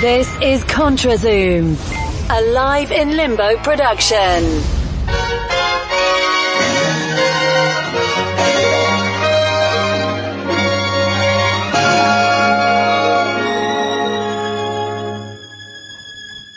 [0.00, 1.76] This is ContraZoom,
[2.30, 4.44] a live in limbo production.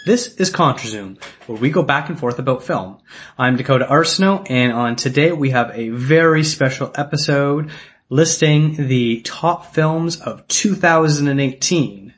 [0.05, 2.99] This is ContraZoom, where we go back and forth about film.
[3.37, 7.71] I'm Dakota Arsenault, and on today we have a very special episode
[8.11, 12.13] listing the top films of 2018.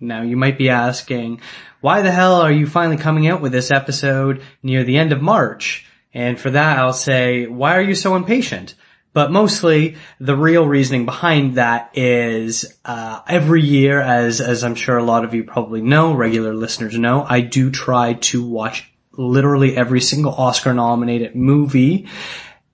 [0.00, 1.42] Now you might be asking,
[1.82, 5.20] why the hell are you finally coming out with this episode near the end of
[5.20, 5.86] March?
[6.14, 8.74] And for that I'll say, why are you so impatient?
[9.12, 14.96] But mostly, the real reasoning behind that is uh, every year, as as I'm sure
[14.96, 19.76] a lot of you probably know, regular listeners know, I do try to watch literally
[19.76, 22.08] every single Oscar-nominated movie,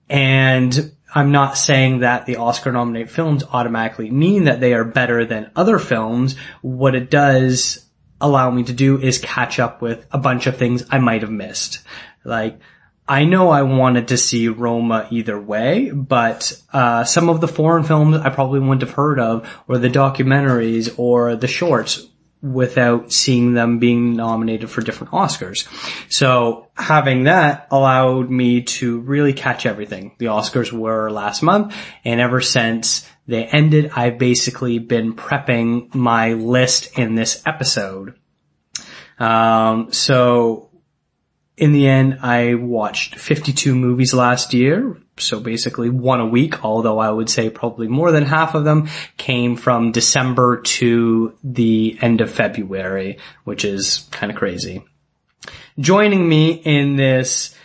[0.09, 5.51] and I'm not saying that the Oscar-nominated films automatically mean that they are better than
[5.55, 6.37] other films.
[6.61, 7.85] What it does
[8.21, 11.31] allow me to do is catch up with a bunch of things I might have
[11.31, 11.79] missed,
[12.23, 12.59] like
[13.07, 17.83] I know I wanted to see Roma either way, but uh, some of the foreign
[17.83, 22.07] films I probably wouldn't have heard of, or the documentaries, or the shorts,
[22.41, 25.67] without seeing them being nominated for different Oscars.
[26.11, 30.15] So having that allowed me to really catch everything.
[30.17, 36.33] The Oscars were last month, and ever since they ended, I've basically been prepping my
[36.33, 38.15] list in this episode.
[39.19, 40.71] Um, so
[41.57, 46.99] in the end, I watched 52 movies last year, so basically one a week, although
[46.99, 52.21] I would say probably more than half of them came from December to the end
[52.21, 54.83] of February, which is kind of crazy.
[55.79, 57.55] Joining me in this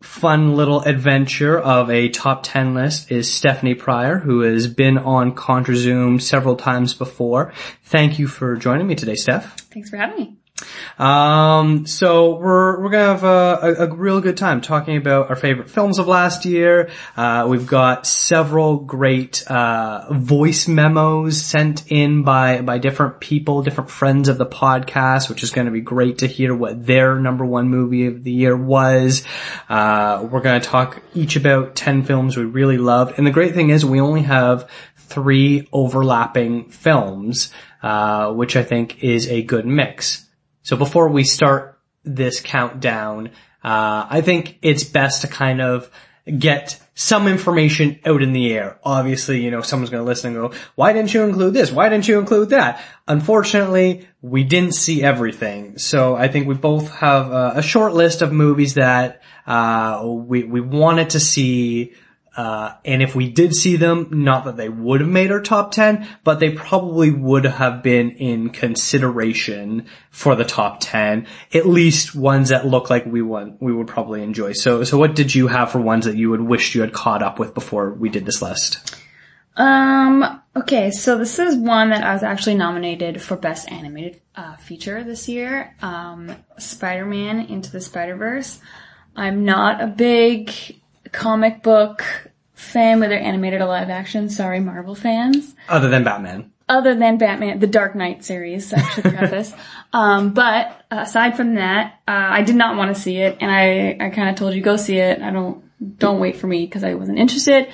[0.00, 5.34] fun little adventure of a top 10 list is Stephanie Pryor, who has been on
[5.34, 7.52] ContraZoom several times before.
[7.84, 9.58] Thank you for joining me today, Steph.
[9.60, 10.37] Thanks for having me.
[10.98, 15.36] Um, so we're we're gonna have a, a, a, real good time talking about our
[15.36, 16.90] favorite films of last year.
[17.16, 23.90] Uh, we've got several great uh, voice memos sent in by by different people, different
[23.90, 27.44] friends of the podcast, which is going to be great to hear what their number
[27.44, 29.24] one movie of the year was.
[29.68, 33.70] Uh, we're gonna talk each about ten films we really loved, and the great thing
[33.70, 37.52] is we only have three overlapping films,
[37.82, 40.27] uh, which I think is a good mix.
[40.68, 43.28] So before we start this countdown,
[43.64, 45.90] uh, I think it's best to kind of
[46.26, 48.78] get some information out in the air.
[48.84, 51.72] Obviously, you know, someone's going to listen and go, why didn't you include this?
[51.72, 52.84] Why didn't you include that?
[53.06, 55.78] Unfortunately, we didn't see everything.
[55.78, 60.44] So I think we both have a, a short list of movies that, uh, we,
[60.44, 61.94] we wanted to see,
[62.38, 65.72] uh, and if we did see them, not that they would have made our top
[65.72, 72.14] 10, but they probably would have been in consideration for the top 10, at least
[72.14, 74.52] ones that look like we want, we would probably enjoy.
[74.52, 77.24] So, so what did you have for ones that you would wish you had caught
[77.24, 78.94] up with before we did this list?
[79.56, 84.54] Um, okay, so this is one that I was actually nominated for Best Animated uh,
[84.58, 85.74] Feature this year.
[85.82, 88.60] Um, Spider-Man Into the Spider-Verse.
[89.16, 90.52] I'm not a big
[91.08, 92.04] comic book
[92.54, 94.28] fan, whether animated or live action.
[94.28, 95.54] Sorry, Marvel fans.
[95.68, 96.52] Other than Batman.
[96.68, 99.54] Other than Batman, the Dark Knight series, I should preface.
[99.92, 103.96] um, but aside from that, uh, I did not want to see it, and I,
[104.06, 105.22] I kind of told you go see it.
[105.22, 105.64] I don't,
[105.98, 107.68] don't wait for me because I wasn't interested.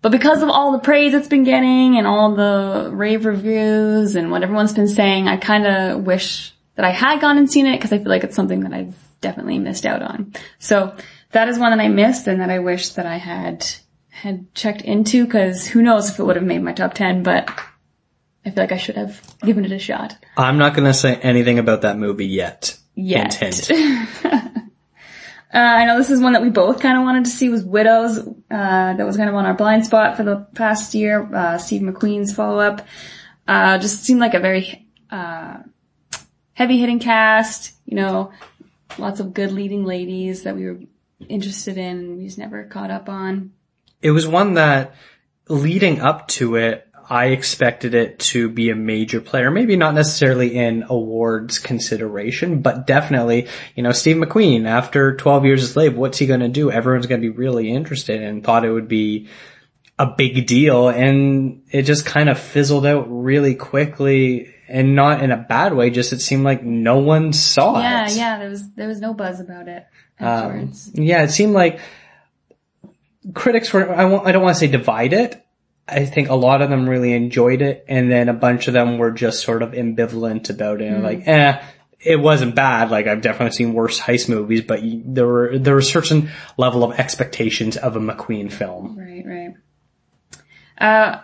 [0.00, 4.32] But because of all the praise it's been getting and all the rave reviews and
[4.32, 7.76] what everyone's been saying, I kind of wish that I had gone and seen it
[7.76, 10.34] because I feel like it's something that I've definitely missed out on.
[10.58, 10.96] So
[11.32, 13.66] that is one that I missed and that I wish that I had
[14.10, 17.50] had checked into because who knows if it would have made my top 10, but
[18.44, 20.16] I feel like I should have given it a shot.
[20.36, 22.78] I'm not going to say anything about that movie yet.
[22.94, 23.34] Yet.
[23.34, 24.24] Hint, hint.
[24.24, 24.38] uh,
[25.52, 28.18] I know this is one that we both kind of wanted to see was Widows.
[28.18, 31.28] Uh, that was kind of on our blind spot for the past year.
[31.34, 32.86] Uh, Steve McQueen's follow up.
[33.48, 35.58] Uh, just seemed like a very, uh,
[36.52, 38.30] heavy hitting cast, you know,
[38.98, 40.78] lots of good leading ladies that we were
[41.28, 43.52] interested in and we just never caught up on.
[44.00, 44.94] It was one that
[45.48, 49.50] leading up to it, I expected it to be a major player.
[49.50, 55.62] Maybe not necessarily in awards consideration, but definitely, you know, Steve McQueen, after 12 years
[55.62, 56.70] a slave, what's he going to do?
[56.70, 59.28] Everyone's going to be really interested and thought it would be
[59.98, 60.88] a big deal.
[60.88, 65.90] And it just kind of fizzled out really quickly and not in a bad way.
[65.90, 68.12] Just it seemed like no one saw yeah, it.
[68.12, 68.38] Yeah, yeah.
[68.38, 69.84] There was, there was no buzz about it
[70.22, 71.80] Um, yeah, it seemed like
[73.34, 74.02] critics were, I,
[74.32, 75.40] don't want to say divided,
[75.88, 78.98] I think a lot of them really enjoyed it, and then a bunch of them
[78.98, 81.60] were just sort of ambivalent about it, and like, eh,
[82.00, 82.90] it wasn't bad.
[82.90, 86.84] Like I've definitely seen worse heist movies, but there were there were a certain level
[86.84, 88.98] of expectations of a McQueen film.
[88.98, 89.54] Right, right.
[90.78, 91.20] Uh,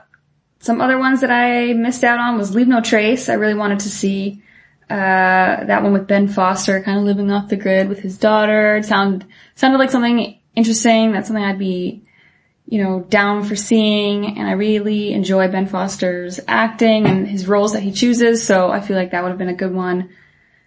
[0.61, 3.29] some other ones that I missed out on was Leave No Trace.
[3.29, 4.43] I really wanted to see
[4.91, 8.77] uh, that one with Ben Foster, kind of living off the grid with his daughter.
[8.77, 11.13] It sounded sounded like something interesting.
[11.13, 12.05] That's something I'd be,
[12.67, 14.39] you know, down for seeing.
[14.39, 18.47] And I really enjoy Ben Foster's acting and his roles that he chooses.
[18.47, 20.11] So I feel like that would have been a good one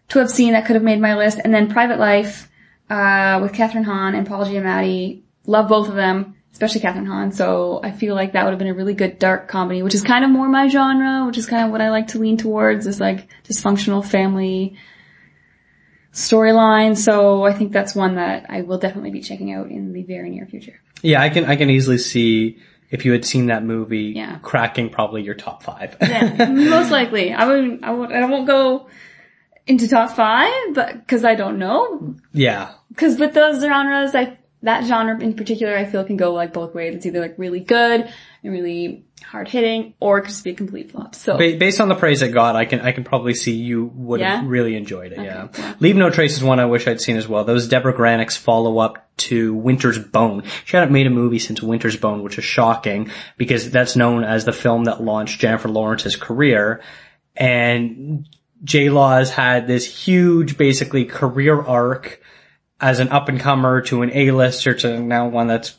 [0.09, 1.39] to have seen that could have made my list.
[1.43, 2.49] And then Private Life
[2.89, 5.21] uh, with Kathryn Hahn and Paul Giamatti.
[5.47, 7.31] Love both of them, especially Kathryn Hahn.
[7.31, 10.03] So I feel like that would have been a really good dark comedy, which is
[10.03, 12.85] kind of more my genre, which is kind of what I like to lean towards,
[12.85, 14.75] is like dysfunctional family
[16.13, 16.97] storyline.
[16.97, 20.29] So I think that's one that I will definitely be checking out in the very
[20.29, 20.79] near future.
[21.01, 22.59] Yeah, I can I can easily see
[22.91, 24.37] if you had seen that movie Yeah.
[24.41, 25.95] cracking probably your top five.
[26.01, 27.31] Yeah, most likely.
[27.33, 28.87] I would, I would, I won't go
[29.65, 32.15] into top five, but cause I don't know.
[32.33, 32.73] yeah.
[32.97, 36.75] Cause with those genres, I, that genre in particular, I feel can go like both
[36.75, 36.95] ways.
[36.95, 38.11] It's either like really good
[38.43, 41.15] and really hard hitting, or it could just be a complete flop.
[41.15, 43.85] So, Ba- based on the praise it got, I can I can probably see you
[43.95, 45.19] would have really enjoyed it.
[45.19, 45.47] yeah.
[45.57, 45.75] yeah.
[45.79, 47.43] Leave No Trace is one I wish I'd seen as well.
[47.43, 50.43] Those was Deborah Granik's follow up to Winter's Bone.
[50.65, 54.45] She hadn't made a movie since Winter's Bone, which is shocking because that's known as
[54.45, 56.81] the film that launched Jennifer Lawrence's career.
[57.35, 58.27] And
[58.63, 62.21] J Law has had this huge, basically career arc
[62.81, 65.75] as an up and comer to an A-lister to now one that's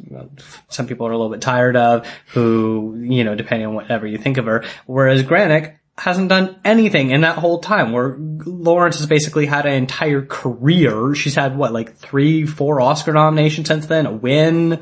[0.68, 4.18] some people are a little bit tired of, who, you know, depending on whatever you
[4.18, 4.64] think of her.
[4.86, 9.74] Whereas Granik hasn't done anything in that whole time where Lawrence has basically had an
[9.74, 11.14] entire career.
[11.14, 14.80] She's had what, like three, four Oscar nominations since then, a win.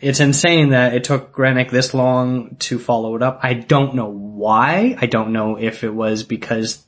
[0.00, 3.40] It's insane that it took Granik this long to follow it up.
[3.42, 4.96] I don't know why.
[4.98, 6.84] I don't know if it was because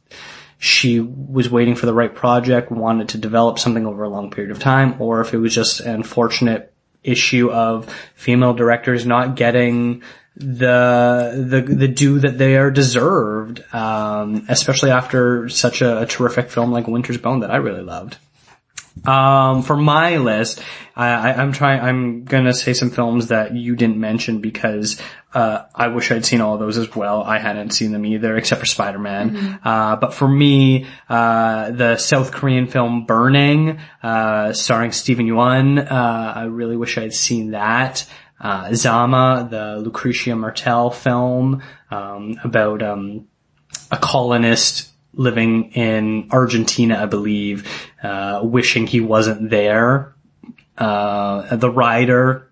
[0.62, 4.52] she was waiting for the right project, wanted to develop something over a long period
[4.52, 6.72] of time, or if it was just an unfortunate
[7.02, 10.04] issue of female directors not getting
[10.36, 16.48] the the the due that they are deserved, um, especially after such a, a terrific
[16.48, 18.18] film like Winter's Bone that I really loved.
[19.04, 20.62] Um, for my list,
[20.94, 21.80] I, I'm trying.
[21.80, 25.00] I'm gonna say some films that you didn't mention because
[25.34, 27.22] uh, I wish I'd seen all those as well.
[27.22, 29.60] I hadn't seen them either, except for Spider-Man.
[29.64, 36.32] Uh, but for me, uh, the South Korean film Burning, uh, starring Steven Yeun, uh,
[36.36, 38.06] I really wish I'd seen that.
[38.40, 43.28] Uh, Zama, the Lucrecia Martel film um, about um,
[43.90, 47.70] a colonist living in Argentina, I believe,
[48.02, 50.14] uh, wishing he wasn't there.
[50.76, 52.50] Uh, the Rider,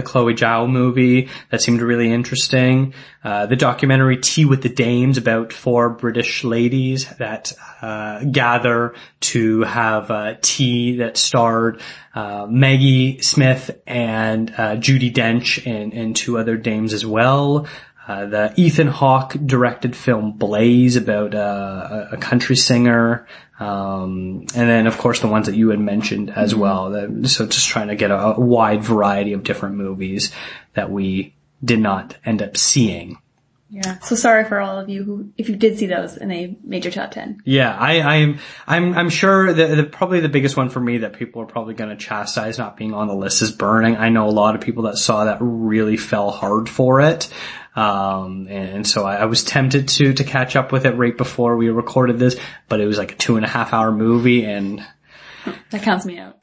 [0.00, 2.94] the Chloe Zhao movie that seemed really interesting.
[3.22, 9.62] Uh, the documentary Tea with the Dames about four British ladies that uh, gather to
[9.62, 11.80] have uh, tea that starred
[12.14, 17.66] uh, Maggie Smith and uh, Judi Dench and, and two other dames as well.
[18.06, 23.26] Uh, the Ethan Hawke directed film Blaze about uh, a, country singer,
[23.58, 26.90] um, and then of course the ones that you had mentioned as well.
[26.90, 30.32] That, so just trying to get a, a wide variety of different movies
[30.74, 31.34] that we
[31.64, 33.16] did not end up seeing.
[33.74, 33.98] Yeah.
[33.98, 36.84] So sorry for all of you who, if you did see those and they made
[36.84, 37.42] your top 10.
[37.44, 38.38] Yeah, I, I'm,
[38.68, 41.74] I'm, I'm sure that the, probably the biggest one for me that people are probably
[41.74, 43.96] going to chastise not being on the list is Burning.
[43.96, 47.28] I know a lot of people that saw that really fell hard for it.
[47.74, 51.56] Um, and so I, I was tempted to, to catch up with it right before
[51.56, 52.38] we recorded this,
[52.68, 54.86] but it was like a two and a half hour movie and,
[55.70, 56.38] That counts me out.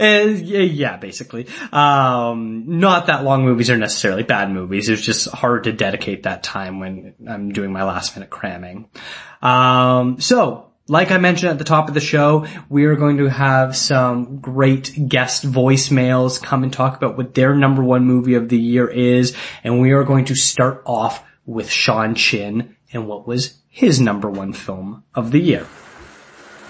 [0.00, 1.46] and yeah, basically.
[1.72, 4.88] Um, not that long movies are necessarily bad movies.
[4.88, 8.88] It's just hard to dedicate that time when I'm doing my last minute cramming.
[9.42, 13.30] Um, so, like I mentioned at the top of the show, we are going to
[13.30, 18.48] have some great guest voicemails come and talk about what their number one movie of
[18.48, 19.36] the year is.
[19.62, 24.28] And we are going to start off with Sean Chin and what was his number
[24.28, 25.66] one film of the year.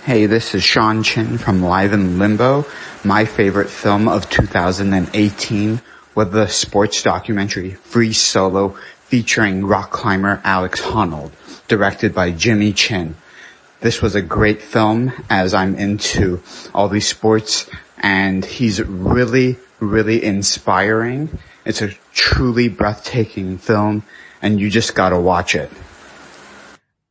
[0.05, 2.67] Hey, this is Sean Chin from Live in Limbo.
[3.05, 5.81] My favorite film of 2018
[6.15, 11.31] was the sports documentary Free Solo featuring rock climber Alex Honnold,
[11.69, 13.17] directed by Jimmy Chin.
[13.81, 16.43] This was a great film as I'm into
[16.75, 21.39] all these sports and he's really, really inspiring.
[21.65, 24.03] It's a truly breathtaking film
[24.43, 25.71] and you just gotta watch it.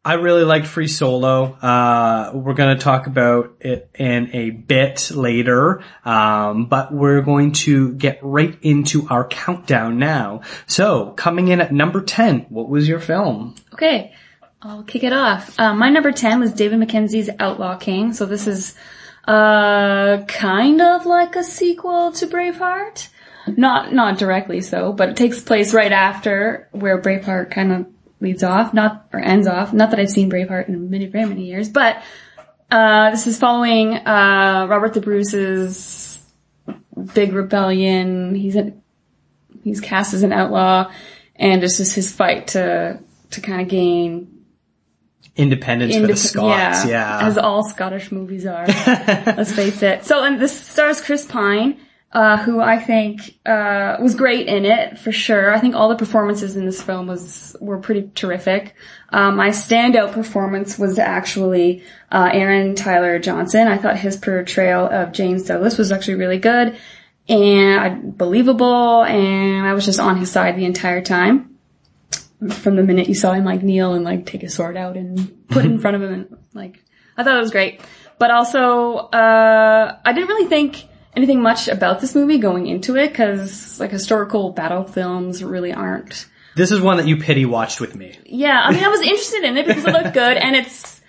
[0.06, 1.54] I really liked Free Solo.
[1.62, 7.54] Uh, we're going to talk about it in a bit later, um, but we're going
[7.54, 10.42] to get right into our countdown now.
[10.68, 13.56] So, coming in at number 10, what was your film?
[13.74, 14.14] Okay,
[14.62, 15.58] I'll kick it off.
[15.58, 18.12] Uh, my number 10 was David Mackenzie's Outlaw King.
[18.12, 18.76] So this is,
[19.26, 23.08] uh, kind of like a sequel to Braveheart.
[23.48, 27.86] Not, not directly so, but it takes place right after where Braveheart kind of
[28.24, 29.74] leads off, not, or ends off.
[29.74, 32.02] Not that I've seen Braveheart in many, very many years, but,
[32.72, 36.20] uh, this is following, uh, Robert the Bruce's
[37.14, 38.34] big rebellion.
[38.34, 38.74] He's a,
[39.64, 40.92] he's cast as an outlaw
[41.36, 43.00] and it's just his fight to,
[43.32, 44.30] to kind of gain
[45.36, 47.20] Independence for the Indep- Scots, yeah.
[47.24, 48.68] As all Scottish movies are.
[48.68, 50.06] let's face it.
[50.06, 51.80] So, and this stars Chris Pine,
[52.14, 55.54] uh, who I think, uh, was great in it, for sure.
[55.54, 58.76] I think all the performances in this film was, were pretty terrific.
[59.10, 63.68] Um, my standout performance was actually, uh, Aaron Taylor Johnson.
[63.68, 66.78] I thought his portrayal of James Douglas was actually really good
[67.28, 71.58] and believable, and I was just on his side the entire time
[72.50, 75.48] from the minute you saw him like kneel and like take his sword out and
[75.48, 76.84] put it in front of him and like
[77.18, 77.80] I thought it was great.
[78.20, 83.10] But also, uh, I didn't really think anything much about this movie going into it
[83.10, 86.28] because like historical battle films really aren't.
[86.56, 88.18] This is one that you pity watched with me.
[88.26, 91.02] Yeah, I mean, I was interested in it because it looked good and it's,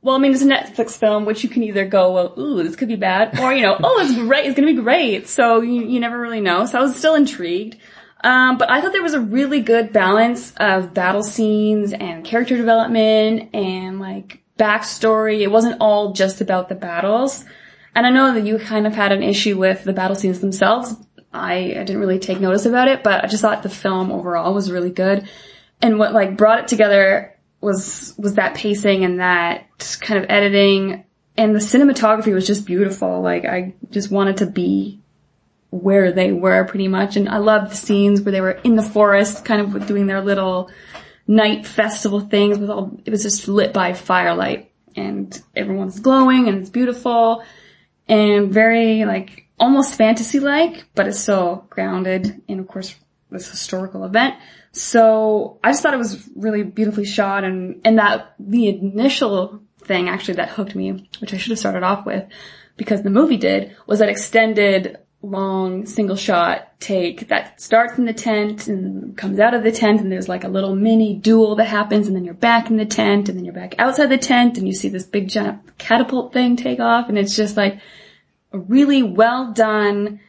[0.00, 2.76] well, I mean, it's a Netflix film, which you can either go, well, ooh, this
[2.76, 5.28] could be bad, or, you know, oh, it's great, it's gonna be great.
[5.28, 6.66] So you, you never really know.
[6.66, 7.76] So I was still intrigued.
[8.24, 12.56] Um, but I thought there was a really good balance of battle scenes and character
[12.56, 15.40] development and like backstory.
[15.40, 17.44] It wasn't all just about the battles.
[17.96, 20.94] And I know that you kind of had an issue with the battle scenes themselves.
[21.32, 24.52] I, I didn't really take notice about it, but I just thought the film overall
[24.52, 25.26] was really good.
[25.80, 31.04] And what like brought it together was, was that pacing and that kind of editing
[31.38, 33.22] and the cinematography was just beautiful.
[33.22, 35.00] Like I just wanted to be
[35.70, 37.16] where they were pretty much.
[37.16, 40.20] And I loved the scenes where they were in the forest, kind of doing their
[40.20, 40.70] little
[41.26, 46.58] night festival things with all, it was just lit by firelight and everyone's glowing and
[46.58, 47.42] it's beautiful
[48.08, 52.94] and very like almost fantasy like, but it's still grounded in of course
[53.30, 54.34] this historical event.
[54.72, 60.08] So I just thought it was really beautifully shot and, and that the initial thing
[60.08, 62.24] actually that hooked me, which I should have started off with
[62.76, 64.98] because the movie did, was that extended
[65.30, 70.00] long single shot take that starts in the tent and comes out of the tent
[70.00, 72.86] and there's like a little mini duel that happens and then you're back in the
[72.86, 76.32] tent and then you're back outside the tent and you see this big giant catapult
[76.32, 77.80] thing take off and it's just like
[78.52, 80.20] a really well done.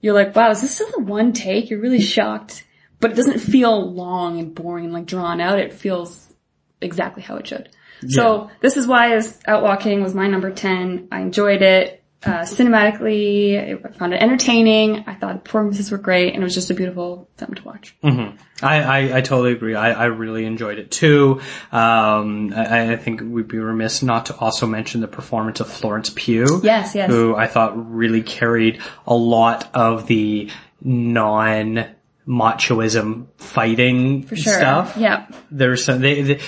[0.00, 1.70] You're like, wow, is this still the one take?
[1.70, 2.64] You're really shocked,
[3.00, 5.58] but it doesn't feel long and boring and like drawn out.
[5.58, 6.32] It feels
[6.80, 7.68] exactly how it should.
[8.06, 11.08] So this is why as Outlaw King was my number 10.
[11.10, 11.97] I enjoyed it.
[12.24, 15.04] Uh, cinematically, I found it entertaining.
[15.06, 17.94] I thought the performances were great and it was just a beautiful film to watch.
[18.02, 19.76] I, I, I totally agree.
[19.76, 21.40] I, I really enjoyed it too.
[21.70, 26.10] Um, I, I think we'd be remiss not to also mention the performance of Florence
[26.12, 26.60] Pugh.
[26.64, 27.08] Yes, yes.
[27.08, 30.50] Who I thought really carried a lot of the
[30.82, 31.86] non
[32.26, 34.54] machoism fighting For sure.
[34.54, 34.96] stuff.
[34.96, 35.28] Yeah.
[35.50, 36.40] There's some, they, they,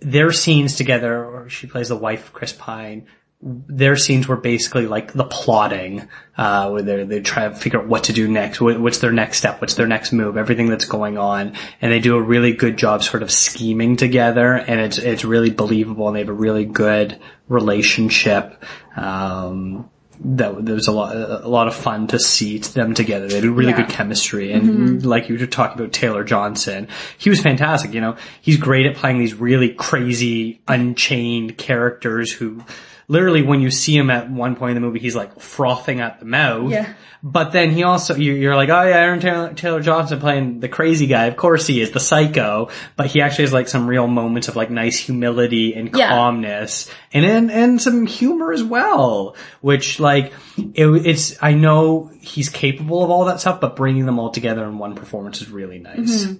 [0.00, 3.06] their scenes together, she plays the wife of Chris Pine,
[3.42, 7.86] their scenes were basically like the plotting, uh, where they they try to figure out
[7.86, 10.86] what to do next, what, what's their next step, what's their next move, everything that's
[10.86, 14.96] going on, and they do a really good job sort of scheming together, and it's
[14.98, 18.62] it's really believable, and they have a really good relationship.
[18.96, 23.26] Um, that there was a lot a lot of fun to see them together.
[23.28, 23.78] They had really Yeah.
[23.82, 26.88] good chemistry, and like you were talking about Taylor Johnson,
[27.18, 27.92] he was fantastic.
[27.92, 32.62] You know, he's great at playing these really crazy, unchained characters who.
[33.08, 36.20] Literally, when you see him at one point in the movie, he's like frothing at
[36.20, 36.70] the mouth.
[36.70, 36.92] Yeah.
[37.22, 40.68] But then he also, you- you're like, oh yeah, Aaron Taylor, Taylor Johnson playing the
[40.68, 41.24] crazy guy.
[41.26, 42.68] Of course he is, the psycho.
[42.96, 46.08] But he actually has like some real moments of like nice humility and Yeah.
[46.08, 49.36] calmness, and and and some humor as well.
[49.62, 54.18] Which like, it, it's I know he's capable of all that stuff, but bringing them
[54.18, 56.24] all together in one performance is really nice.
[56.24, 56.34] Mm-hmm.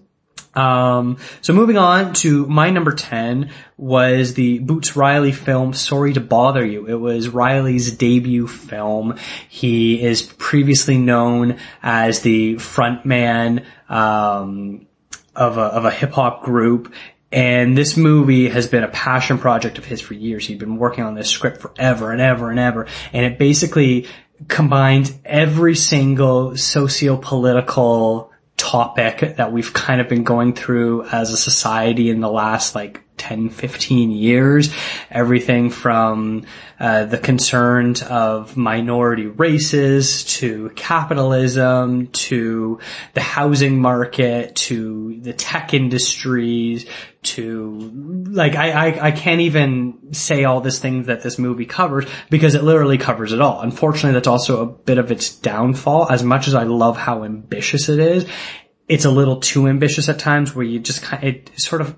[0.55, 6.21] Um, so moving on to my number 10 was the Boots Riley film Sorry to
[6.21, 6.87] Bother You.
[6.87, 9.19] It was Riley's debut film.
[9.49, 14.87] He is previously known as the frontman, um,
[15.37, 16.93] of a, of a hip hop group.
[17.33, 20.47] And this movie has been a passion project of his for years.
[20.47, 22.87] He'd been working on this script forever and ever and ever.
[23.13, 24.07] And it basically
[24.47, 28.31] combined every single socio-political
[28.65, 33.04] topic that we've kind of been going through as a society in the last like
[33.17, 34.75] 10, 15 years.
[35.11, 36.45] Everything from
[36.81, 42.81] uh, the concerns of minority races to capitalism to
[43.15, 46.87] the housing market to the tech industries
[47.23, 47.91] to
[48.29, 52.55] like I, I I can't even say all these things that this movie covers because
[52.55, 53.61] it literally covers it all.
[53.61, 56.11] Unfortunately, that's also a bit of its downfall.
[56.11, 58.27] As much as I love how ambitious it is,
[58.89, 61.97] it's a little too ambitious at times where you just kind of, it sort of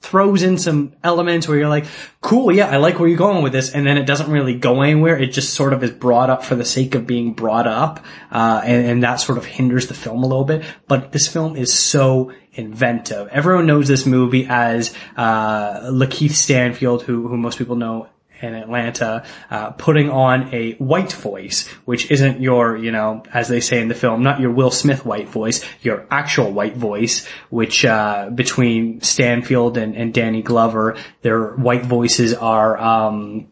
[0.00, 1.84] throws in some elements where you're like,
[2.20, 4.82] cool, yeah, I like where you're going with this, and then it doesn't really go
[4.82, 5.18] anywhere.
[5.18, 8.60] It just sort of is brought up for the sake of being brought up, uh,
[8.64, 10.64] and, and that sort of hinders the film a little bit.
[10.86, 13.28] But this film is so inventive.
[13.28, 18.08] Everyone knows this movie as uh, Lakeith Stanfield, who who most people know
[18.40, 23.60] in Atlanta, uh, putting on a white voice, which isn't your, you know, as they
[23.60, 27.84] say in the film, not your Will Smith white voice, your actual white voice, which,
[27.84, 33.48] uh, between Stanfield and, and Danny Glover, their white voices are, um,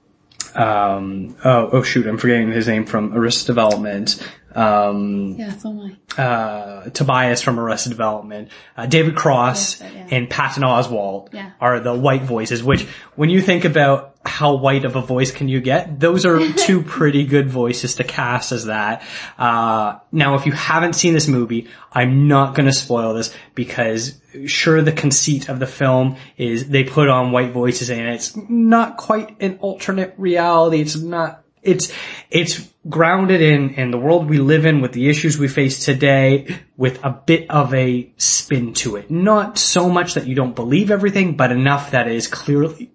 [0.54, 4.16] um, oh, oh shoot, I'm forgetting his name from Arrested Development.
[4.54, 6.22] Um, Yeah, so am I.
[6.22, 10.16] uh, Tobias from Arrested Development, uh, David Cross, Yes, yeah.
[10.16, 11.50] and Patton Oswalt Yeah.
[11.60, 15.48] are the white voices, which when you think about how white of a voice can
[15.48, 19.02] you get, those are two pretty good voices to cast as that.
[19.38, 24.82] Uh, now if you haven't seen this movie, I'm not gonna spoil this because sure
[24.82, 29.40] the conceit of the film is they put on white voices and it's not quite
[29.40, 30.80] an alternate reality.
[30.80, 31.92] It's not it's
[32.30, 36.46] it's grounded in in the world we live in with the issues we face today
[36.76, 40.90] with a bit of a spin to it not so much that you don't believe
[40.90, 42.92] everything but enough that it is clearly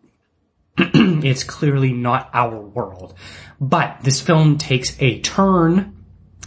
[0.77, 3.13] it's clearly not our world.
[3.59, 5.97] But this film takes a turn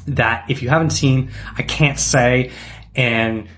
[0.07, 2.51] that if you haven't seen i can't say.
[2.95, 3.49] And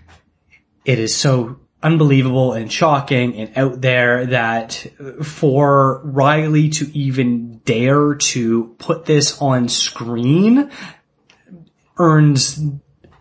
[0.84, 4.86] it is so unbelievable and shocking and out there that
[5.22, 10.70] for Riley to even dare to put this on screen
[11.98, 12.60] earns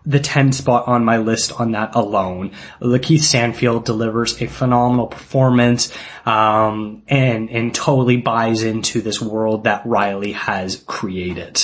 [0.06, 2.52] the 10 spot on my list on that alone.
[2.80, 5.92] Lakeith Stanfield delivers a phenomenal performance,
[6.24, 11.60] um, and, and totally buys into this world that Riley has created.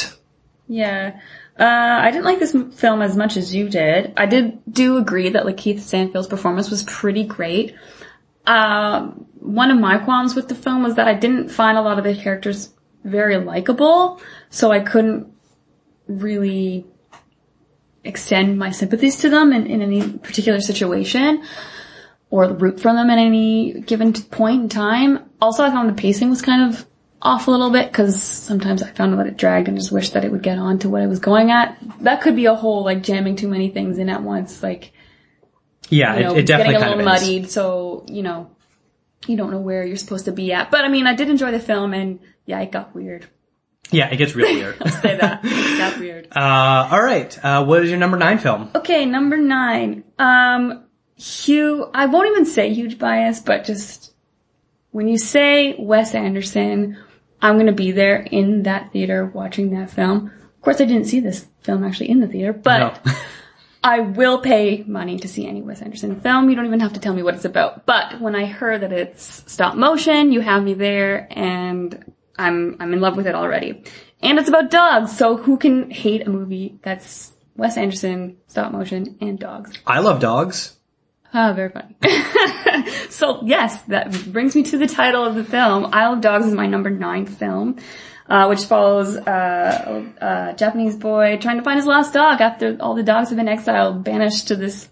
[0.69, 1.21] Yeah.
[1.59, 4.15] Uh, I didn't like this film as much as you did.
[4.17, 7.77] I did do agree that Lakeith Stanfield's performance was pretty great.
[8.47, 11.99] Um, one of my qualms with the film was that I didn't find a lot
[11.99, 12.71] of the characters
[13.05, 15.33] very likable, so I couldn't
[16.09, 16.87] really
[18.05, 21.43] extend my sympathies to them in, in any particular situation
[22.31, 25.31] or root for them at any given point in time.
[25.41, 26.87] Also, I found the pacing was kind of
[27.21, 30.25] off a little bit because sometimes I found that it dragged and just wished that
[30.25, 31.79] it would get on to what I was going at.
[32.01, 34.93] That could be a whole like jamming too many things in at once, like
[35.89, 37.23] Yeah, you know, it, it definitely getting a little of is.
[37.23, 37.51] muddied.
[37.51, 38.51] So you know,
[39.27, 40.71] you don't know where you're supposed to be at.
[40.71, 43.27] But I mean, I did enjoy the film, and yeah, it got weird.
[43.93, 44.77] Yeah, it gets real weird.
[45.03, 46.29] Say that it got weird.
[46.35, 48.71] uh, alright, uh, what is your number nine film?
[48.75, 50.05] Okay, number nine.
[50.19, 50.85] Um,
[51.17, 54.13] Hugh, I won't even say huge bias, but just
[54.91, 56.99] when you say Wes Anderson,
[57.41, 60.27] I'm gonna be there in that theater watching that film.
[60.57, 63.13] Of course, I didn't see this film actually in the theater, but No.
[63.85, 66.49] I will pay money to see any Wes Anderson film.
[66.49, 67.85] You don't even have to tell me what it's about.
[67.85, 72.93] But when I heard that it's stop motion, you have me there and I'm, I'm
[72.93, 73.85] in love with it already.
[74.21, 79.17] And it's about dogs, so who can hate a movie that's Wes Anderson, stop motion,
[79.21, 79.79] and dogs?
[79.87, 80.77] I love dogs.
[81.35, 81.97] Ah, very funny.
[83.09, 85.89] so yes, that brings me to the title of the film.
[85.93, 87.79] Isle of Dogs is my number nine film,
[88.29, 92.95] uh, which follows uh, a Japanese boy trying to find his lost dog after all
[92.95, 94.91] the dogs have been exiled, banished to this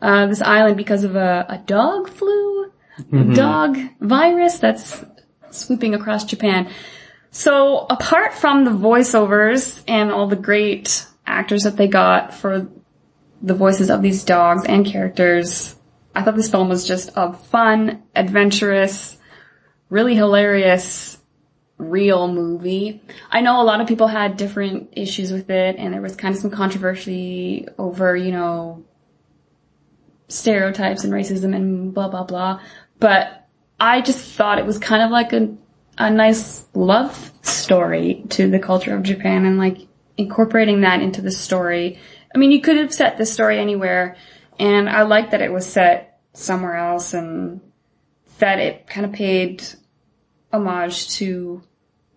[0.00, 2.72] uh, this island because of a, a dog flu,
[3.34, 5.04] dog virus that's
[5.52, 6.70] sweeping across Japan.
[7.30, 12.68] So apart from the voiceovers and all the great actors that they got for
[13.42, 15.74] the voices of these dogs and characters.
[16.14, 19.16] I thought this film was just a fun, adventurous,
[19.88, 21.18] really hilarious,
[21.78, 23.02] real movie.
[23.30, 26.34] I know a lot of people had different issues with it and there was kind
[26.34, 28.84] of some controversy over, you know,
[30.28, 32.60] stereotypes and racism and blah blah blah.
[33.00, 33.41] But
[33.82, 35.56] I just thought it was kind of like a
[35.98, 39.76] a nice love story to the culture of Japan and like
[40.16, 41.98] incorporating that into the story.
[42.32, 44.16] I mean, you could have set this story anywhere
[44.58, 47.60] and I like that it was set somewhere else and
[48.38, 49.64] that it kind of paid
[50.52, 51.62] homage to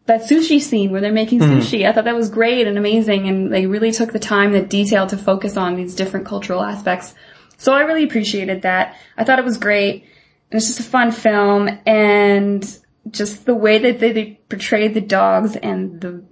[0.06, 1.60] that sushi scene where they're making mm-hmm.
[1.60, 1.90] sushi.
[1.90, 5.08] I thought that was great and amazing and they really took the time, the detail
[5.08, 7.16] to focus on these different cultural aspects.
[7.58, 8.96] So I really appreciated that.
[9.18, 10.06] I thought it was great.
[10.52, 12.80] It's just a fun film and
[13.10, 16.24] just the way that they, they portrayed the dogs and the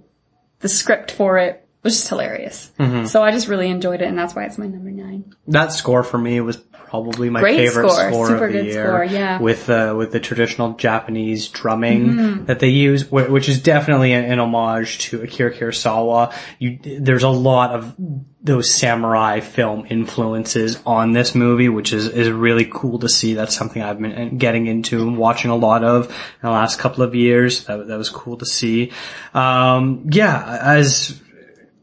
[0.60, 2.72] the script for it was just hilarious.
[2.78, 3.04] Mm-hmm.
[3.04, 5.34] So I just really enjoyed it and that's why it's my number nine.
[5.46, 6.56] That score for me was
[6.88, 8.10] probably my Great favorite score.
[8.10, 8.84] score, Super of the year.
[8.86, 9.40] score, yeah.
[9.40, 12.44] With uh, with the traditional Japanese drumming Mm-hmm.
[12.46, 16.32] that they use, which is definitely an, an homage to Akira Kurosawa.
[16.58, 17.94] You, there's a lot of
[18.42, 23.34] those samurai film influences on this movie, which is is really cool to see.
[23.34, 27.02] That's something I've been getting into and watching a lot of in the last couple
[27.04, 27.64] of years.
[27.64, 28.92] That, that was cool to see.
[29.32, 31.20] Um, yeah, as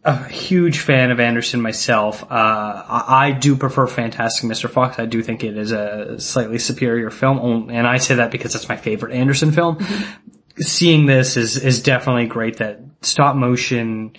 [0.03, 2.23] a huge fan of Anderson myself.
[2.23, 4.69] Uh, I, do prefer Fantastic Mr.
[4.69, 4.97] Fox.
[4.97, 8.67] I do think it is a slightly superior film, and I say that because it's
[8.67, 9.77] my favorite Anderson film.
[10.57, 12.57] Seeing this is is definitely great.
[12.57, 14.15] That stop motion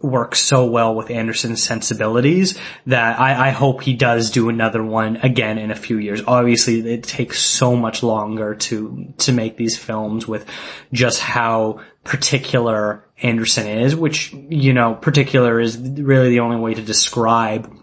[0.00, 5.16] works so well with Anderson's sensibilities that I, I hope he does do another one
[5.16, 6.22] again in a few years.
[6.26, 10.46] Obviously, it takes so much longer to to make these films with
[10.92, 16.82] just how particular Anderson is, which you know, particular is really the only way to
[16.82, 17.74] describe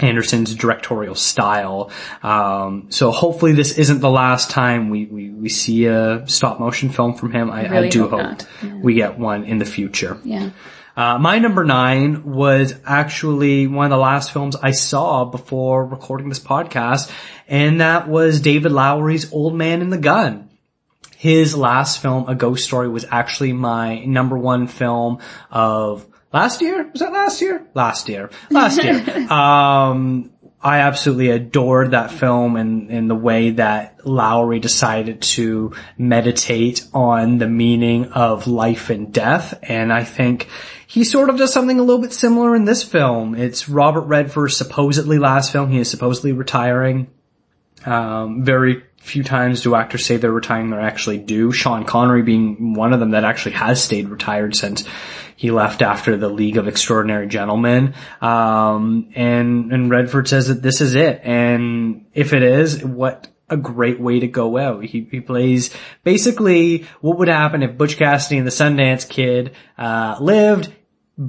[0.00, 1.90] Anderson's directorial style.
[2.22, 6.88] Um, so hopefully this isn't the last time we, we, we see a stop motion
[6.88, 7.50] film from him.
[7.50, 8.42] I, I really do hope hope.
[8.62, 8.74] Yeah.
[8.74, 10.18] we get one in the future.
[10.24, 10.50] Yeah.
[10.94, 16.28] Uh, my number nine was actually one of the last films I saw before recording
[16.28, 17.10] this podcast,
[17.48, 20.50] and that was David Lowery's Old Man and the Gun.
[21.22, 25.20] His last film, A Ghost Story, was actually my number one film
[25.52, 26.90] of last year.
[26.90, 27.64] Was that last year?
[27.74, 28.28] Last year.
[28.50, 28.96] Last year.
[29.30, 36.84] um, I absolutely adored that film and, and the way that Lowery decided to meditate
[36.92, 39.56] on the meaning of life and death.
[39.62, 40.48] And I think
[40.88, 43.36] he sort of does something a little bit similar in this film.
[43.36, 45.70] It's Robert Redford's supposedly last film.
[45.70, 47.12] He is supposedly retiring.
[47.84, 51.50] Um, very few times do actors say they're retiring, they actually do.
[51.52, 54.84] Sean Connery being one of them that actually has stayed retired since
[55.36, 57.94] he left after the League of Extraordinary Gentlemen.
[58.20, 61.20] Um, and, and Redford says that this is it.
[61.24, 64.84] And if it is, what a great way to go out.
[64.84, 70.16] He, he plays basically what would happen if Butch Cassidy and the Sundance Kid, uh,
[70.20, 70.72] lived,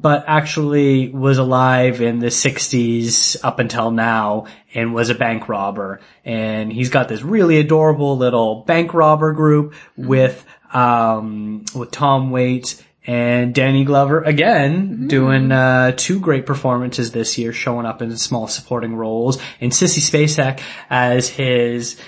[0.02, 6.00] but actually was alive in the 60s up until now and was a bank robber.
[6.26, 12.82] And he's got this really adorable little bank robber group with, um, with Tom Waits
[13.06, 18.48] and Danny Glover again doing, uh, two great performances this year, showing up in small
[18.48, 19.40] supporting roles.
[19.62, 22.00] And Sissy Spacek as his,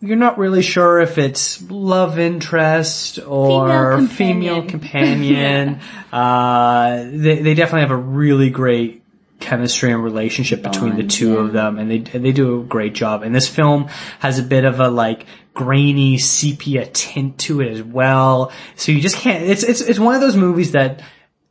[0.00, 5.80] you're not really sure if it's love interest or Female female companion.
[5.80, 5.80] companion.
[6.12, 9.02] uh, they, they definitely have a really great
[9.40, 11.40] chemistry and relationship between the two yeah.
[11.40, 13.22] of them and they, they do a great job.
[13.22, 17.82] And this film has a bit of a like grainy sepia tint to it as
[17.82, 18.52] well.
[18.76, 21.02] So you just can't, it's, it's, it's one of those movies that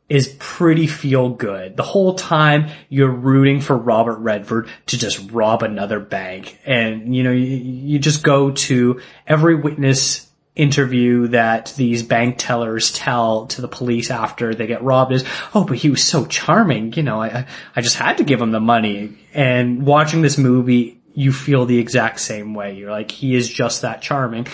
[0.08, 1.76] is pretty feel good.
[1.76, 6.58] The whole time you're rooting for Robert Redford to just rob another bank.
[6.64, 12.90] And, you know, you, you just go to every witness interview that these bank tellers
[12.90, 16.92] tell to the police after they get robbed is, oh, but he was so charming.
[16.94, 19.18] You know, I, I just had to give him the money.
[19.34, 22.74] And watching this movie, you feel the exact same way.
[22.74, 24.46] You're like, he is just that charming,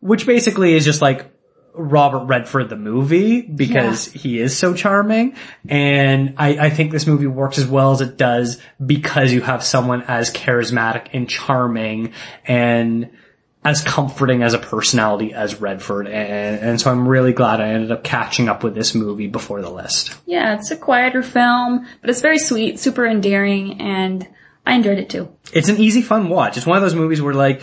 [0.00, 1.31] which basically is just like,
[1.74, 5.36] Robert Redford the movie because he is so charming.
[5.68, 9.64] And I, I think this movie works as well as it does because you have
[9.64, 12.12] someone as charismatic and charming
[12.44, 13.10] and
[13.64, 16.08] as comforting as a personality as Redford.
[16.08, 19.62] And, and so I'm really glad I ended up catching up with this movie before
[19.62, 20.14] the list.
[20.26, 24.26] Yeah, it's a quieter film, but it's very sweet, super endearing, and
[24.66, 25.34] I enjoyed it too.
[25.52, 26.56] It's an easy, fun watch.
[26.56, 27.62] It's one of those movies where like,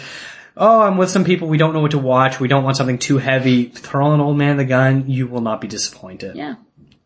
[0.59, 2.99] oh, I'm with some people, we don't know what to watch, we don't want something
[2.99, 6.35] too heavy, throw an old man the gun, you will not be disappointed.
[6.35, 6.55] Yeah.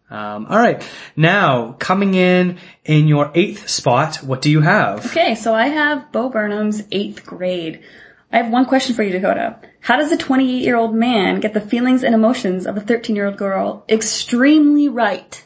[0.09, 0.87] Um, all right.
[1.15, 5.05] Now, coming in in your eighth spot, what do you have?
[5.07, 7.83] Okay, so I have Bo Burnham's eighth grade.
[8.31, 9.59] I have one question for you, Dakota.
[9.79, 13.15] How does a 28 year old man get the feelings and emotions of a 13
[13.15, 15.45] year old girl extremely right?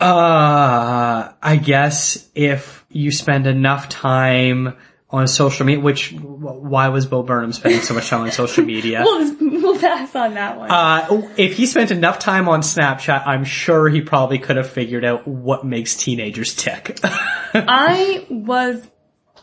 [0.00, 4.76] Uh, I guess if you spend enough time
[5.12, 9.04] on social media, which, why was Bo Burnham spending so much time on social media?
[9.12, 10.70] We'll, we'll pass on that one.
[10.70, 15.04] Uh, if he spent enough time on Snapchat, I'm sure he probably could have figured
[15.04, 16.98] out what makes teenagers tick.
[17.04, 18.86] I was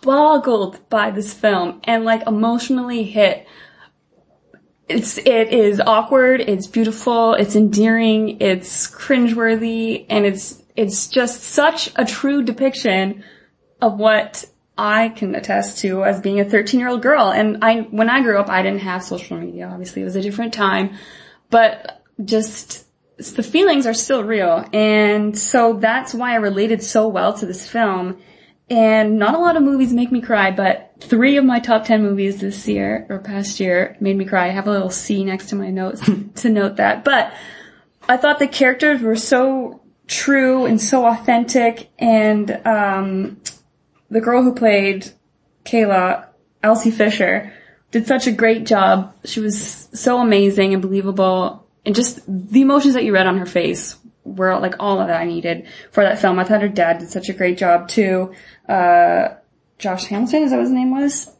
[0.01, 3.45] boggled by this film and like emotionally hit.
[4.87, 11.91] It's, it is awkward, it's beautiful, it's endearing, it's cringeworthy, and it's, it's just such
[11.95, 13.23] a true depiction
[13.81, 14.45] of what
[14.79, 17.31] I can attest to as being a 13 year old girl.
[17.31, 19.69] And I, when I grew up, I didn't have social media.
[19.71, 20.97] Obviously, it was a different time,
[21.49, 22.85] but just
[23.17, 24.65] the feelings are still real.
[24.71, 28.19] And so that's why I related so well to this film.
[28.69, 32.01] And not a lot of movies make me cry, but three of my top 10
[32.01, 34.47] movies this year or past year made me cry.
[34.47, 37.03] I have a little C next to my notes to note that.
[37.03, 37.33] But
[38.07, 43.38] I thought the characters were so true and so authentic and, um,
[44.09, 45.09] the girl who played
[45.65, 46.25] Kayla,
[46.63, 47.53] Elsie Fisher,
[47.91, 49.15] did such a great job.
[49.25, 53.45] She was so amazing and believable and just the emotions that you read on her
[53.45, 56.37] face were like all of that I needed for that film.
[56.37, 58.33] I thought her dad did such a great job too.
[58.67, 59.29] Uh,
[59.79, 61.31] Josh Hamilton, is that what his name was?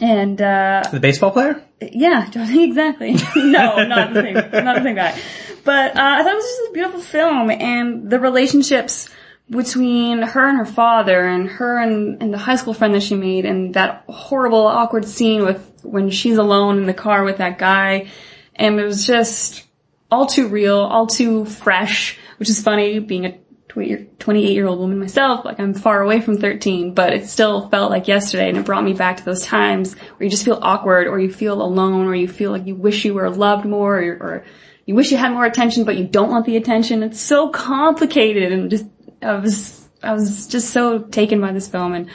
[0.00, 1.62] And, uh, The baseball player?
[1.80, 3.12] yeah, exactly.
[3.36, 5.20] no, not the same, not the same guy.
[5.64, 9.08] But, uh, I thought it was just a beautiful film and the relationships
[9.48, 13.14] between her and her father and her and, and the high school friend that she
[13.14, 17.58] made and that horrible awkward scene with when she's alone in the car with that
[17.58, 18.08] guy.
[18.54, 19.64] And it was just
[20.10, 23.38] all too real, all too fresh, which is funny being a
[23.74, 27.90] 28 year old woman myself, like I'm far away from 13, but it still felt
[27.90, 31.08] like yesterday and it brought me back to those times where you just feel awkward
[31.08, 34.12] or you feel alone or you feel like you wish you were loved more or,
[34.20, 34.44] or
[34.86, 37.02] you wish you had more attention but you don't want the attention.
[37.02, 38.86] It's so complicated and just,
[39.24, 42.10] I was, I was just so taken by this film and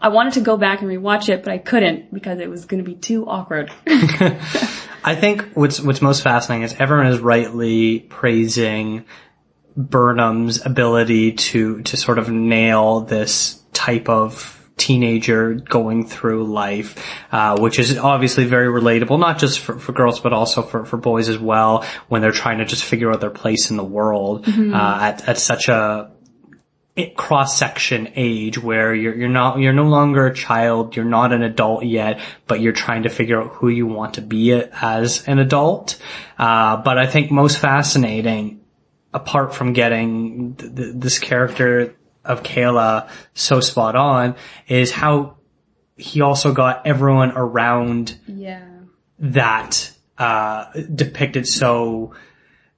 [0.00, 2.84] I wanted to go back and rewatch it, but I couldn't because it was going
[2.84, 3.72] to be too awkward.
[3.86, 9.06] I think what's what's most fascinating is everyone is rightly praising
[9.76, 17.58] Burnham's ability to to sort of nail this type of teenager going through life, uh,
[17.58, 21.28] which is obviously very relatable, not just for, for girls, but also for, for boys
[21.28, 24.98] as well, when they're trying to just figure out their place in the world, uh,
[25.00, 26.10] at, at such a,
[27.16, 31.42] cross section age where you're you're not you're no longer a child, you're not an
[31.42, 35.38] adult yet, but you're trying to figure out who you want to be as an
[35.38, 36.00] adult.
[36.38, 38.60] Uh, but I think most fascinating,
[39.12, 44.36] apart from getting th- th- this character of Kayla so spot on,
[44.68, 45.36] is how
[45.96, 48.68] he also got everyone around yeah.
[49.18, 52.14] that uh, depicted so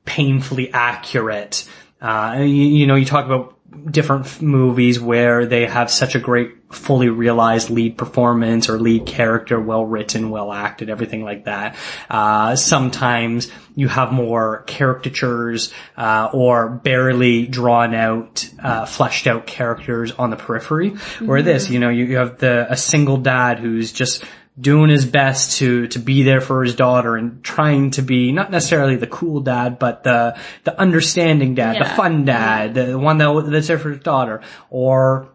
[0.06, 1.68] painfully accurate.
[2.00, 3.55] Uh, you, you know, you talk about
[3.90, 9.06] different f- movies where they have such a great, fully realized lead performance or lead
[9.06, 11.76] character, well written, well acted, everything like that.
[12.10, 20.12] Uh, sometimes you have more caricatures uh, or barely drawn out, uh, fleshed out characters
[20.12, 20.90] on the periphery.
[21.20, 24.24] Where this, you know, you, you have the a single dad who's just
[24.58, 28.50] doing his best to to be there for his daughter and trying to be not
[28.50, 33.48] necessarily the cool dad, but the the understanding dad, the fun dad, the one that
[33.50, 34.40] that's there for his daughter,
[34.70, 35.28] or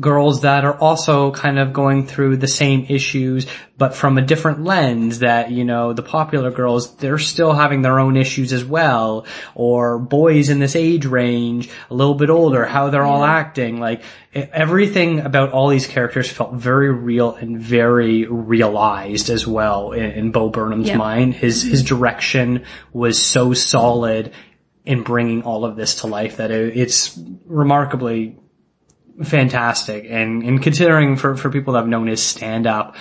[0.00, 4.62] girls that are also kind of going through the same issues, but from a different
[4.64, 9.26] lens that, you know, the popular girls, they're still having their own issues as well,
[9.54, 14.02] or boys in this age range, a little bit older, how they're all acting, like,
[14.32, 20.30] everything about all these characters felt very real and very realized as well in, in
[20.30, 20.96] Bo Burnham's Yeah.
[20.96, 21.34] mind.
[21.34, 24.32] His, his direction was so solid
[24.84, 28.36] in bringing all of this to life that it, it's remarkably
[29.24, 30.06] fantastic.
[30.08, 32.96] And, and considering for, for people that have known his stand up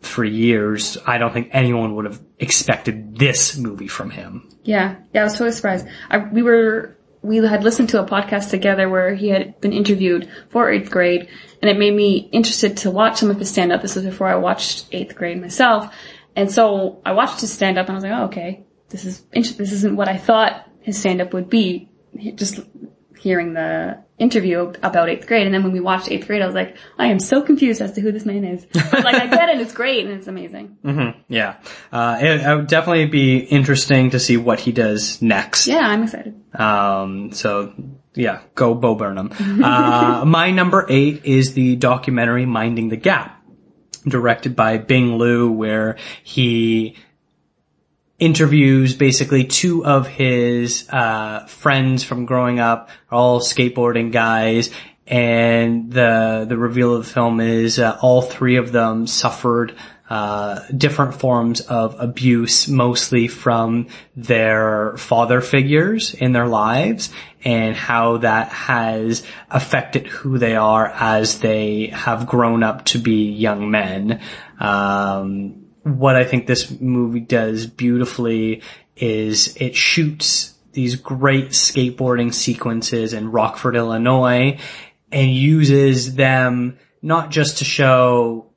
[0.00, 4.48] for years, I don't think anyone would have expected this movie from him.
[4.62, 5.86] Yeah, yeah, I was totally surprised.
[6.10, 10.30] I, we were, we had listened to a podcast together where he had been interviewed
[10.48, 11.28] for eighth grade,
[11.60, 13.82] and it made me interested to watch some of his stand up.
[13.82, 15.92] This was before I watched eighth grade myself,
[16.36, 19.22] and so I watched his stand up, and I was like, oh, okay, this is
[19.32, 21.88] this isn't what I thought his stand up would be.
[22.34, 22.60] Just
[23.18, 26.54] hearing the interview about eighth grade, and then when we watched eighth grade, I was
[26.54, 28.66] like, I am so confused as to who this man is.
[28.66, 30.78] But like I get it, it's great and it's amazing.
[31.28, 31.56] Yeah.
[31.90, 35.66] Uh, it, it would definitely be interesting to see what he does next.
[35.66, 36.40] Yeah, I'm excited.
[36.54, 37.72] Um, so
[38.14, 39.30] yeah, go Bo Burnham.
[39.62, 43.42] uh, my number eight is the documentary Minding the Gap,
[44.06, 46.96] directed by Bing Liu, where he
[48.18, 54.70] interviews basically two of his uh, friends from growing up, all skateboarding guys,
[55.06, 59.76] and the the reveal of the film is uh, all three of them suffered
[60.08, 67.10] uh, different forms of abuse, mostly from their father figures in their lives,
[67.44, 73.30] and how that has affected who they are as they have grown up to be
[73.30, 74.20] young men.
[74.58, 78.62] Um, what I think this movie does beautifully
[78.96, 84.58] is it shoots these great skateboarding sequences in Rockford, Illinois
[85.12, 88.50] and uses them not just to show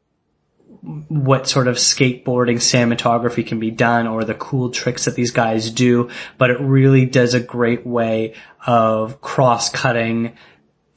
[0.81, 5.69] what sort of skateboarding cinematography can be done or the cool tricks that these guys
[5.69, 8.33] do, but it really does a great way
[8.65, 10.35] of cross-cutting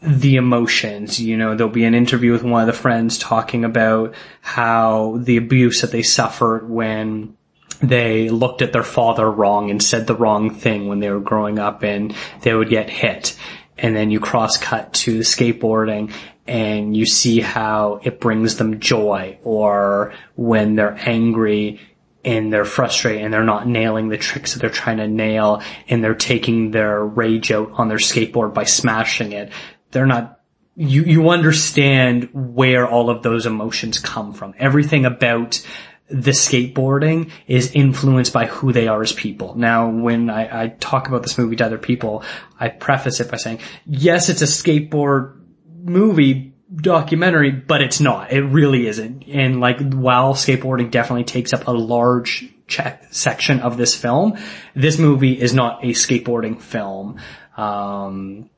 [0.02, 1.20] the emotions.
[1.20, 5.36] You know, there'll be an interview with one of the friends talking about how the
[5.36, 7.36] abuse that they suffered when
[7.80, 11.58] they looked at their father wrong and said the wrong thing when they were growing
[11.58, 13.36] up and they would get hit.
[13.78, 16.12] And then you cross cut to skateboarding
[16.46, 21.80] and you see how it brings them joy or when they're angry
[22.24, 26.04] and they're frustrated and they're not nailing the tricks that they're trying to nail and
[26.04, 29.50] they're taking their rage out on their skateboard by smashing it.
[29.92, 30.40] They're not
[30.74, 34.54] you, you understand where all of those emotions come from.
[34.58, 35.64] Everything about
[36.08, 39.54] the skateboarding is influenced by who they are as people.
[39.54, 42.22] Now, when I, I, talk about this movie to other people,
[42.58, 45.40] I preface it by saying, yes, it's a skateboard
[45.82, 48.32] movie documentary, but it's not.
[48.32, 49.24] It really isn't.
[49.28, 52.48] And like, while skateboarding definitely takes up a large
[53.10, 54.38] section of this film,
[54.74, 57.18] this movie is not a skateboarding film.
[57.56, 58.50] Um,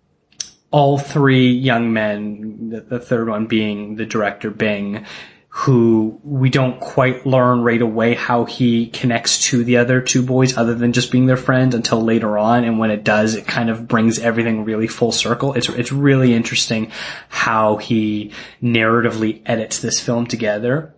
[0.75, 5.07] all three young men, the, third one being the director Bing,
[5.49, 10.57] who we don't quite learn right away how he connects to the other two boys
[10.57, 12.65] other than just being their friend until later on.
[12.65, 15.53] And when it does, it kind of brings everything really full circle.
[15.53, 16.91] It's, it's really interesting
[17.29, 20.93] how he narratively edits this film together.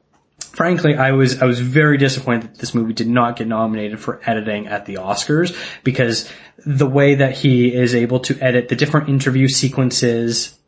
[0.57, 4.23] Frankly, I was, I was very disappointed that this movie did not get nominated for
[4.25, 6.33] editing at the Oscars because
[6.65, 10.59] the way that he is able to edit the different interview sequences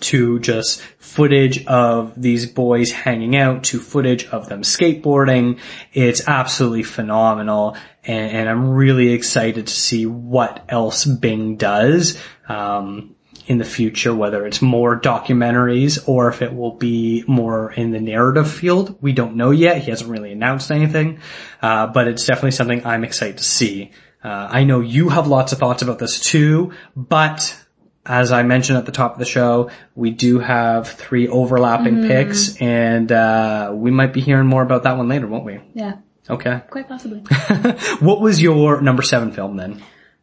[0.00, 5.60] to just footage of these boys hanging out to footage of them skateboarding.
[5.92, 7.76] It's absolutely phenomenal.
[8.02, 12.20] And, and I'm really excited to see what else Bing does.
[12.48, 13.14] Um,
[13.46, 18.00] in the future, whether it's more documentaries or if it will be more in the
[18.00, 18.96] narrative field.
[19.00, 19.82] We don't know yet.
[19.82, 21.20] He hasn't really announced anything,
[21.60, 23.92] uh, but it's definitely something I'm excited to see.
[24.22, 27.58] Uh, I know you have lots of thoughts about this too, but
[28.06, 32.08] as I mentioned at the top of the show, we do have three overlapping mm-hmm.
[32.08, 35.60] picks, and uh, we might be hearing more about that one later, won't we?
[35.74, 35.96] Yeah.
[36.28, 36.62] Okay.
[36.70, 37.20] Quite possibly.
[38.00, 39.82] what was your number seven film then?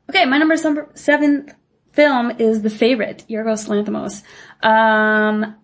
[0.09, 0.57] Okay, my number
[0.95, 1.53] seven
[1.91, 4.23] film is The Favorite, Yorgos Lanthimos.
[4.65, 5.55] Um,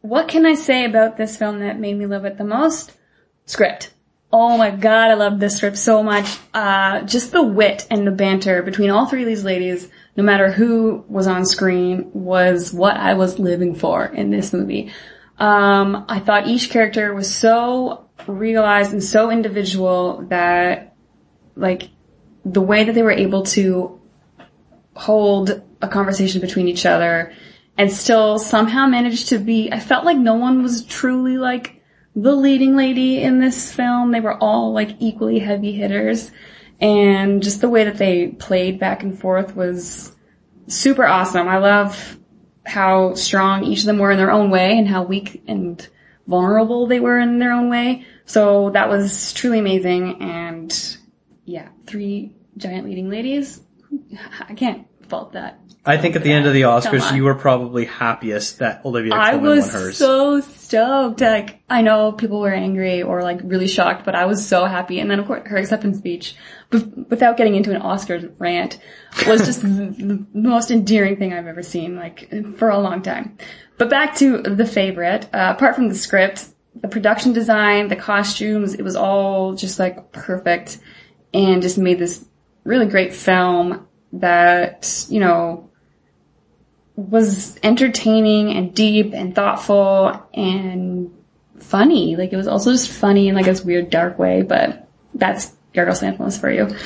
[0.00, 2.92] what can I say about this film that made me love it the most?
[3.46, 3.92] Script.
[4.32, 6.38] Oh my god, I love this script so much.
[6.54, 10.50] Uh, just the wit and the banter between all three of these ladies no matter
[10.50, 14.92] who was on screen, was what I was living for in this movie.
[15.38, 20.94] Um, I thought each character was so realized and so individual that,
[21.56, 21.88] like,
[22.44, 24.00] the way that they were able to
[24.94, 27.32] hold a conversation between each other
[27.78, 31.82] and still somehow manage to be, I felt like no one was truly like
[32.14, 34.12] the leading lady in this film.
[34.12, 36.30] They were all like equally heavy hitters
[36.80, 40.14] and just the way that they played back and forth was
[40.66, 41.48] super awesome.
[41.48, 42.18] I love
[42.66, 45.86] how strong each of them were in their own way and how weak and
[46.26, 48.06] vulnerable they were in their own way.
[48.24, 50.96] So that was truly amazing and
[51.44, 53.60] yeah, three giant leading ladies.
[54.48, 55.58] I can't fault that.
[55.84, 59.34] I think at the end of the Oscars, you were probably happiest that Olivia Colman
[59.34, 59.96] I was won hers.
[59.96, 61.20] so stoked.
[61.20, 65.00] Like, I know people were angry or like really shocked, but I was so happy.
[65.00, 66.36] And then of course, her acceptance speech,
[66.70, 68.78] without getting into an Oscars rant,
[69.26, 73.36] was just the most endearing thing I've ever seen, like, for a long time.
[73.76, 78.74] But back to the favorite, uh, apart from the script, the production design, the costumes,
[78.74, 80.78] it was all just like perfect
[81.34, 82.24] and just made this
[82.64, 85.70] really great film that, you know,
[86.96, 91.10] was entertaining and deep and thoughtful and
[91.58, 92.16] funny.
[92.16, 96.02] Like it was also just funny in like this weird dark way, but that's Yorgos
[96.02, 96.76] Lanthimos for you.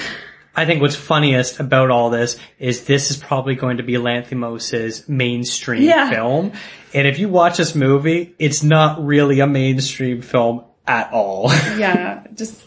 [0.54, 5.06] I think what's funniest about all this is this is probably going to be Lanthimos's
[5.06, 6.08] mainstream yeah.
[6.08, 6.52] film.
[6.94, 11.50] And if you watch this movie, it's not really a mainstream film at all.
[11.76, 12.62] yeah, just,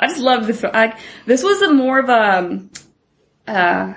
[0.00, 0.62] I just love this.
[0.62, 2.64] Like, this was a more of a,
[3.46, 3.94] uh,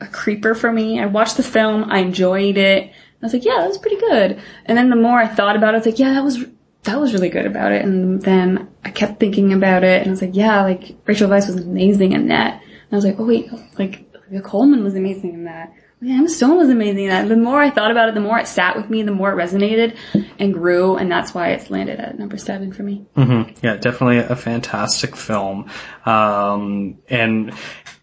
[0.00, 1.00] a creeper for me.
[1.00, 2.90] I watched the film, I enjoyed it.
[2.90, 4.40] I was like, yeah, that was pretty good.
[4.64, 6.44] And then the more I thought about it, I was like, yeah, that was,
[6.84, 7.84] that was really good about it.
[7.84, 11.46] And then I kept thinking about it and I was like, yeah, like Rachel Weisz
[11.46, 12.62] was amazing in that.
[12.62, 15.72] And I was like, oh wait, like Olivia Colman was amazing in that.
[16.00, 17.08] Yeah, Emma Stone was amazing.
[17.28, 19.34] The more I thought about it, the more it sat with me, the more it
[19.34, 19.96] resonated
[20.38, 23.04] and grew, and that's why it's landed at number seven for me.
[23.16, 23.66] Mm-hmm.
[23.66, 25.68] Yeah, definitely a fantastic film.
[26.06, 27.52] Um, and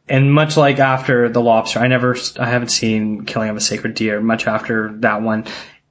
[0.08, 3.96] and much like after the lobster, I never, I haven't seen Killing of a Sacred
[3.96, 4.22] Deer.
[4.22, 5.46] Much after that one,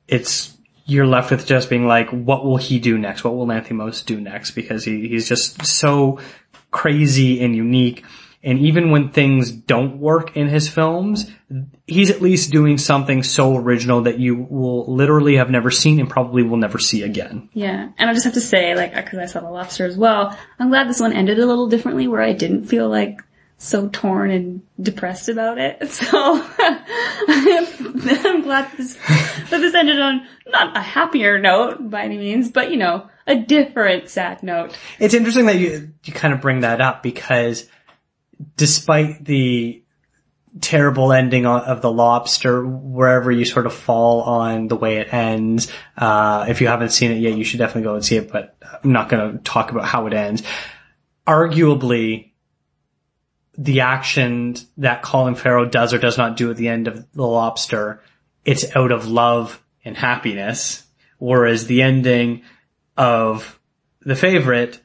[0.07, 3.25] it's you're left with just being like, what will he do next?
[3.25, 4.51] What will Lanthimos do next?
[4.51, 6.21] Because he, he's just so
[6.71, 8.05] crazy and unique.
[8.45, 11.31] And even when things don't work in his films,
[11.87, 16.11] he's at least doing something so original that you will literally have never seen and
[16.11, 17.49] probably will never see again.
[17.55, 20.37] Yeah, and I just have to say, like, because I saw The Lobster as well,
[20.59, 23.23] I'm glad this one ended a little differently where I didn't feel like
[23.57, 25.79] so torn and depressed about it.
[25.91, 26.45] So
[27.29, 32.71] I'm glad this, that this ended on not a happier note by any means, but
[32.71, 34.77] you know, a different sad note.
[34.99, 37.69] It's interesting that you, you kind of bring that up because
[38.57, 39.83] despite the
[40.61, 45.71] terrible ending of the lobster, wherever you sort of fall on the way it ends,
[45.97, 48.57] uh, if you haven't seen it yet, you should definitely go and see it, but
[48.83, 50.43] I'm not going to talk about how it ends.
[51.27, 52.33] Arguably,
[53.57, 57.27] the action that Colin Farrell does or does not do at the end of The
[57.27, 58.03] Lobster,
[58.45, 60.87] it's out of love and happiness.
[61.19, 62.43] Whereas the ending
[62.97, 63.59] of
[64.01, 64.81] The Favorite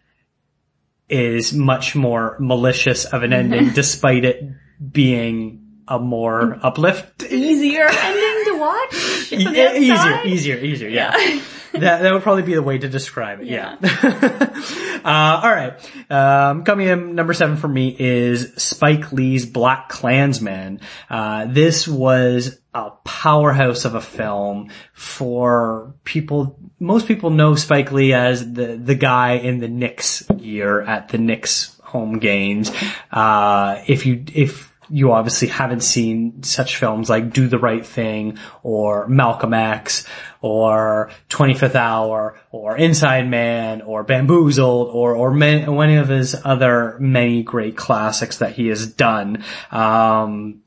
[1.09, 4.43] is much more malicious of an ending despite it
[4.91, 7.23] being a more uplift.
[7.23, 9.15] Easier ending to watch?
[9.31, 11.41] Yeah, easier, easier, easier, yeah.
[11.79, 13.75] that, that would probably be the way to describe it, yeah.
[15.05, 16.11] uh, alright.
[16.11, 20.81] Um, coming in number seven for me is Spike Lee's Black Klansman.
[21.09, 28.13] Uh, this was a powerhouse of a film for people, most people know Spike Lee
[28.13, 32.71] as the, the guy in the Knicks gear at the Knicks home games.
[33.11, 38.37] Uh, if you, if you obviously haven't seen such films like Do the Right Thing
[38.63, 40.05] or Malcolm X
[40.41, 46.97] or 25th Hour or Inside Man or Bamboozled or, or many, any of his other
[46.99, 49.43] many great classics that he has done.
[49.71, 50.61] Um,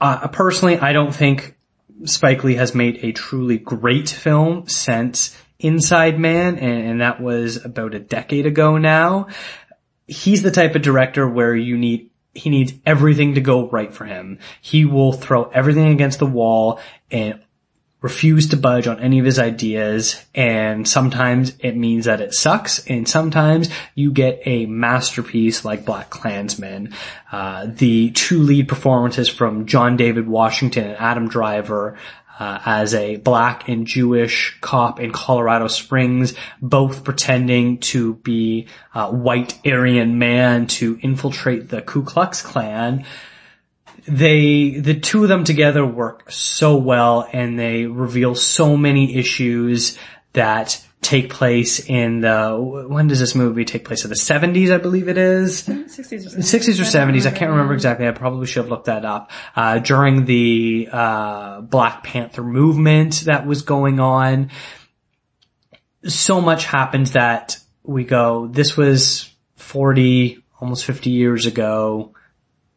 [0.00, 1.56] uh, personally, I don't think
[2.04, 7.64] Spike Lee has made a truly great film since Inside Man, and, and that was
[7.64, 9.26] about a decade ago now.
[10.06, 14.04] He's the type of director where you need he needs everything to go right for
[14.04, 14.38] him.
[14.60, 17.40] He will throw everything against the wall and
[18.00, 22.86] refuse to budge on any of his ideas and sometimes it means that it sucks
[22.86, 26.94] and sometimes you get a masterpiece like Black Klansman.
[27.32, 31.98] Uh, the two lead performances from John David Washington and Adam Driver
[32.38, 39.10] uh, as a black and Jewish cop in Colorado Springs, both pretending to be a
[39.10, 43.04] white Aryan man to infiltrate the Ku Klux Klan
[44.08, 49.98] they the two of them together work so well and they reveal so many issues
[50.32, 54.04] that take place in the when does this movie take place?
[54.04, 55.66] In the 70s I believe it is?
[55.66, 58.08] 60s or 60s or 70s I can't remember exactly.
[58.08, 59.30] I probably should have looked that up.
[59.54, 64.50] Uh, during the uh, Black Panther movement that was going on
[66.04, 72.14] so much happened that we go this was 40 almost 50 years ago.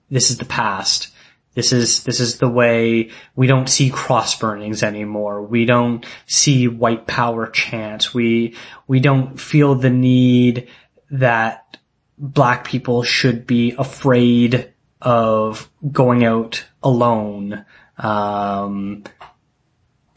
[0.09, 1.10] This is the past
[1.53, 5.41] this is, this is the way we don't see cross burnings anymore.
[5.41, 8.13] We don't see white power chants.
[8.13, 8.55] We,
[8.87, 10.69] we don't feel the need
[11.09, 11.77] that
[12.17, 14.71] black people should be afraid
[15.01, 17.65] of going out alone.
[17.97, 19.03] Um,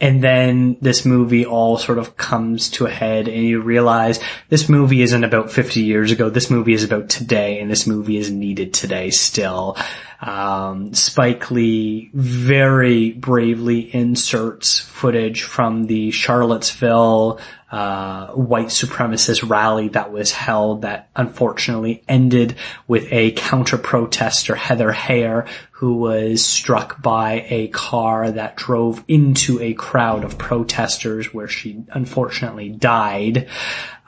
[0.01, 4.69] and then this movie all sort of comes to a head and you realize this
[4.69, 6.29] movie isn't about 50 years ago.
[6.29, 9.79] This movie is about today and this movie is needed today still.
[10.25, 20.13] Um, Spike Lee very bravely inserts footage from the Charlottesville uh, white supremacist rally that
[20.13, 22.57] was held that unfortunately ended
[22.89, 29.61] with a counter protester, Heather Heyer, who was struck by a car that drove into
[29.61, 33.51] a crowd of protesters where she unfortunately died.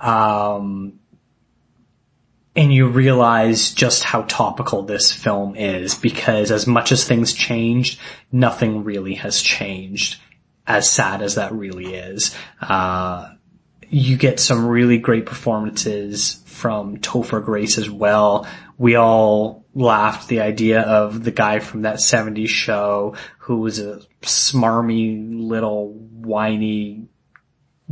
[0.01, 1.01] Um,
[2.57, 8.01] and you realize just how topical this film is because as much as things changed,
[8.33, 10.19] nothing really has changed.
[10.67, 13.29] As sad as that really is, uh,
[13.89, 18.49] you get some really great performances from Topher Grace as well.
[18.79, 24.01] We all laughed the idea of the guy from that 70s show who was a
[24.23, 27.07] smarmy little whiny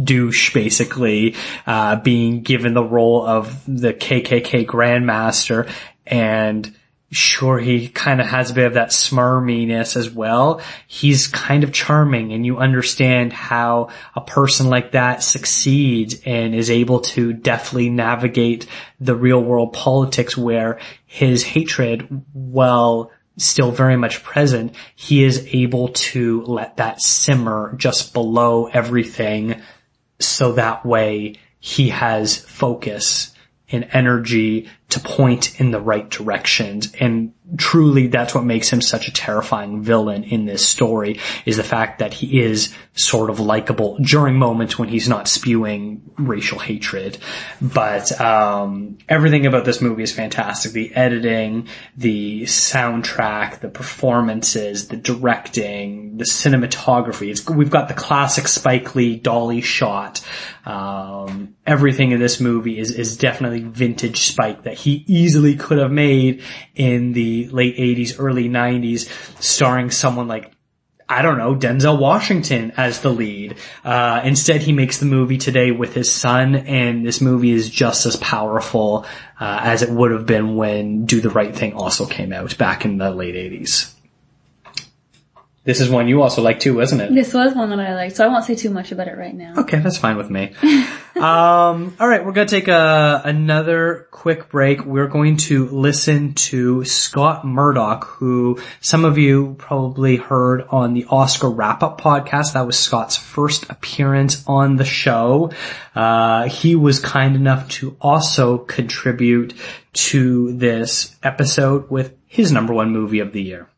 [0.02, 1.36] douche basically
[1.66, 5.70] uh, being given the role of the KKK grandmaster.
[6.06, 6.74] And
[7.14, 10.60] sure he kind of has a bit of that smarminess as well.
[10.86, 16.70] He's kind of charming and you understand how a person like that succeeds and is
[16.70, 18.66] able to deftly navigate
[19.00, 25.88] the real world politics where his hatred while still very much present, he is able
[25.88, 29.60] to let that simmer just below everything
[30.26, 33.32] so that way he has focus
[33.70, 36.92] and energy to point in the right directions.
[36.98, 41.64] And truly that's what makes him such a terrifying villain in this story is the
[41.64, 47.18] fact that he is sort of likable during moments when he's not spewing racial hatred.
[47.60, 50.72] But um, everything about this movie is fantastic.
[50.72, 57.30] The editing, the soundtrack, the performances, the directing, the cinematography.
[57.30, 60.24] It's, we've got the classic Spike Lee dolly shot.
[60.64, 65.90] Um, everything in this movie is, is definitely vintage Spike that he easily could have
[65.90, 66.42] made
[66.74, 69.08] in the late 80s, early 90s,
[69.42, 70.50] starring someone like
[71.06, 73.56] I don't know, Denzel Washington as the lead.
[73.84, 78.06] Uh, instead he makes the movie today with his son and this movie is just
[78.06, 79.04] as powerful,
[79.38, 82.84] uh, as it would have been when Do the Right Thing also came out back
[82.84, 83.93] in the late 80s.
[85.64, 87.14] This is one you also like too, isn't it?
[87.14, 89.34] This was one that I liked, so I won't say too much about it right
[89.34, 89.54] now.
[89.56, 90.52] Okay, that's fine with me.
[91.16, 94.84] um, all right, we're going to take a, another quick break.
[94.84, 101.06] We're going to listen to Scott Murdoch, who some of you probably heard on the
[101.08, 102.52] Oscar wrap-up podcast.
[102.52, 105.50] That was Scott's first appearance on the show.
[105.94, 109.54] Uh, he was kind enough to also contribute
[109.94, 113.70] to this episode with his number one movie of the year.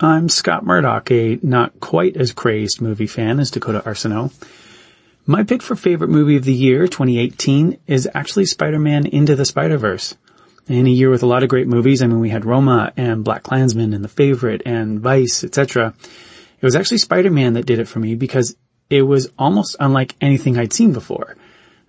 [0.00, 4.32] I'm Scott Murdoch, a not quite as crazed movie fan as Dakota Arsenault.
[5.26, 10.14] My pick for favorite movie of the year, 2018, is actually Spider-Man Into the Spider-Verse.
[10.68, 13.24] In a year with a lot of great movies, I mean, we had Roma and
[13.24, 15.94] Black Klansman and The Favorite and Vice, etc.
[16.60, 18.54] It was actually Spider-Man that did it for me because
[18.88, 21.34] it was almost unlike anything I'd seen before.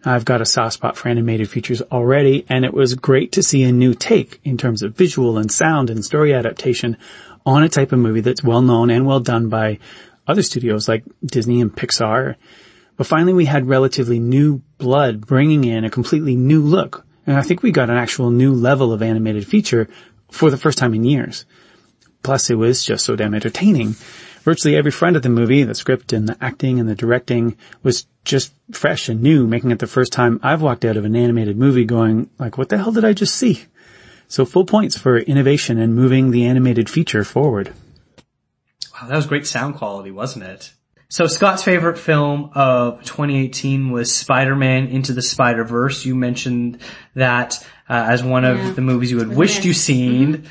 [0.03, 3.63] I've got a soft spot for animated features already, and it was great to see
[3.63, 6.97] a new take in terms of visual and sound and story adaptation
[7.45, 9.79] on a type of movie that's well known and well done by
[10.27, 12.35] other studios like Disney and Pixar.
[12.97, 17.05] But finally we had relatively new blood bringing in a completely new look.
[17.25, 19.87] And I think we got an actual new level of animated feature
[20.31, 21.45] for the first time in years.
[22.23, 23.95] Plus it was just so damn entertaining.
[24.41, 28.07] Virtually every front of the movie, the script and the acting and the directing was
[28.25, 31.57] just fresh and new, making it the first time I've walked out of an animated
[31.57, 33.65] movie going like, what the hell did I just see?
[34.29, 37.73] So full points for innovation and moving the animated feature forward.
[38.93, 40.71] Wow, that was great sound quality, wasn't it?
[41.09, 46.05] So Scott's favorite film of 2018 was Spider-Man Into the Spider-Verse.
[46.05, 46.79] You mentioned
[47.15, 50.47] that uh, as one of the movies you had wished you seen.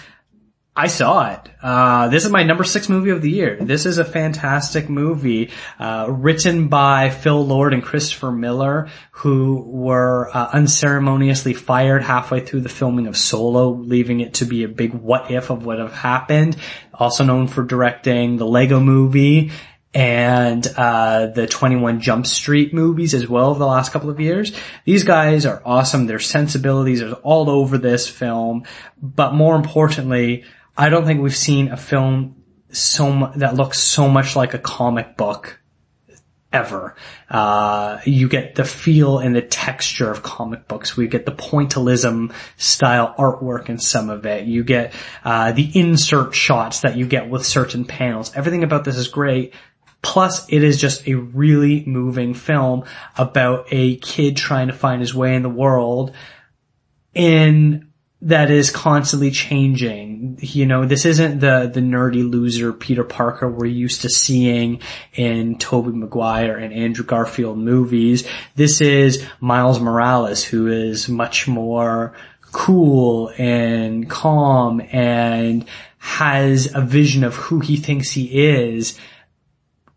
[0.78, 1.40] I saw it.
[1.60, 3.58] Uh, this is my number six movie of the year.
[3.60, 5.50] This is a fantastic movie,
[5.80, 12.60] uh, written by Phil Lord and Christopher Miller, who were uh, unceremoniously fired halfway through
[12.60, 15.92] the filming of Solo, leaving it to be a big what if of what have
[15.92, 16.56] happened.
[16.94, 19.50] Also known for directing the Lego movie
[19.92, 24.52] and uh, the 21 Jump Street movies as well the last couple of years.
[24.84, 26.06] These guys are awesome.
[26.06, 28.62] Their sensibilities are all over this film,
[29.02, 30.44] but more importantly,
[30.78, 32.36] I don't think we've seen a film
[32.70, 35.60] so mu- that looks so much like a comic book
[36.52, 36.94] ever.
[37.28, 40.96] Uh, you get the feel and the texture of comic books.
[40.96, 44.46] We get the pointillism style artwork in some of it.
[44.46, 48.34] You get, uh, the insert shots that you get with certain panels.
[48.36, 49.52] Everything about this is great.
[50.00, 52.84] Plus, it is just a really moving film
[53.16, 56.14] about a kid trying to find his way in the world
[57.14, 57.87] in
[58.20, 60.38] that is constantly changing.
[60.40, 64.80] You know, this isn't the, the nerdy loser Peter Parker we're used to seeing
[65.14, 68.28] in Tobey Maguire and Andrew Garfield movies.
[68.56, 72.12] This is Miles Morales who is much more
[72.50, 75.64] cool and calm and
[75.98, 78.98] has a vision of who he thinks he is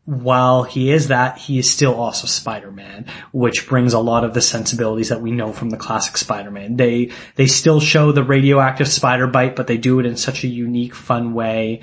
[0.06, 4.42] while he is that, he is still also Spider-Man, which brings a lot of the
[4.42, 6.76] sensibilities that we know from the classic Spider-Man.
[6.76, 10.48] They, they still show the radioactive spider bite, but they do it in such a
[10.48, 11.82] unique, fun way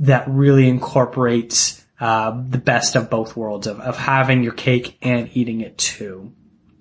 [0.00, 5.30] that really incorporates, uh, the best of both worlds of, of having your cake and
[5.34, 6.32] eating it too.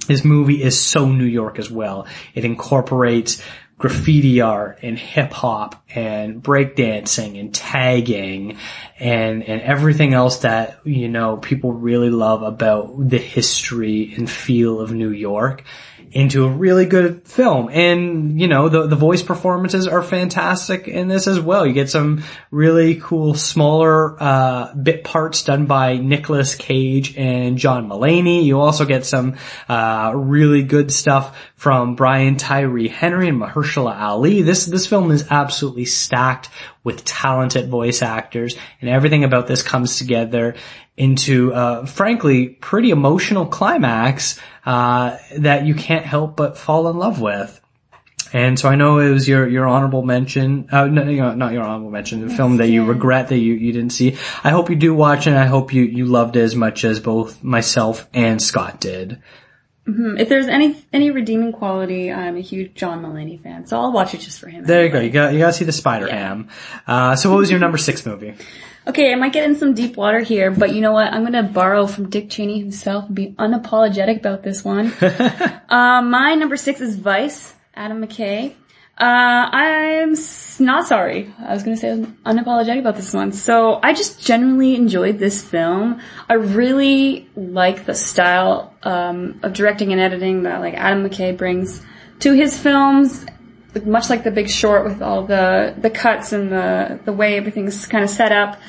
[0.08, 2.08] This movie is so New York as well.
[2.34, 3.42] It incorporates
[3.82, 8.56] graffiti art and hip hop and breakdancing and tagging
[9.00, 14.80] and, and everything else that, you know, people really love about the history and feel
[14.80, 15.64] of New York.
[16.12, 17.70] Into a really good film.
[17.72, 21.66] And, you know, the, the voice performances are fantastic in this as well.
[21.66, 27.88] You get some really cool smaller, uh, bit parts done by Nicolas Cage and John
[27.88, 28.44] Mulaney.
[28.44, 29.38] You also get some,
[29.70, 34.42] uh, really good stuff from Brian Tyree Henry and Mahershala Ali.
[34.42, 36.50] This, this film is absolutely stacked
[36.84, 40.56] with talented voice actors and everything about this comes together
[41.02, 47.20] into, uh, frankly, pretty emotional climax, uh, that you can't help but fall in love
[47.20, 47.60] with.
[48.34, 51.54] And so I know it was your, your honorable mention, uh, no, you know, not
[51.54, 54.16] your honorable mention, the film that you regret that you, you didn't see.
[54.44, 56.86] I hope you do watch it and I hope you, you loved it as much
[56.86, 59.22] as both myself and Scott did.
[59.88, 64.14] If there's any any redeeming quality, I'm a huge John Mulaney fan, so I'll watch
[64.14, 64.64] it just for him.
[64.64, 65.00] There you go.
[65.00, 66.50] You got, you gotta see the Spider Ham.
[66.86, 68.36] Uh, so what was your number six movie?
[68.88, 71.14] Okay, I might get in some deep water here, but you know what?
[71.14, 74.92] I'm gonna borrow from Dick Cheney himself and be unapologetic about this one.
[75.70, 78.56] uh, my number six is Vice, Adam McKay.
[78.98, 81.32] Uh, I'm s- not sorry.
[81.40, 83.32] I was gonna say I'm unapologetic about this one.
[83.34, 86.02] So I just genuinely enjoyed this film.
[86.28, 91.84] I really like the style, um, of directing and editing that like Adam McKay brings
[92.22, 93.26] to his films
[93.86, 97.86] much like the big short with all the the cuts and the the way everything's
[97.86, 98.60] kind of set up.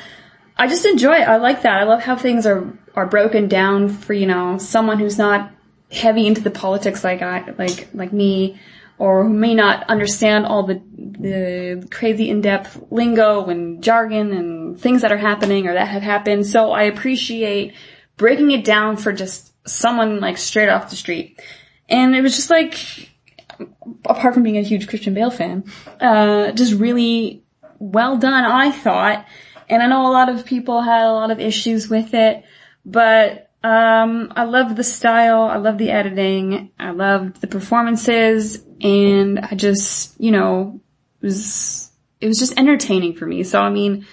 [0.57, 1.29] I just enjoy it.
[1.29, 1.81] I like that.
[1.81, 5.51] I love how things are are broken down for you know someone who's not
[5.91, 8.59] heavy into the politics like i like like me
[8.99, 15.03] or who may not understand all the the crazy in-depth lingo and jargon and things
[15.03, 16.47] that are happening or that have happened.
[16.47, 17.75] So i appreciate
[18.17, 21.41] breaking it down for just someone like straight off the street.
[21.89, 23.12] And it was just like
[24.05, 25.65] apart from being a huge Christian Bale fan,
[26.01, 27.43] uh, just really
[27.79, 29.27] well done, I thought.
[29.69, 32.45] And I know a lot of people had a lot of issues with it,
[32.85, 39.39] but um, I loved the style, I loved the editing, I loved the performances, and
[39.39, 40.81] I just, you know,
[41.21, 41.91] it was
[42.21, 43.45] it was just entertaining for me.
[43.45, 44.07] So I mean,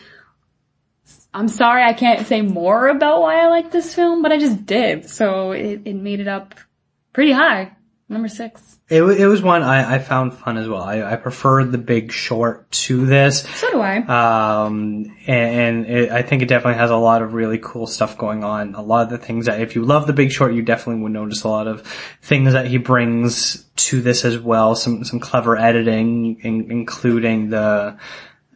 [1.33, 4.65] I'm sorry I can't say more about why I like this film, but I just
[4.65, 5.09] did.
[5.09, 6.55] So it, it made it up
[7.13, 7.75] pretty high,
[8.09, 8.79] number six.
[8.89, 10.81] It, it was one I, I found fun as well.
[10.81, 13.41] I, I preferred the big short to this.
[13.43, 13.97] So do I.
[13.97, 18.17] Um, and, and it, I think it definitely has a lot of really cool stuff
[18.17, 18.73] going on.
[18.73, 21.11] A lot of the things that if you love the Big Short, you definitely would
[21.11, 21.85] notice a lot of
[22.21, 24.73] things that he brings to this as well.
[24.73, 27.97] Some some clever editing, in, including the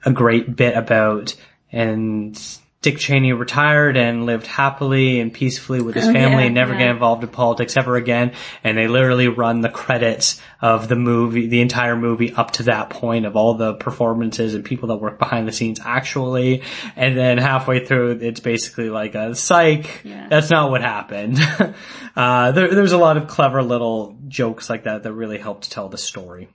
[0.03, 1.35] a great bit about
[1.71, 2.39] and.
[2.83, 6.73] Dick Cheney retired and lived happily and peacefully with his Oh, family yeah, and never
[6.73, 6.79] yeah.
[6.79, 8.33] get involved in politics ever again.
[8.61, 12.89] And they literally run the credits of the movie, the entire movie up to that
[12.89, 16.61] point of all the performances and people that work behind the scenes actually.
[16.97, 20.01] And then halfway through, it's basically like a psych.
[20.03, 20.27] Yeah.
[20.27, 21.39] That's not what happened.
[22.17, 25.87] uh, there, there's a lot of clever little jokes like that that really helped tell
[25.87, 26.49] the story.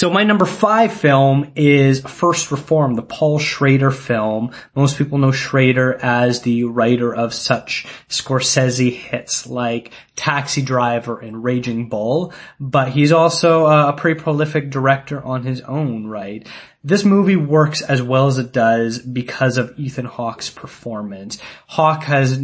[0.00, 4.52] So my number five film is First Reformed, the Paul Schrader film.
[4.74, 11.44] Most people know Schrader as the writer of such Scorsese hits like Taxi Driver and
[11.44, 16.48] Raging Bull, but he's also uh, a pretty prolific director on his own, right?
[16.82, 21.38] This movie works as well as it does because of Ethan Hawke's performance.
[21.66, 22.40] Hawke has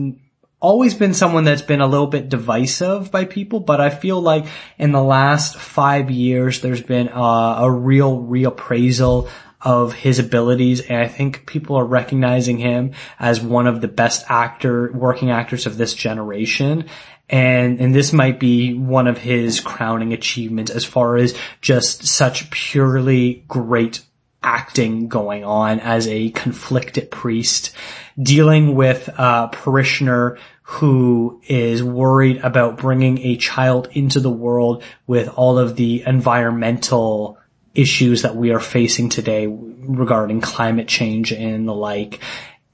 [0.61, 4.47] always been someone that's been a little bit divisive by people, but I feel like
[4.79, 9.29] in the last five years, there's been uh, a real reappraisal
[9.61, 14.25] of his abilities, and I think people are recognizing him as one of the best
[14.29, 16.87] actor, working actors of this generation.
[17.29, 22.51] And, and this might be one of his crowning achievements as far as just such
[22.51, 24.05] purely great
[24.47, 27.75] acting going on as a conflicted priest
[28.21, 35.29] dealing with a parishioner who is worried about bringing a child into the world with
[35.29, 37.39] all of the environmental
[37.75, 42.21] issues that we are facing today regarding climate change and the like.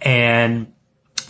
[0.01, 0.73] And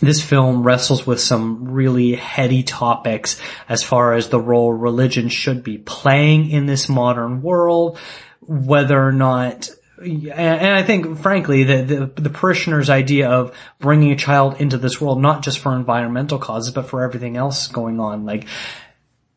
[0.01, 5.63] this film wrestles with some really heady topics as far as the role religion should
[5.63, 7.97] be playing in this modern world,
[8.41, 9.69] whether or not
[10.03, 14.99] and I think, frankly, the, the the parishioner's idea of bringing a child into this
[14.99, 18.45] world, not just for environmental causes, but for everything else going on, like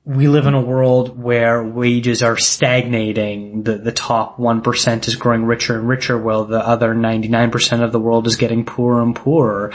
[0.04, 3.64] we live in a world where wages are stagnating.
[3.64, 7.50] The the top one percent is growing richer and richer, while the other ninety nine
[7.50, 9.72] percent of the world is getting poorer and poorer.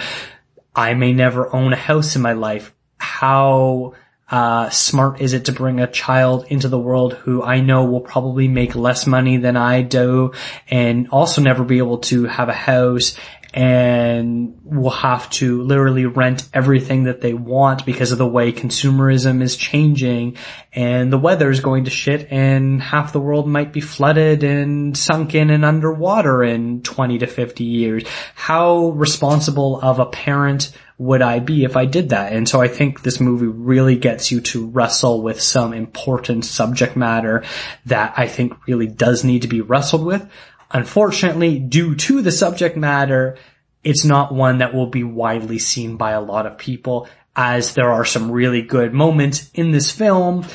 [0.74, 2.74] I may never own a house in my life.
[2.98, 3.94] How
[4.32, 8.02] uh, smart is it to bring a child into the world who I know will
[8.02, 10.32] probably make less money than I do
[10.70, 13.18] and also never be able to have a house
[13.54, 19.42] and will have to literally rent everything that they want because of the way consumerism
[19.42, 20.38] is changing
[20.72, 24.98] and the weather is going to shit and half the world might be flooded and
[24.98, 28.04] sunken and underwater in 20 to 50 years.
[28.36, 30.72] How responsible of a parent
[31.02, 32.32] would I be if I did that?
[32.32, 36.96] And so I think this movie really gets you to wrestle with some important subject
[36.96, 37.44] matter
[37.88, 40.30] that I think really does need to be wrestled with.
[40.70, 43.40] Unfortunately, due to the subject matter,
[43.84, 47.92] it's not one that will be widely seen by a lot of people as there
[47.92, 50.46] are some really good moments in this film.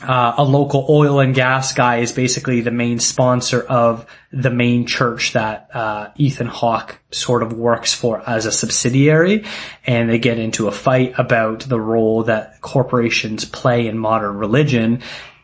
[0.00, 4.86] Uh, a local oil and gas guy is basically the main sponsor of the main
[4.86, 9.44] church that uh, Ethan Hawke sort of works for as a subsidiary,
[9.84, 15.02] and they get into a fight about the role that corporations play in modern religion.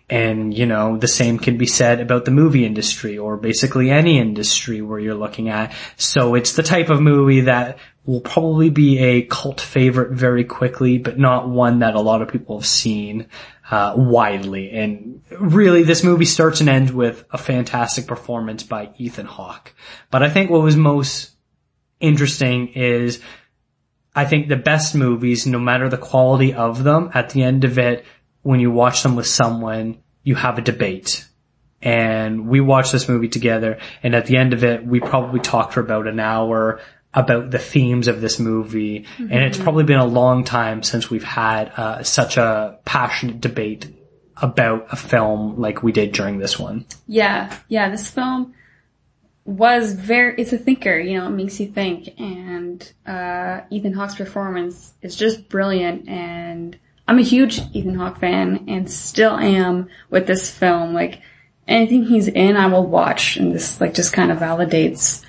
[0.09, 4.19] And, you know, the same can be said about the movie industry or basically any
[4.19, 5.75] industry where you're looking at.
[5.97, 10.99] So it's the type of movie that will probably be a cult favorite very quickly,
[10.99, 13.27] but not one that a lot of people have seen
[13.71, 14.71] uh, widely.
[14.71, 19.75] And really, this movie starts and ends with a fantastic performance by Ethan Hawke.
[20.11, 21.31] But I think what was most
[22.01, 23.21] interesting is
[24.15, 27.79] I think the best movies, no matter the quality of them, at the end of
[27.79, 28.05] it,
[28.43, 31.27] when you watch them with someone, you have a debate.
[31.83, 35.75] And we watched this movie together, and at the end of it, we probably talked
[35.75, 36.81] for about an hour
[37.15, 39.01] about the themes of this movie.
[39.01, 39.33] Mm-hmm.
[39.33, 43.87] And it's probably been a long time since we've had uh, such a passionate debate
[44.37, 46.85] about a film like we did during this one.
[47.07, 48.55] Yeah, yeah, this film
[49.45, 54.15] was very, it's a thinker, you know, it makes you think and, uh, Ethan Hawke's
[54.17, 60.27] performance is just brilliant and I'm a huge Ethan Hawke fan and still am with
[60.27, 60.95] this film.
[60.95, 61.21] Like
[61.69, 65.23] anything he's in, I will watch and this like just kind of validates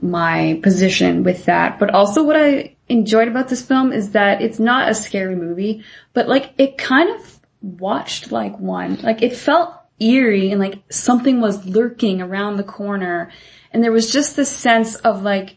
[0.00, 1.78] my position with that.
[1.78, 5.84] But also what I enjoyed about this film is that it's not a scary movie,
[6.12, 8.96] but like it kind of watched like one.
[9.02, 13.32] Like it felt eerie and like something was lurking around the corner
[13.72, 15.56] and there was just this sense of like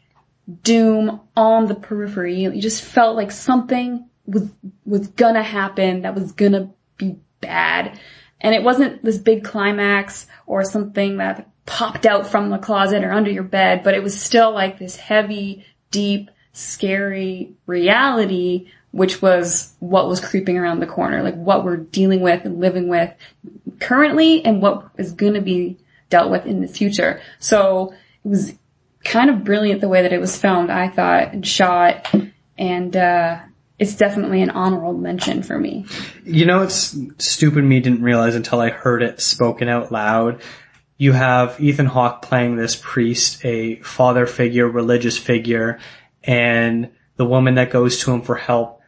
[0.64, 2.42] doom on the periphery.
[2.42, 4.50] You just felt like something was,
[4.86, 8.00] was gonna happen that was gonna be bad.
[8.40, 13.12] And it wasn't this big climax or something that popped out from the closet or
[13.12, 19.74] under your bed, but it was still like this heavy, deep, scary reality, which was
[19.80, 23.14] what was creeping around the corner, like what we're dealing with and living with
[23.80, 25.78] currently and what is going to be
[26.10, 27.22] dealt with in the future.
[27.40, 27.94] So
[28.26, 28.54] it was
[29.04, 32.14] kind of brilliant the way that it was filmed, I thought, and shot.
[32.58, 33.40] And, uh,
[33.80, 35.88] it's definitely an honorable mention for me.
[36.24, 40.40] You know, it's stupid me didn't realize until I heard it spoken out loud.
[41.02, 45.80] You have Ethan Hawke playing this priest, a father figure, religious figure,
[46.24, 48.82] and the woman that goes to him for help,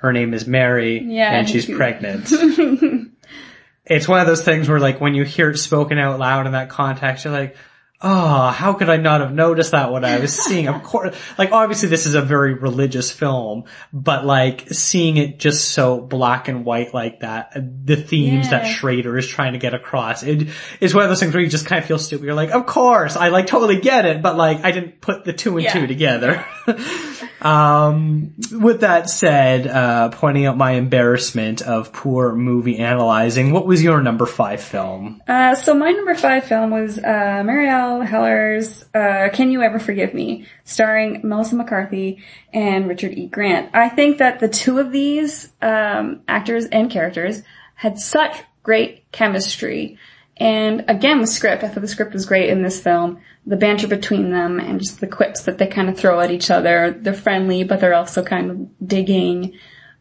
[0.00, 1.30] her name is Mary, Yeah.
[1.30, 2.32] and she's pregnant.
[3.84, 6.52] it's one of those things where like when you hear it spoken out loud in
[6.52, 7.54] that context, you're like,
[8.00, 10.68] oh, how could I not have noticed that when I was seeing?
[10.68, 15.72] Of course, like obviously this is a very religious film, but like seeing it just
[15.72, 17.52] so black and white like that,
[17.84, 20.48] the themes that Schrader is trying to get across, it
[20.80, 22.24] is one of those things where you just kind of feel stupid.
[22.24, 25.32] You're like, of course, I like totally get it, but like I didn't put the
[25.32, 25.72] two and Yeah.
[25.72, 26.44] two together.
[27.40, 33.80] Um, with that said, uh, pointing out my embarrassment of poor movie analyzing, what was
[33.80, 35.22] your number five film?
[35.28, 37.02] Uh, so my number five film was, uh,
[37.44, 40.46] Marielle Heller's, uh, Can You Ever Forgive Me?
[40.64, 42.22] Starring Melissa McCarthy
[42.52, 43.26] and Richard E.
[43.26, 43.70] Grant.
[43.74, 47.42] I think that the two of these, um, actors and characters
[47.74, 49.98] had such great chemistry.
[50.36, 53.20] And again, the script, I thought the script was great in this film.
[53.46, 56.50] The banter between them and just the quips that they kind of throw at each
[56.50, 56.90] other.
[56.90, 59.54] They're friendly, but they're also kind of digging.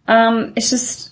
[0.07, 1.11] Um, it's just,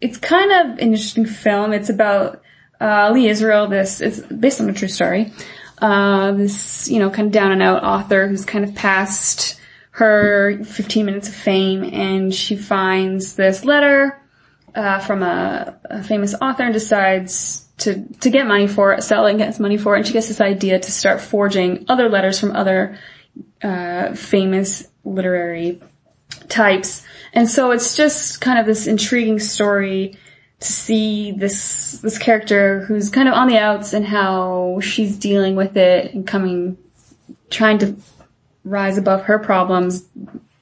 [0.00, 1.72] it's kind of an interesting film.
[1.72, 2.42] It's about
[2.80, 3.66] uh, Lee Israel.
[3.66, 5.32] This it's based on a true story.
[5.80, 9.58] Uh, this you know kind of down and out author who's kind of past
[9.92, 14.20] her 15 minutes of fame, and she finds this letter
[14.74, 19.26] uh, from a, a famous author and decides to to get money for it, sell
[19.26, 19.98] it, and gets money for it.
[19.98, 22.98] And she gets this idea to start forging other letters from other
[23.62, 25.80] uh, famous literary
[26.48, 27.04] types.
[27.32, 30.16] And so it's just kind of this intriguing story
[30.60, 35.56] to see this, this character who's kind of on the outs and how she's dealing
[35.56, 36.76] with it and coming,
[37.48, 37.96] trying to
[38.64, 40.04] rise above her problems,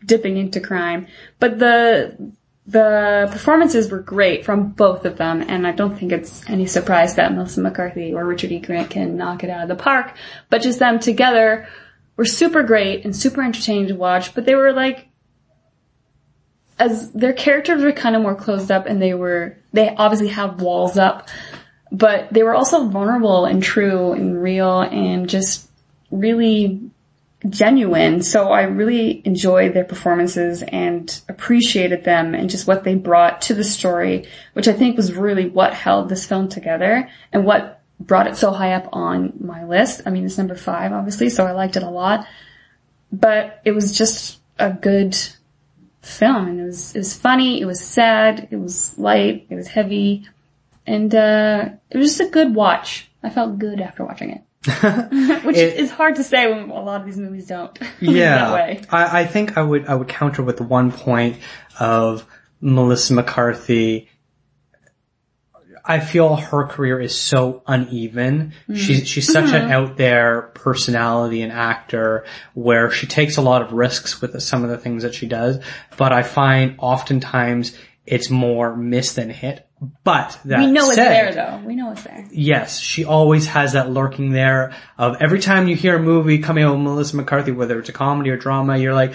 [0.04, 1.08] dipping into crime.
[1.40, 2.32] But the,
[2.66, 7.16] the performances were great from both of them, and I don't think it's any surprise
[7.16, 8.60] that Melissa McCarthy or Richard E.
[8.60, 10.14] Grant can knock it out of the park.
[10.48, 11.66] But just them together
[12.16, 15.07] were super great and super entertaining to watch, but they were like,
[16.78, 20.60] as their characters were kind of more closed up and they were, they obviously have
[20.60, 21.28] walls up,
[21.90, 25.68] but they were also vulnerable and true and real and just
[26.10, 26.80] really
[27.48, 28.22] genuine.
[28.22, 33.54] So I really enjoyed their performances and appreciated them and just what they brought to
[33.54, 38.26] the story, which I think was really what held this film together and what brought
[38.26, 40.02] it so high up on my list.
[40.06, 42.26] I mean, it's number five, obviously, so I liked it a lot,
[43.12, 45.16] but it was just a good
[46.02, 49.68] film and it was, it was funny, it was sad, it was light, it was
[49.68, 50.26] heavy,
[50.86, 53.10] and, uh, it was just a good watch.
[53.22, 54.42] I felt good after watching it.
[55.44, 57.78] Which It- is hard to say when a lot of these movies don't.
[58.00, 58.80] yeah.
[58.90, 61.36] I, I think I would I would counter with the one point
[61.78, 62.26] of
[62.60, 64.08] Melissa McCarthy.
[65.88, 68.52] I feel her career is so uneven.
[68.68, 69.04] She's mm-hmm.
[69.06, 69.72] she's such an mm-hmm.
[69.72, 74.68] out there personality and actor where she takes a lot of risks with some of
[74.68, 75.64] the things that she does,
[75.96, 77.74] but I find oftentimes
[78.04, 79.66] it's more miss than hit.
[80.04, 81.62] But that We know it's there though.
[81.64, 82.28] We know it's there.
[82.32, 86.64] yes, she always has that lurking there of every time you hear a movie coming
[86.64, 89.14] out with Melissa McCarthy, whether it's a comedy or drama, you're like,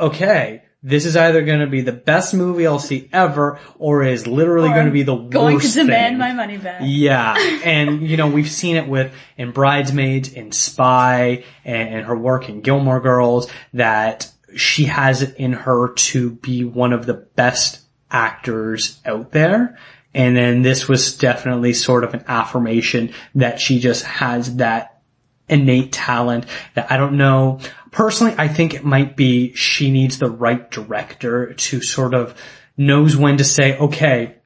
[0.00, 4.12] okay, this is either going to be the best movie I'll see ever, or it
[4.12, 6.18] is literally going to be the Going worst to demand thing.
[6.18, 6.82] my money back.
[6.84, 12.16] Yeah, and you know we've seen it with in Bridesmaids, in Spy, and, and her
[12.16, 17.14] work in Gilmore Girls that she has it in her to be one of the
[17.14, 19.78] best actors out there.
[20.14, 25.02] And then this was definitely sort of an affirmation that she just has that
[25.48, 27.60] innate talent that I don't know.
[27.90, 32.40] Personally, I think it might be she needs the right director to sort of
[32.76, 34.36] knows when to say, okay,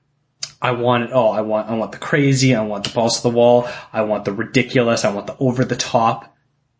[0.60, 1.32] I want it all.
[1.32, 2.54] I want, I want the crazy.
[2.54, 3.68] I want the balls to the wall.
[3.92, 5.04] I want the ridiculous.
[5.04, 6.36] I want the over the top.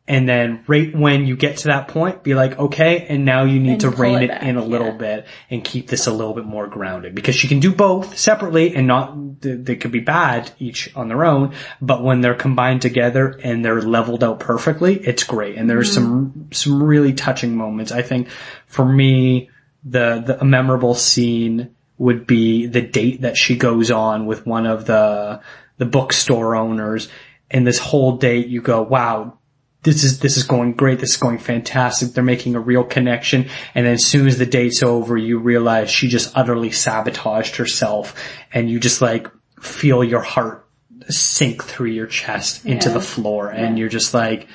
[0.09, 3.61] And then right when you get to that point, be like, okay, and now you
[3.61, 4.97] need And to rein it back, in a little yeah.
[4.97, 8.75] bit and keep this a little bit more grounded because she can do both separately
[8.75, 13.39] and not, they could be bad each on their own, but when they're combined together
[13.45, 15.57] and they're leveled out perfectly, it's great.
[15.57, 17.93] And there's some, some really touching moments.
[17.93, 18.29] I think
[18.67, 19.51] for me,
[19.85, 24.67] the, the a memorable scene would be the date that she goes on with one
[24.67, 25.41] of the
[25.79, 27.09] the bookstore owners
[27.51, 29.39] and this whole date you go wow
[29.83, 33.49] this is this is going great this is going fantastic they're making a real connection
[33.75, 38.15] and then as soon as the date's over you realize she just utterly sabotaged herself
[38.53, 39.29] and you just like
[39.61, 40.67] feel your heart
[41.09, 42.95] sink through your chest into Yeah.
[42.95, 44.47] the floor and you're just like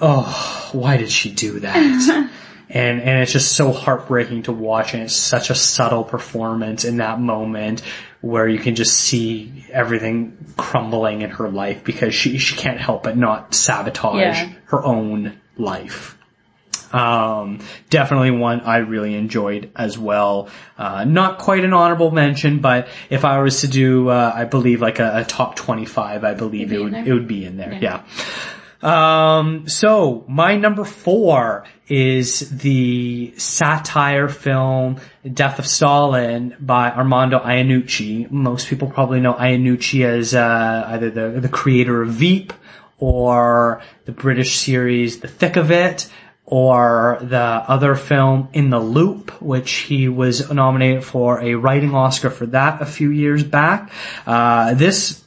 [0.00, 1.76] oh, why did she do that?
[2.68, 6.96] and, and it's just so heartbreaking to watch and it's such a subtle performance in
[6.96, 7.80] that moment
[8.24, 13.02] where you can just see everything crumbling in her life because she, she can't help
[13.02, 14.52] but not sabotage Yeah.
[14.66, 16.16] her own life.
[16.90, 17.58] Um,
[17.90, 20.48] definitely one I really enjoyed as well.
[20.78, 24.80] Uh, not quite an honorable mention, but if I was to do, uh, I believe
[24.80, 27.74] like a, a top 25, I believe It'd it would, it would be in there.
[27.74, 28.04] Yeah.
[28.84, 35.00] Um, so my number four is the satire film
[35.32, 38.30] Death of Stalin by Armando Iannucci.
[38.30, 42.52] Most people probably know Iannucci as uh, either the the creator of Veep
[42.98, 46.10] or the British series The Thick of It
[46.44, 52.28] or the other film In the Loop, which he was nominated for a writing Oscar
[52.28, 53.90] for that a few years back.
[54.26, 55.23] Uh, this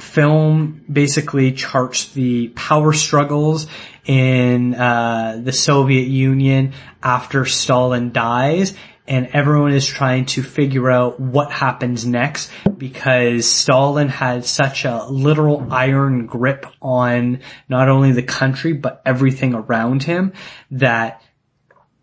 [0.00, 3.66] film basically charts the power struggles
[4.04, 8.74] in uh, the Soviet Union after Stalin dies.
[9.06, 15.04] And everyone is trying to figure out what happens next because Stalin had such a
[15.04, 20.32] literal iron grip on not only the country, but everything around him
[20.70, 21.20] that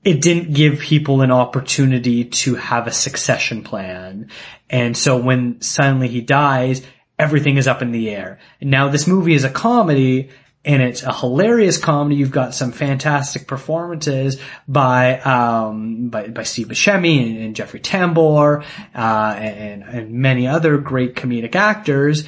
[0.03, 4.29] it didn't give people an opportunity to have a succession plan.
[4.69, 6.83] And so when suddenly he dies,
[7.21, 8.39] everything is up in the air.
[8.59, 10.29] Now this movie is a comedy
[10.65, 12.15] and it's a hilarious comedy.
[12.15, 18.63] You've got some fantastic performances by, um, by, by Steve Buscemi and, and Jeffrey Tambor,
[18.93, 22.25] uh, and, and many other great comedic actors.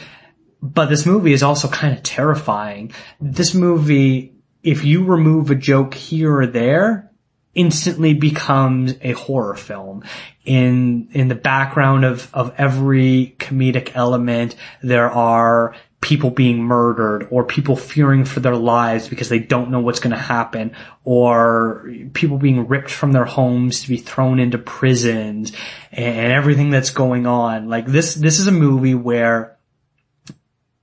[0.61, 2.93] But this movie is also kind of terrifying.
[3.19, 4.33] This movie,
[4.63, 7.11] if you remove a joke here or there,
[7.55, 10.03] instantly becomes a horror film.
[10.45, 17.45] In, in the background of, of every comedic element, there are people being murdered or
[17.45, 20.75] people fearing for their lives because they don't know what's going to happen
[21.05, 25.53] or people being ripped from their homes to be thrown into prisons
[25.93, 27.69] and everything that's going on.
[27.69, 29.57] Like this, this is a movie where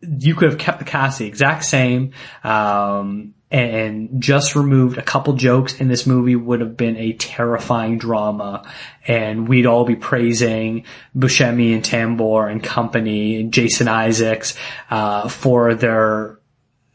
[0.00, 2.12] you could have kept the cast the exact same.
[2.42, 7.98] Um, and just removed a couple jokes in this movie would have been a terrifying
[7.98, 8.70] drama
[9.06, 10.84] and we'd all be praising
[11.16, 14.56] Buscemi and Tambor and company and Jason Isaacs,
[14.90, 16.38] uh, for their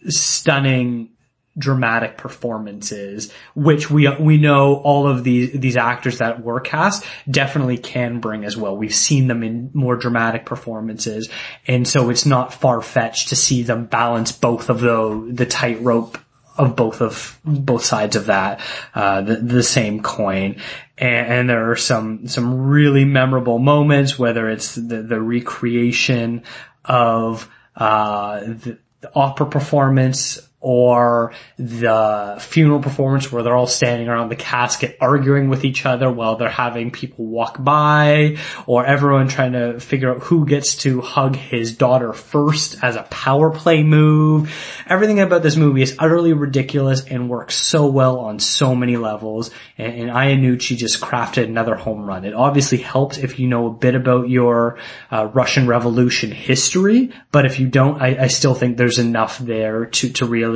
[0.07, 1.09] stunning
[1.57, 7.77] dramatic performances, which we we know all of these these actors that were cast definitely
[7.77, 8.75] can bring as well.
[8.75, 11.29] We've seen them in more dramatic performances,
[11.65, 16.17] and so it's not far fetched to see them balance both of the the tightrope
[16.57, 18.61] of both of both sides of that
[18.93, 20.61] uh, the, the same coin.
[20.97, 26.43] And, and there are some some really memorable moments, whether it's the, the recreation
[26.85, 34.29] of uh, the, the opera performance or the funeral performance where they're all standing around
[34.29, 38.35] the casket arguing with each other while they're having people walk by,
[38.65, 43.03] or everyone trying to figure out who gets to hug his daughter first as a
[43.03, 44.51] power play move.
[44.87, 49.51] Everything about this movie is utterly ridiculous and works so well on so many levels,
[49.77, 52.25] and, and Iannucci just crafted another home run.
[52.25, 54.79] It obviously helps if you know a bit about your
[55.11, 59.85] uh, Russian Revolution history, but if you don't, I, I still think there's enough there
[59.85, 60.54] to, to really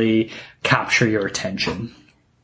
[0.63, 1.95] capture your attention.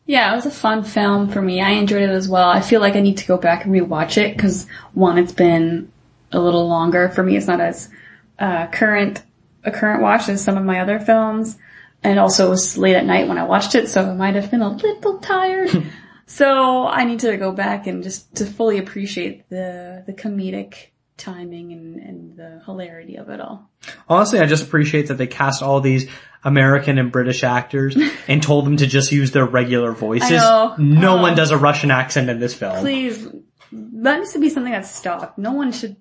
[0.05, 1.61] Yeah, it was a fun film for me.
[1.61, 2.49] I enjoyed it as well.
[2.49, 5.91] I feel like I need to go back and rewatch it because one, it's been
[6.31, 7.35] a little longer for me.
[7.35, 7.89] It's not as
[8.37, 9.23] uh, current
[9.63, 11.57] a current watch as some of my other films,
[12.03, 14.51] and also it was late at night when I watched it, so I might have
[14.51, 15.71] been a little tired.
[16.27, 21.71] so I need to go back and just to fully appreciate the the comedic timing
[21.71, 23.69] and, and the hilarity of it all.
[24.07, 26.09] Honestly, I just appreciate that they cast all these
[26.45, 30.31] American and British actors and told them to just use their regular voices.
[30.31, 31.21] No Oh.
[31.21, 32.77] one does a Russian accent in this film.
[32.79, 33.27] Please,
[33.71, 35.37] that needs to be something that's stopped.
[35.37, 35.97] No one should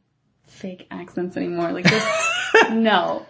[0.47, 1.73] fake accents anymore.
[1.73, 2.07] Like just
[2.71, 3.27] no.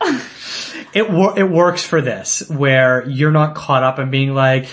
[0.93, 4.67] It wor- it works for this, where you're not caught up in being like,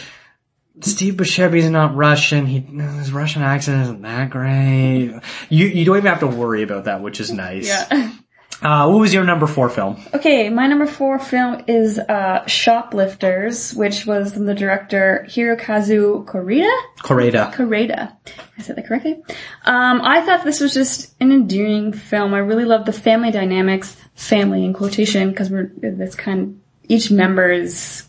[0.81, 2.45] Steve Buscemi's not Russian.
[2.47, 5.13] He his Russian accent isn't that great.
[5.49, 7.67] You you don't even have to worry about that, which is nice.
[7.67, 8.11] yeah.
[8.61, 9.99] Uh, what was your number four film?
[10.13, 16.69] Okay, my number four film is uh, Shoplifters, which was from the director Hirokazu Korida.
[16.99, 17.51] Correda.
[17.53, 18.15] Koreda.
[18.57, 19.23] I said that correctly.
[19.65, 22.35] Um, I thought this was just an endearing film.
[22.35, 26.61] I really loved the family dynamics, family in quotation, because we're this kind.
[26.87, 28.07] Each member is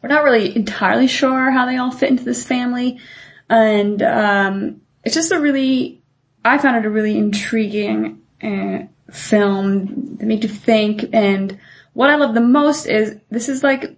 [0.00, 3.00] we're not really entirely sure how they all fit into this family,
[3.48, 6.02] and um, it's just a really.
[6.44, 11.04] I found it a really intriguing uh, film that made you think.
[11.12, 11.58] And
[11.92, 13.96] what I love the most is this is like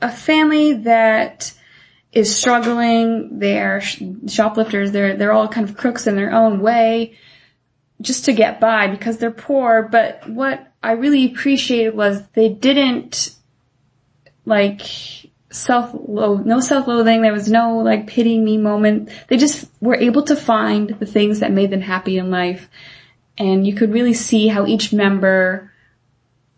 [0.00, 1.52] a family that
[2.12, 3.38] is struggling.
[3.38, 4.92] They're sh- shoplifters.
[4.92, 7.16] They're they're all kind of crooks in their own way,
[8.00, 9.88] just to get by because they're poor.
[9.90, 13.34] But what I really appreciated was they didn't
[14.44, 14.82] like
[15.50, 17.22] self no self loathing.
[17.22, 19.10] There was no like pity me moment.
[19.28, 22.68] They just were able to find the things that made them happy in life,
[23.38, 25.72] and you could really see how each member,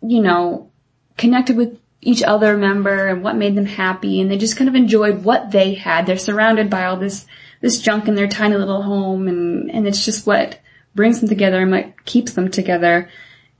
[0.01, 0.69] you know,
[1.17, 4.75] connected with each other member and what made them happy and they just kind of
[4.75, 6.05] enjoyed what they had.
[6.05, 7.25] They're surrounded by all this,
[7.61, 10.59] this junk in their tiny little home and, and it's just what
[10.93, 13.09] brings them together and what keeps them together.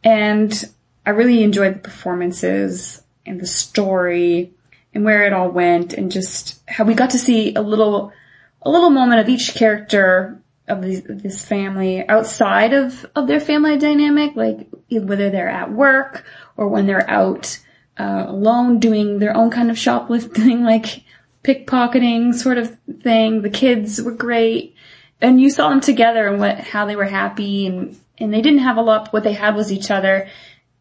[0.03, 0.53] And
[1.05, 4.53] I really enjoyed the performances and the story
[4.93, 8.13] and where it all went and just how we got to see a little,
[8.61, 13.77] a little moment of each character of these, this family outside of, of their family
[13.77, 16.25] dynamic, like whether they're at work
[16.57, 17.59] or when they're out
[17.97, 21.03] uh, alone doing their own kind of shoplifting, like
[21.43, 23.41] pickpocketing sort of thing.
[23.41, 24.75] The kids were great,
[25.21, 28.59] and you saw them together and what how they were happy, and and they didn't
[28.59, 29.13] have a lot.
[29.13, 30.27] What they had was each other,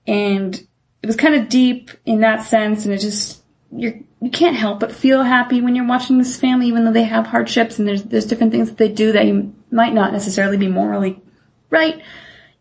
[0.06, 0.54] and
[1.02, 2.84] it was kind of deep in that sense.
[2.84, 6.66] And it just you're you can't help but feel happy when you're watching this family,
[6.66, 9.54] even though they have hardships and there's there's different things that they do that you
[9.70, 11.20] might not necessarily be morally
[11.70, 12.02] right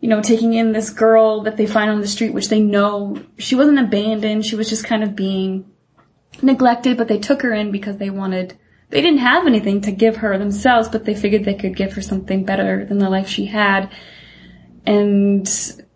[0.04, 3.24] you know, taking in this girl that they find on the street, which they know
[3.38, 4.46] she wasn't abandoned.
[4.46, 5.72] She was just kind of being
[6.42, 8.60] neglected, but they took her in because they wanted,
[8.90, 12.02] they didn't have anything to give her themselves, but they figured they could give her
[12.02, 13.90] something better than the life she had.
[14.86, 15.48] And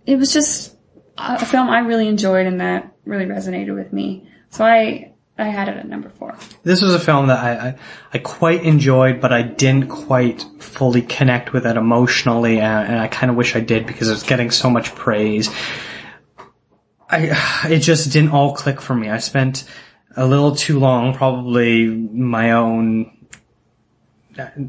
[0.05, 0.77] it was just
[1.17, 4.29] a film I really enjoyed and that really resonated with me.
[4.51, 6.35] So I, I had it at number four.
[6.63, 7.75] This was a film that I, I,
[8.13, 13.07] I quite enjoyed, but I didn't quite fully connect with it emotionally, and, and I
[13.07, 15.49] kind of wish I did because it's getting so much praise.
[17.09, 19.09] I, it just didn't all click for me.
[19.09, 19.69] I spent
[20.15, 23.16] a little too long, probably my own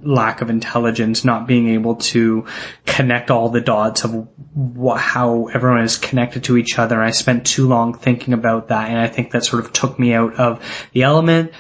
[0.03, 2.47] lack of intelligence, not being able to
[2.87, 7.03] connect all the dots of what, how everyone is connected to each other.
[7.03, 10.15] I spent too long thinking about that, and I think that sort of took me
[10.15, 10.63] out of
[10.93, 11.53] the element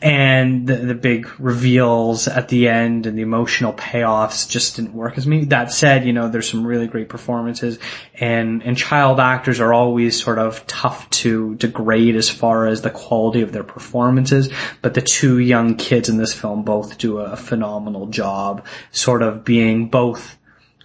[0.00, 5.18] and the, the big reveals at the end and the emotional payoffs just didn't work
[5.18, 5.44] as me.
[5.46, 7.80] That said, you know, there's some really great performances
[8.14, 12.90] and, and child actors are always sort of tough to degrade as far as the
[12.90, 14.50] quality of their performances,
[14.82, 19.44] but the two young kids in this film both do a phenomenal job sort of
[19.44, 20.38] being both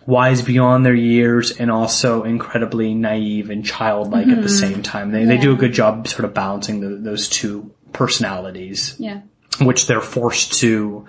[0.07, 4.73] wise beyond their years and also incredibly naive and childlike at the mm-hmm.
[4.73, 5.11] same time.
[5.11, 9.21] They, they do a good job sort of balancing the, those two personalities Yeah.
[9.61, 11.05] which they're forced to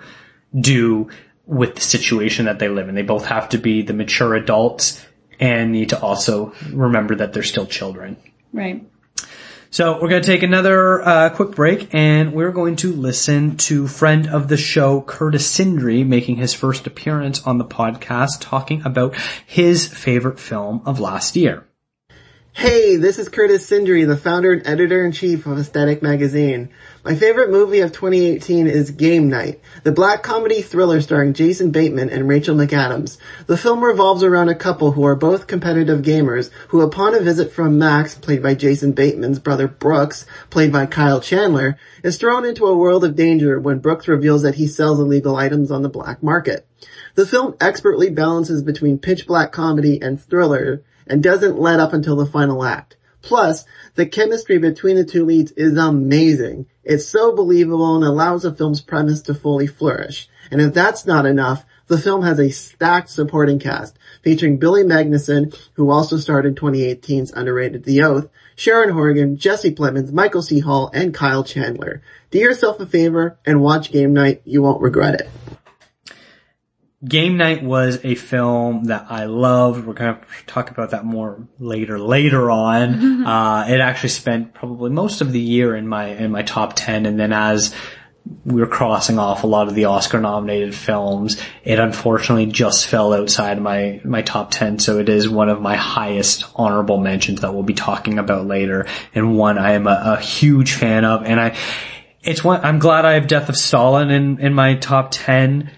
[0.57, 1.09] do
[1.45, 2.95] with the situation that they live in.
[2.95, 5.03] They both have to be the mature adults
[5.39, 8.17] and need to also remember that they're still children.
[8.53, 8.83] Right.
[9.69, 13.87] So we're going to take another uh, quick break and we're going to listen to
[13.87, 19.15] friend of the show Curtis Sindri making his first appearance on the podcast talking about
[19.45, 21.65] his favorite film of last year.
[22.57, 26.69] Hey, this is Curtis Sindri, the founder and editor-in-chief of Aesthetic Magazine.
[27.03, 32.09] My favorite movie of 2018 is Game Night, the black comedy thriller starring Jason Bateman
[32.09, 33.17] and Rachel McAdams.
[33.45, 37.51] The film revolves around a couple who are both competitive gamers who upon a visit
[37.51, 42.67] from Max, played by Jason Bateman's brother Brooks, played by Kyle Chandler, is thrown into
[42.67, 46.23] a world of danger when Brooks reveals that he sells illegal items on the black
[46.23, 46.65] market.
[47.15, 52.15] The film expertly balances between pitch black comedy and thriller and doesn't let up until
[52.15, 52.97] the final act.
[53.21, 56.67] Plus, the chemistry between the two leads is amazing.
[56.83, 60.29] It's so believable and allows the film's premise to fully flourish.
[60.51, 65.55] And if that's not enough, the film has a stacked supporting cast featuring Billy Magnussen,
[65.73, 70.59] who also starred in 2018's underrated The Oath, Sharon Horgan, Jesse Plemons, Michael C.
[70.59, 72.01] Hall, and Kyle Chandler.
[72.31, 74.41] Do yourself a favor and watch Game Night.
[74.45, 75.29] You won't regret it.
[77.03, 79.85] Game Night was a film that I loved.
[79.85, 83.25] We're going to talk about that more later, later on.
[83.25, 87.05] uh, it actually spent probably most of the year in my, in my top 10.
[87.05, 87.75] And then as
[88.45, 93.13] we were crossing off a lot of the Oscar nominated films, it unfortunately just fell
[93.13, 94.79] outside my, my top 10.
[94.79, 98.87] So it is one of my highest honorable mentions that we'll be talking about later
[99.13, 101.23] and one I am a, a huge fan of.
[101.23, 101.57] And I,
[102.23, 105.71] it's one, I'm glad I have Death of Stalin in, in my top 10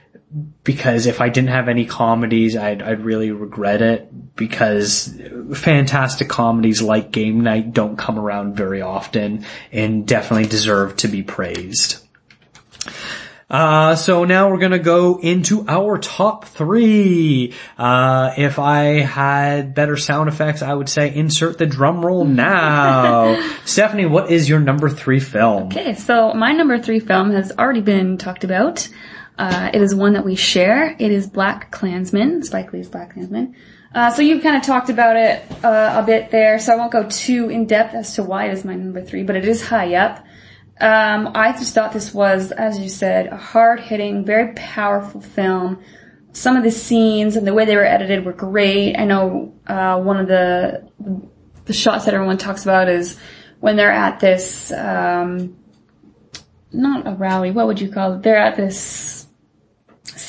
[0.68, 5.18] because if I didn't have any comedies, I'd, I'd really regret it because
[5.53, 11.24] fantastic comedies like Game Night don't come around very often and definitely deserve to be
[11.24, 12.03] praised.
[13.49, 17.53] Uh, so now we're gonna go into our top three.
[17.78, 23.41] Uh, if I had better sound effects, I would say insert the drum roll now.
[23.65, 25.68] Stephanie, what is your number three film?
[25.68, 28.89] Okay, so my number three film has already been talked about.
[29.38, 30.95] Uh, it is one that we share.
[30.97, 33.55] It is Black Klansman, Spike Lee's Black Klansman.
[33.93, 36.91] Uh, so you kind of talked about it uh, a bit there, so I won't
[36.91, 39.65] go too in depth as to why it is my number three, but it is
[39.65, 40.25] high up.
[40.79, 45.81] Um, I just thought this was, as you said, a hard-hitting, very powerful film.
[46.33, 48.95] Some of the scenes and the way they were edited were great.
[48.95, 50.88] I know uh, one of the
[51.65, 53.19] the shots that everyone talks about is
[53.59, 55.57] when they're at this, um,
[56.71, 57.51] not a rally.
[57.51, 58.21] What would you call it?
[58.21, 59.16] They're at this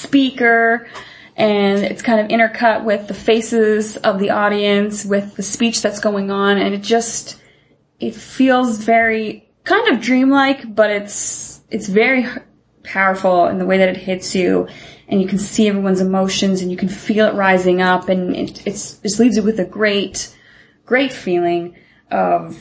[0.08, 0.88] speaker
[1.36, 6.00] and it's kind of intercut with the faces of the audience with the speech that's
[6.00, 7.40] going on and it just
[8.00, 12.26] it feels very kind of dreamlike but it's it's very
[12.82, 14.66] powerful in the way that it hits you
[15.08, 18.66] and you can see everyone's emotions and you can feel it rising up and it
[18.66, 20.34] it's it just leaves you with a great
[20.86, 21.76] great feeling
[22.10, 22.58] of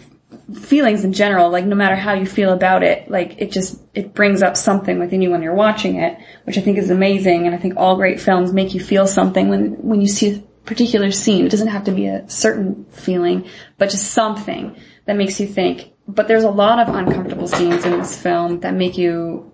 [0.54, 4.14] feelings in general, like no matter how you feel about it, like it just, it
[4.14, 7.46] brings up something within you when you're watching it, which I think is amazing.
[7.46, 10.40] And I think all great films make you feel something when, when you see a
[10.66, 11.46] particular scene.
[11.46, 15.92] It doesn't have to be a certain feeling, but just something that makes you think.
[16.08, 19.52] But there's a lot of uncomfortable scenes in this film that make you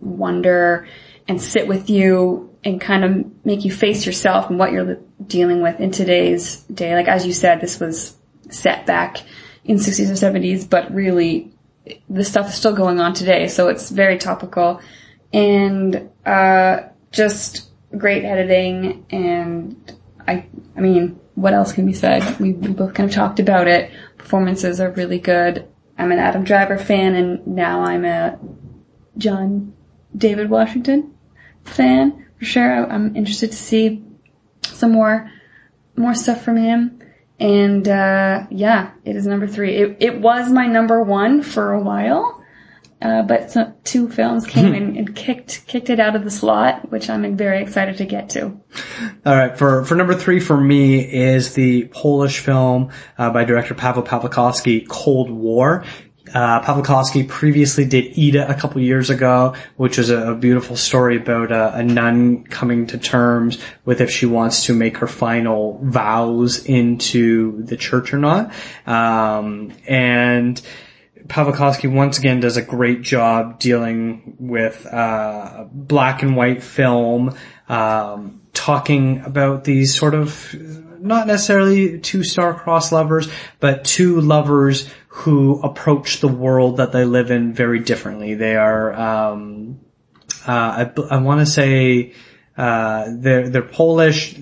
[0.00, 0.86] wonder
[1.26, 5.62] and sit with you and kind of make you face yourself and what you're dealing
[5.62, 6.94] with in today's day.
[6.94, 8.14] Like as you said, this was
[8.50, 9.22] set back
[9.68, 11.52] in 60s or 70s, but really
[12.10, 14.80] the stuff is still going on today, so it's very topical.
[15.32, 16.80] And, uh,
[17.12, 19.94] just great editing and
[20.26, 20.46] I,
[20.76, 22.38] I mean, what else can be said?
[22.38, 23.90] We, we both kind of talked about it.
[24.18, 25.66] Performances are really good.
[25.96, 28.38] I'm an Adam Driver fan and now I'm a
[29.16, 29.72] John
[30.16, 31.14] David Washington
[31.64, 32.72] fan for sure.
[32.86, 34.04] I- I'm interested to see
[34.64, 35.30] some more,
[35.96, 36.98] more stuff from him.
[37.40, 39.76] And, uh, yeah, it is number three.
[39.76, 42.42] It, it was my number one for a while.
[43.00, 46.90] uh, but some, two films came and, and kicked kicked it out of the slot,
[46.90, 48.60] which I'm very excited to get to.
[49.24, 53.74] All right, for for number three for me is the Polish film uh, by director
[53.74, 55.84] Paweł Pawlikowski, Cold War.
[56.34, 61.16] Uh, Pawlikowski previously did Ida a couple years ago, which was a, a beautiful story
[61.16, 65.80] about a, a, nun coming to terms with if she wants to make her final
[65.82, 68.52] vows into the church or not.
[68.86, 70.60] Um, and
[71.26, 77.36] Pawlikowski once again does a great job dealing with uh, black and white film,
[77.68, 80.54] um, talking about these sort of
[81.00, 83.28] not necessarily two star-crossed lovers,
[83.60, 84.88] but two lovers
[85.18, 88.34] who approach the world that they live in very differently.
[88.34, 89.80] They are, um,
[90.46, 92.14] uh, I, I want to say,
[92.56, 94.36] uh, they're they're Polish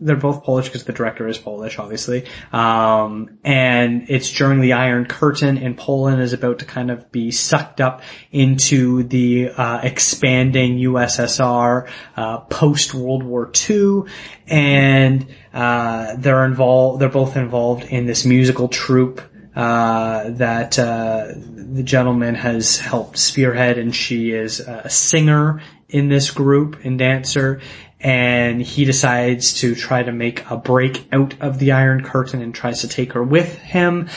[0.00, 2.26] they're both Polish because the director is Polish, obviously.
[2.52, 7.30] Um, and it's during the Iron Curtain and Poland is about to kind of be
[7.30, 14.04] sucked up into the, uh, expanding USSR, uh, post World War II.
[14.46, 19.20] And, uh, they're involved, they're both involved in this musical troupe,
[19.54, 26.30] uh, that, uh, the gentleman has helped spearhead and she is a singer in this
[26.30, 27.60] group and dancer
[28.00, 32.54] and he decides to try to make a break out of the Iron Curtain and
[32.54, 34.08] tries to take her with him.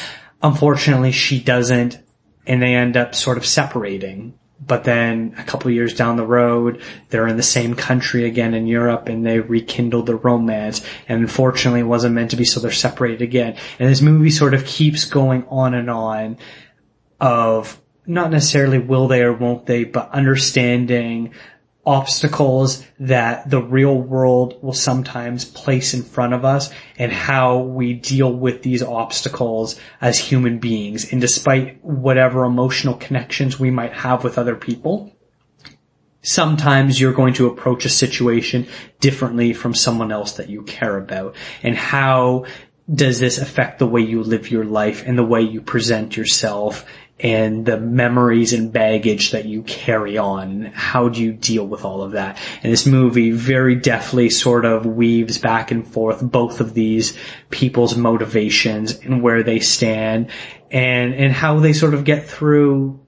[0.41, 1.99] Unfortunately, she doesn't,
[2.47, 4.39] and they end up sort of separating.
[4.65, 8.68] But then a couple years down the road, they're in the same country again in
[8.68, 10.81] Europe and they rekindle the romance.
[11.07, 13.57] And unfortunately it wasn't meant to be so they're separated again.
[13.80, 16.38] And this movie sort of keeps going on and on
[17.19, 21.34] of not necessarily will they or won't they, but understanding
[21.85, 27.93] obstacles that the real world will sometimes place in front of us and how we
[27.93, 31.11] deal with these obstacles as human beings.
[31.11, 35.14] And despite whatever emotional connections we might have with other people,
[36.22, 38.68] sometimes you're going to approach a situation
[39.01, 41.35] differently from someone else that you care about.
[41.64, 42.45] And how
[42.93, 46.85] does this affect the way you live your life and the way you present yourself
[47.19, 50.64] and the memories and baggage that you carry on.
[50.73, 52.38] How do you deal with all of that?
[52.61, 57.18] And this movie very deftly sort of weaves back and forth both of these
[57.49, 60.31] people's motivations and where they stand
[60.72, 62.99] and, and how they sort of get through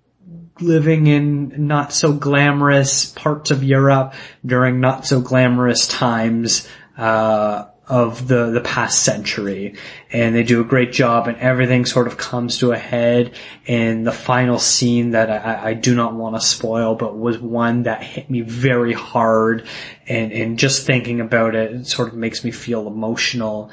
[0.61, 4.13] living in not so glamorous parts of Europe
[4.45, 6.67] during not so glamorous times,
[6.97, 9.75] uh, of the, the past century.
[10.11, 13.33] And they do a great job and everything sort of comes to a head
[13.65, 17.83] in the final scene that I, I do not want to spoil, but was one
[17.83, 19.67] that hit me very hard
[20.07, 23.69] and, and just thinking about it, it sort of makes me feel emotional.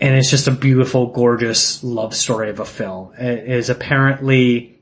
[0.00, 3.12] And it's just a beautiful, gorgeous love story of a film.
[3.18, 4.78] It is apparently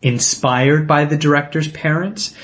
[0.00, 2.34] inspired by the director's parents.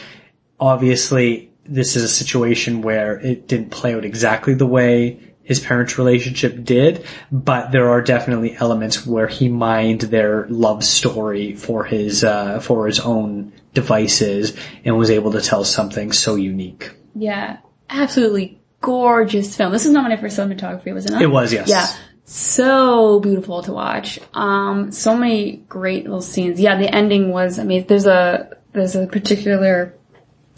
[0.60, 5.96] Obviously, this is a situation where it didn't play out exactly the way his parents'
[5.96, 12.24] relationship did, but there are definitely elements where he mined their love story for his
[12.24, 16.90] uh, for his own devices and was able to tell something so unique.
[17.14, 17.58] Yeah,
[17.88, 19.70] absolutely gorgeous film.
[19.70, 21.22] This is nominated for cinematography, was it was not?
[21.22, 21.68] It was, yes.
[21.68, 21.86] Yeah.
[22.24, 24.18] So beautiful to watch.
[24.34, 26.58] Um, so many great little scenes.
[26.58, 29.94] Yeah, the ending was, I mean, there's a, there's a particular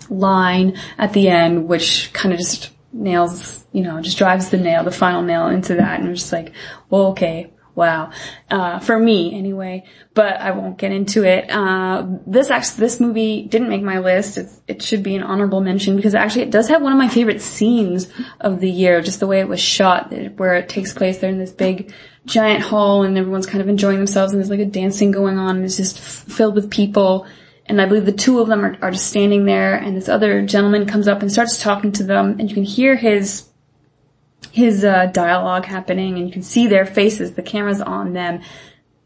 [0.09, 4.85] line at the end which kind of just nails, you know, just drives the nail,
[4.85, 6.01] the final nail into that.
[6.01, 6.53] And I'm just like,
[6.91, 8.11] well, okay, wow.
[8.51, 9.85] Uh, for me anyway,
[10.15, 11.51] but I won't get into it.
[11.51, 14.39] Uh, this actually, this movie didn't make my list.
[14.39, 17.09] It's, it should be an honorable mention because actually it does have one of my
[17.09, 18.09] favorite scenes
[18.41, 21.19] of the year, just the way it was shot, where it takes place.
[21.19, 21.93] They're in this big,
[22.27, 25.57] giant hall and everyone's kind of enjoying themselves and there's like a dancing going on
[25.57, 27.27] and it's just filled with people
[27.69, 30.45] and I believe the two of them are, are just standing there and this other
[30.45, 33.45] gentleman comes up and starts talking to them and you can hear his
[34.53, 38.41] his uh, dialogue happening and you can see their faces, the camera's on them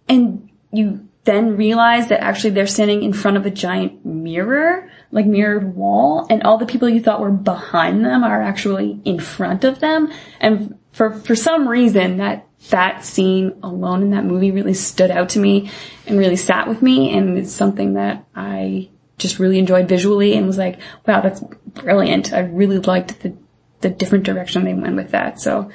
[0.09, 5.25] and you then realize that actually they're standing in front of a giant mirror, like
[5.25, 9.63] mirrored wall, and all the people you thought were behind them are actually in front
[9.63, 10.13] of them.
[10.41, 15.31] And for, for some reason that that scene alone in that movie really stood out
[15.31, 15.71] to me
[16.07, 20.47] and really sat with me and it's something that I just really enjoyed visually and
[20.47, 22.33] was like, wow, that's brilliant.
[22.33, 23.35] I really liked the,
[23.81, 25.41] the different direction they went with that.
[25.41, 25.71] So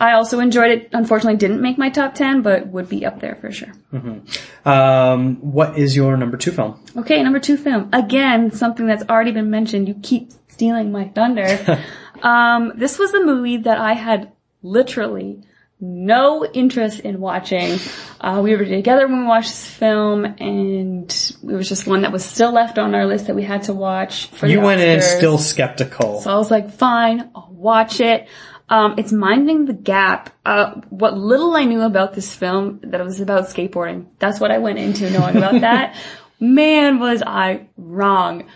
[0.00, 0.90] I also enjoyed it.
[0.92, 3.72] Unfortunately didn't make my top 10, but would be up there for sure.
[3.92, 4.68] Mm-hmm.
[4.68, 6.80] Um, what is your number two film?
[6.96, 7.88] Okay, number two film.
[7.92, 9.88] Again, something that's already been mentioned.
[9.88, 11.82] You keep stealing my thunder.
[12.22, 14.32] um, this was a movie that I had
[14.62, 15.42] literally
[15.80, 17.78] no interest in watching.
[18.20, 22.12] Uh, we were together when we watched this film, and it was just one that
[22.12, 24.26] was still left on our list that we had to watch.
[24.26, 26.20] For You went in still skeptical.
[26.20, 28.28] So I was like, fine, I'll watch it.
[28.70, 30.30] Um, it's minding the gap.
[30.44, 34.06] Uh, what little I knew about this film, that it was about skateboarding.
[34.18, 35.96] That's what I went into knowing about that.
[36.40, 38.48] Man, was I wrong.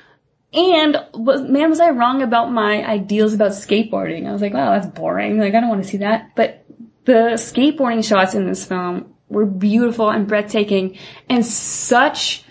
[0.55, 4.28] And was, man, was I wrong about my ideals about skateboarding.
[4.28, 5.39] I was like, wow, that's boring.
[5.39, 6.36] Like, I don't want to see that.
[6.36, 6.61] But
[7.05, 10.99] the skateboarding shots in this film were beautiful and breathtaking
[11.29, 12.45] and such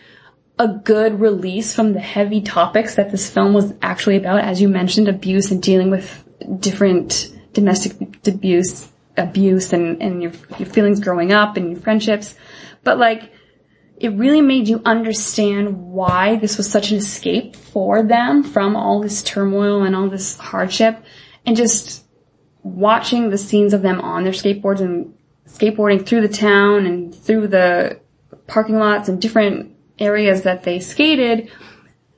[0.60, 4.68] a good release from the heavy topics that this film was actually about, as you
[4.68, 6.24] mentioned, abuse and dealing with
[6.60, 7.94] different domestic
[8.28, 12.36] abuse, abuse and, and your, your feelings growing up and your friendships.
[12.84, 13.32] But like,
[13.98, 19.02] it really made you understand why this was such an escape for them from all
[19.02, 21.04] this turmoil and all this hardship
[21.46, 22.04] and just
[22.64, 25.14] watching the scenes of them on their skateboards and
[25.48, 28.00] skateboarding through the town and through the
[28.48, 31.52] parking lots and different areas that they skated,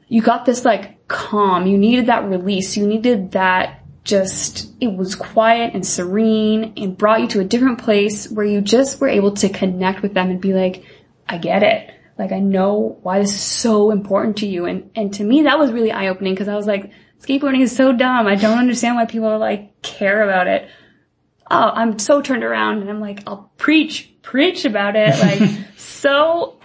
[0.08, 1.68] you got this like calm.
[1.68, 2.78] You needed that release.
[2.78, 7.80] You needed that just, it was quiet and serene and brought you to a different
[7.80, 10.84] place where you just were able to connect with them and be like,
[11.28, 11.90] I get it.
[12.18, 14.66] Like I know why this is so important to you.
[14.66, 16.92] And, and to me that was really eye opening because I was like,
[17.24, 18.28] skateboarding is so dumb.
[18.28, 20.70] I don't understand why people like care about it.
[21.50, 25.20] Oh, I'm so turned around and I'm like, I'll preach, preach about it.
[25.20, 26.60] Like so,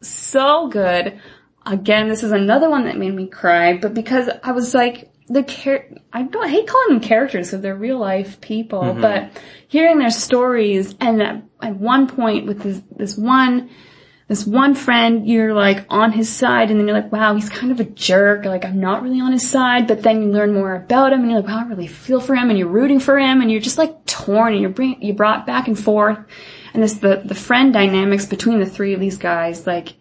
[0.00, 1.20] so good.
[1.64, 5.42] Again, this is another one that made me cry, but because I was like, the
[5.44, 9.00] char- I don't I hate calling them characters because they're real life people, mm-hmm.
[9.00, 9.30] but
[9.68, 13.70] hearing their stories and at, at one point with this, this one,
[14.32, 17.70] this one friend, you're like on his side and then you're like, wow, he's kind
[17.70, 18.46] of a jerk.
[18.46, 21.30] Like I'm not really on his side, but then you learn more about him and
[21.30, 23.60] you're like, wow, I really feel for him and you're rooting for him and you're
[23.60, 26.18] just like torn and you're bring, you're brought back and forth.
[26.72, 29.92] And this, the, the friend dynamics between the three of these guys, like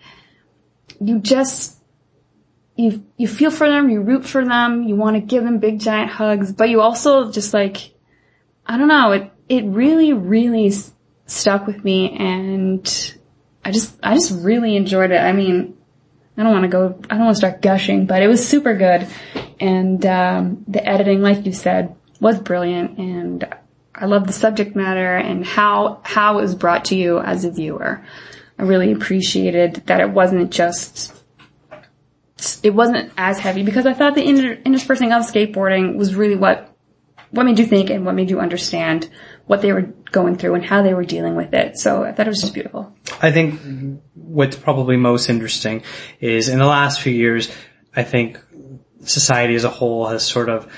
[1.02, 1.84] you just,
[2.78, 5.82] you, you feel for them, you root for them, you want to give them big
[5.82, 7.94] giant hugs, but you also just like,
[8.66, 10.72] I don't know, it, it really, really
[11.26, 13.18] stuck with me and
[13.64, 15.20] I just, I just really enjoyed it.
[15.20, 15.78] I mean,
[16.38, 18.76] I don't want to go, I don't want to start gushing, but it was super
[18.76, 19.08] good.
[19.60, 23.48] And, um, the editing, like you said, was brilliant and
[23.94, 27.52] I love the subject matter and how, how it was brought to you as a
[27.52, 28.04] viewer.
[28.58, 31.14] I really appreciated that it wasn't just,
[32.64, 36.71] it wasn't as heavy because I thought the inter- interspersing of skateboarding was really what
[37.32, 39.10] what made you think and what made you understand
[39.48, 41.78] what they were going through and how they were dealing with it.
[41.78, 42.94] So I thought it was just beautiful.
[43.22, 45.84] I think what's probably most interesting
[46.20, 47.52] is in the last few years,
[47.96, 48.40] I think
[49.04, 50.72] society as a whole has sort of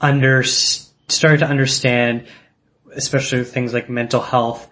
[0.00, 2.26] under started to understand,
[2.94, 4.68] especially with things like mental health,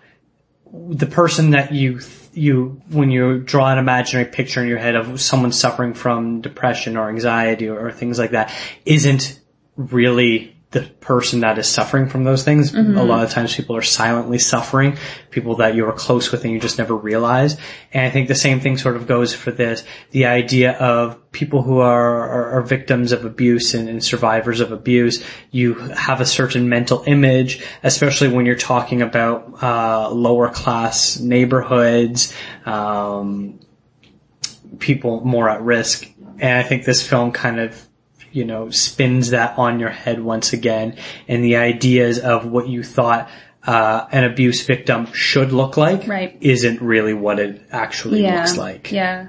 [0.72, 2.00] the person that you
[2.32, 6.96] you when you draw an imaginary picture in your head of someone suffering from depression
[6.96, 8.52] or anxiety or, or things like that
[8.84, 9.40] isn't
[9.76, 12.74] really the person that is suffering from those things.
[12.74, 14.98] A lot of times people are silently suffering,
[15.30, 17.56] people that you are close with and you just never realize.
[17.94, 19.84] And I think the same thing sort of goes for this.
[20.10, 24.70] The idea of people who are, are, are victims of abuse and, and survivors of
[24.70, 31.18] abuse, you have a certain mental image, especially when you're talking about, uh, lower class
[31.18, 32.34] neighborhoods,
[32.66, 33.58] um,
[34.78, 36.06] people more at risk.
[36.38, 37.85] And I think this film kind of
[38.36, 40.96] you know, spins that on your head once again
[41.26, 43.30] and the ideas of what you thought
[43.66, 46.36] uh, an abuse victim should look like Right.
[46.40, 48.36] isn't really what it actually Yeah.
[48.36, 48.92] looks like.
[48.92, 49.28] Yeah.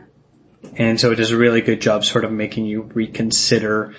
[0.75, 3.95] And so it does a really good job sort of making you reconsider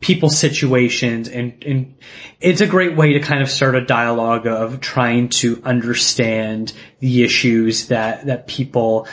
[0.00, 1.94] people's situations and, and
[2.40, 7.22] it's a great way to kind of start a dialogue of trying to understand the
[7.22, 9.06] issues that, that people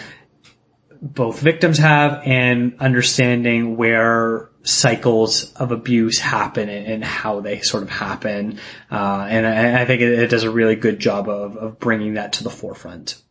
[1.01, 7.89] both victims have and understanding where cycles of abuse happen and, how they sort of
[7.89, 8.59] happen.
[8.89, 12.13] Uh, and I, I think it, it does a really good job of, of bringing
[12.13, 13.21] that to the forefront.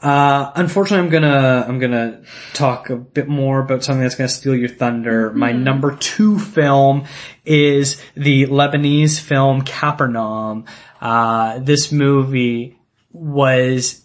[0.00, 2.22] Uh, unfortunately, I'm gonna I'm gonna
[2.52, 5.32] talk a bit more about something that's gonna steal your thunder.
[5.32, 7.06] My number two film
[7.44, 10.66] is the Lebanese film Capernaum.
[11.00, 12.78] Uh, this movie
[13.10, 14.04] was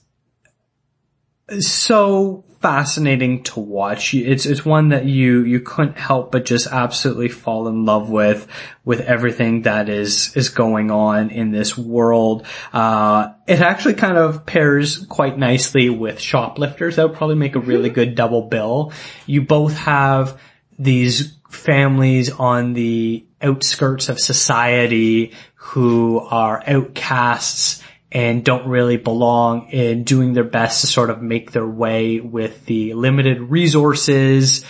[1.60, 4.14] so fascinating to watch.
[4.14, 8.48] It's it's one that you you couldn't help but just absolutely fall in love with
[8.86, 12.48] with everything that is is going on in this world.
[12.72, 16.96] Uh, it actually kind of pairs quite nicely with Shoplifters.
[16.96, 18.94] That would probably make a really good double bill.
[19.26, 20.40] You both have
[20.80, 27.83] these families on the outskirts of society who are outcasts
[28.14, 32.66] and don't really belong in doing their best to sort of make their way with
[32.68, 34.64] the limited resources,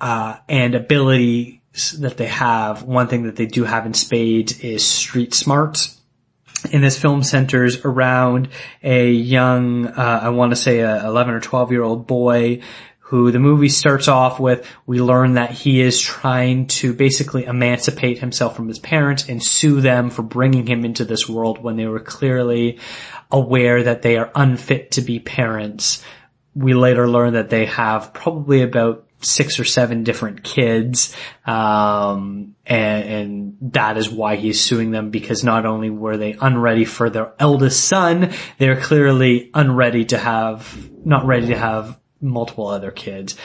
[0.00, 1.58] uh, and abilities
[2.00, 2.82] that they have.
[2.82, 6.00] One thing that they do have in spades is street smarts.
[6.72, 8.48] And this film centers around
[8.82, 12.62] a young, uh, I want to say a 11 or 12 year old boy
[13.08, 18.18] who the movie starts off with, we learn that he is trying to basically emancipate
[18.18, 21.86] himself from his parents and sue them for bringing him into this world when they
[21.86, 22.78] were clearly
[23.30, 26.04] aware that they are unfit to be parents.
[26.54, 31.16] We later learn that they have probably about six or seven different kids,
[31.46, 36.84] um, and, and that is why he's suing them because not only were they unready
[36.84, 42.90] for their eldest son, they're clearly unready to have, not ready to have multiple other
[42.90, 43.36] kids.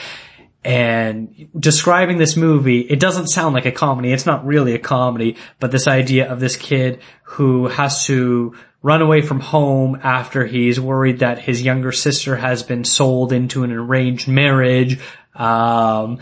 [0.64, 4.12] And describing this movie, it doesn't sound like a comedy.
[4.12, 9.02] It's not really a comedy, but this idea of this kid who has to run
[9.02, 13.72] away from home after he's worried that his younger sister has been sold into an
[13.72, 15.00] arranged marriage,
[15.34, 16.18] um,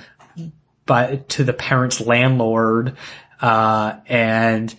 [0.87, 2.97] to the parents' landlord,
[3.41, 4.75] uh, and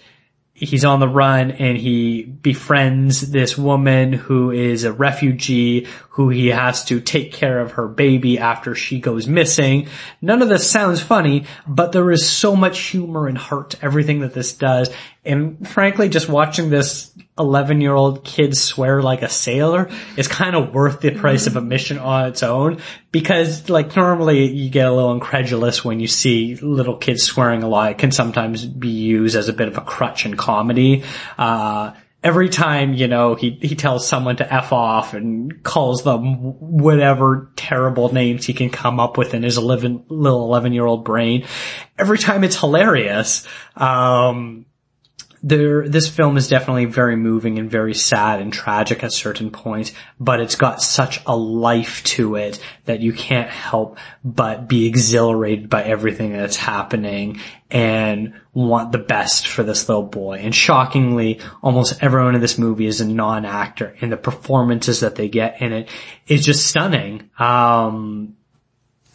[0.54, 6.48] he's on the run and he befriends this woman who is a refugee who he
[6.48, 9.88] has to take care of her baby after she goes missing.
[10.22, 14.20] None of this sounds funny, but there is so much humor and heart to everything
[14.20, 14.90] that this does.
[15.26, 20.56] And frankly, just watching this 11 year old kid swear like a sailor is kind
[20.56, 22.80] of worth the price of admission on its own
[23.12, 27.68] because like normally you get a little incredulous when you see little kids swearing a
[27.68, 27.92] lot.
[27.92, 31.04] It can sometimes be used as a bit of a crutch in comedy.
[31.38, 31.94] Uh,
[32.24, 37.52] every time, you know, he, he tells someone to F off and calls them whatever
[37.56, 41.46] terrible names he can come up with in his 11, little 11 year old brain.
[41.98, 43.48] Every time it's hilarious.
[43.76, 44.66] Um,
[45.44, 49.92] there, this film is definitely very moving and very sad and tragic at certain points,
[50.18, 55.70] but it's got such a life to it that you can't help but be exhilarated
[55.70, 60.40] by everything that's happening and want the best for this little boy.
[60.40, 65.28] And shockingly, almost everyone in this movie is a non-actor and the performances that they
[65.28, 65.90] get in it
[66.26, 67.30] is just stunning.
[67.38, 68.38] Um,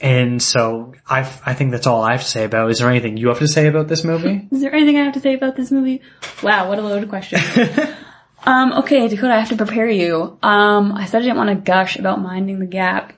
[0.01, 2.69] and so I, I think that's all I have to say about.
[2.69, 2.73] it.
[2.73, 4.49] Is there anything you have to say about this movie?
[4.53, 6.03] Is there anything I have to say about this movie?
[6.43, 7.41] Wow, what a loaded question.
[8.45, 10.39] um, okay, Dakota, I have to prepare you.
[10.43, 13.13] Um, I said I didn't want to gush about Minding the Gap.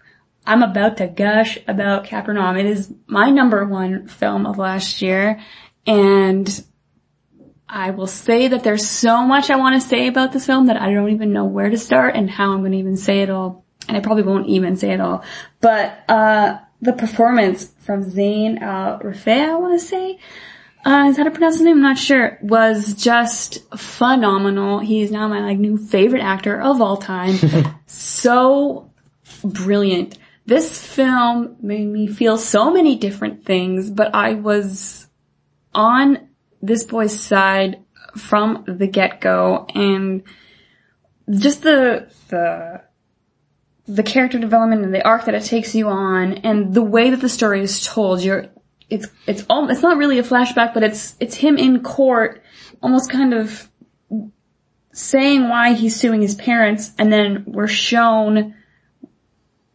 [0.47, 2.57] I'm about to gush about Capernaum.
[2.57, 5.41] It is my number one film of last year,
[5.87, 6.65] and
[7.69, 10.81] I will say that there's so much I want to say about this film that
[10.81, 13.31] I don't even know where to start and how I'm going to even say it
[13.31, 13.65] all.
[13.87, 15.25] And I probably won't even say it all.
[15.61, 20.19] But, uh, the performance from Zain Al I want to say,
[20.85, 21.77] uh, is that how to pronounce his name?
[21.77, 22.39] I'm not sure.
[22.41, 24.79] Was just phenomenal.
[24.79, 27.37] He's now my like new favorite actor of all time.
[27.87, 28.91] so
[29.45, 30.17] brilliant.
[30.47, 35.07] This film made me feel so many different things, but I was
[35.75, 36.29] on
[36.63, 37.85] this boy's side
[38.17, 40.23] from the get-go and
[41.31, 42.83] just the, the
[43.95, 47.21] the character development and the arc that it takes you on and the way that
[47.21, 48.47] the story is told, you're,
[48.89, 52.43] it's, it's all, it's not really a flashback, but it's, it's him in court,
[52.83, 53.69] almost kind of
[54.93, 58.55] saying why he's suing his parents and then we're shown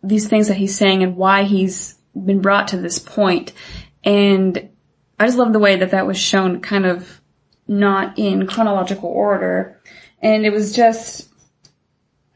[0.01, 3.51] these things that he's saying and why he's been brought to this point.
[4.03, 4.69] And
[5.19, 7.21] I just love the way that that was shown kind of
[7.67, 9.81] not in chronological order.
[10.21, 11.27] And it was just,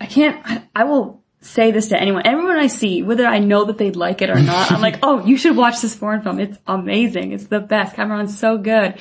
[0.02, 2.24] I can't, I, I will say this to anyone.
[2.26, 5.26] Everyone I see, whether I know that they'd like it or not, I'm like, oh,
[5.26, 6.40] you should watch this foreign film.
[6.40, 7.32] It's amazing.
[7.32, 7.96] It's the best.
[7.96, 8.96] Capernaum's so good.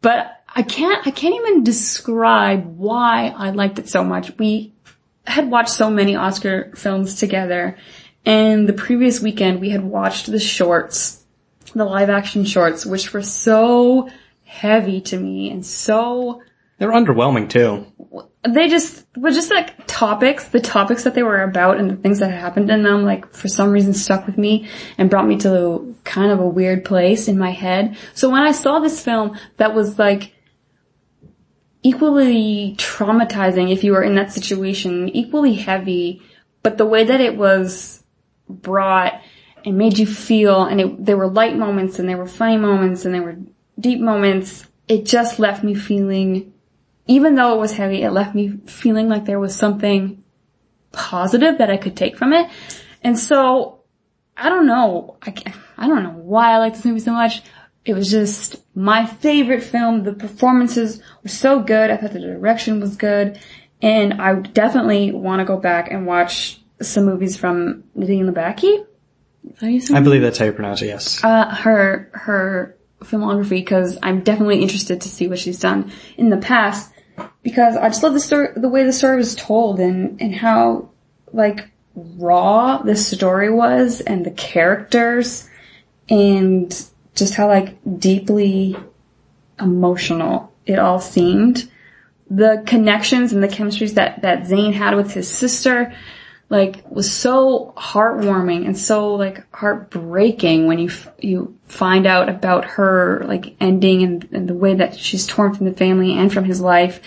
[0.00, 4.36] But I can't, I can't even describe why I liked it so much.
[4.38, 4.72] We
[5.26, 7.76] had watched so many Oscar films together
[8.24, 11.24] and the previous weekend we had watched the shorts,
[11.74, 14.08] the live action shorts, which were so
[14.44, 16.42] heavy to me and so
[16.78, 17.86] They're underwhelming too
[18.48, 22.20] they just were just like topics, the topics that they were about and the things
[22.20, 24.68] that happened in them, like for some reason stuck with me
[24.98, 27.96] and brought me to kind of a weird place in my head.
[28.14, 30.32] So when I saw this film that was like
[31.82, 36.22] equally traumatizing if you were in that situation, equally heavy,
[36.62, 38.02] but the way that it was
[38.48, 39.20] brought
[39.64, 43.04] and made you feel and it, there were light moments and there were funny moments
[43.04, 43.36] and there were
[43.78, 46.52] deep moments, it just left me feeling
[47.06, 50.22] even though it was heavy, it left me feeling like there was something
[50.92, 52.50] positive that I could take from it.
[53.02, 53.80] And so,
[54.36, 55.34] I don't know, I,
[55.76, 57.42] I don't know why I like this movie so much.
[57.84, 60.02] It was just my favorite film.
[60.02, 61.90] The performances were so good.
[61.90, 63.38] I thought the direction was good.
[63.80, 68.84] And I definitely want to go back and watch some movies from Nadine Labaki.
[69.44, 71.22] Is that how you say I believe that's how you pronounce it, yes.
[71.22, 76.38] uh, her her filmography because I'm definitely interested to see what she's done in the
[76.38, 76.90] past
[77.42, 80.88] because I just love the story, the way the story was told and and how
[81.32, 85.48] like raw the story was and the characters
[86.08, 88.76] and just how like deeply
[89.58, 91.70] emotional it all seemed.
[92.28, 95.94] The connections and the chemistries that that Zain had with his sister
[96.48, 103.24] like was so heartwarming and so like heartbreaking when you you find out about her
[103.26, 106.60] like ending and, and the way that she's torn from the family and from his
[106.60, 107.00] life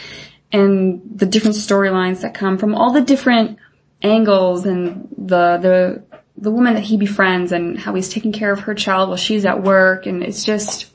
[0.52, 3.58] and the different storylines that come from all the different
[4.02, 6.04] angles and the the
[6.40, 9.46] the woman that he befriends and how he's taking care of her child while she's
[9.46, 10.06] at work.
[10.06, 10.92] And it's just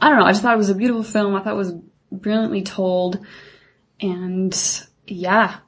[0.00, 0.24] I don't know.
[0.24, 1.34] I just thought it was a beautiful film.
[1.34, 1.74] I thought it was
[2.10, 3.24] brilliantly told.
[4.00, 4.56] And
[5.06, 5.58] yeah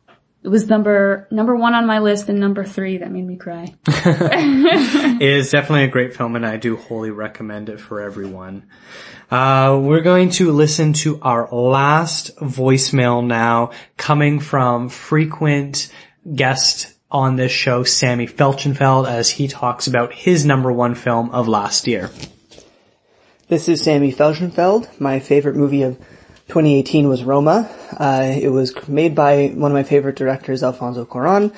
[0.45, 3.75] it was number number one on my list and number three that made me cry.
[3.87, 8.67] It is definitely a great film and I do wholly recommend it for everyone.
[9.31, 15.91] Uh, we're going to listen to our last voicemail now coming from frequent
[16.35, 21.49] guest on this show, Sammy Felsenfeld, as he talks about his number one film of
[21.49, 22.11] last year.
[23.49, 25.01] This is Sammy Felsenfeld.
[25.01, 25.99] My favorite movie of
[26.49, 27.71] 2018 was Roma.
[27.99, 31.55] Uh, it was made by one of my favorite directors, Alfonso Cuarón.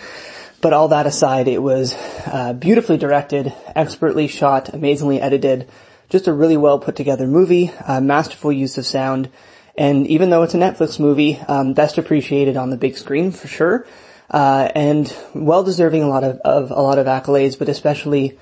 [0.60, 1.94] But all that aside, it was
[2.26, 5.68] uh, beautifully directed, expertly shot, amazingly edited,
[6.08, 9.28] just a really well put together movie, uh, masterful use of sound,
[9.76, 13.48] and even though it's a Netflix movie, um, best appreciated on the big screen for
[13.48, 13.86] sure,
[14.30, 18.38] uh, and well deserving a lot of, of a lot of accolades, but especially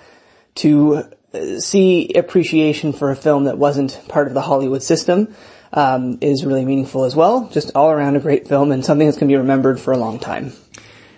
[0.56, 5.34] to uh, see appreciation for a film that wasn't part of the Hollywood system
[5.74, 7.48] um, is really meaningful as well.
[7.52, 9.98] Just all around a great film and something that's going to be remembered for a
[9.98, 10.52] long time.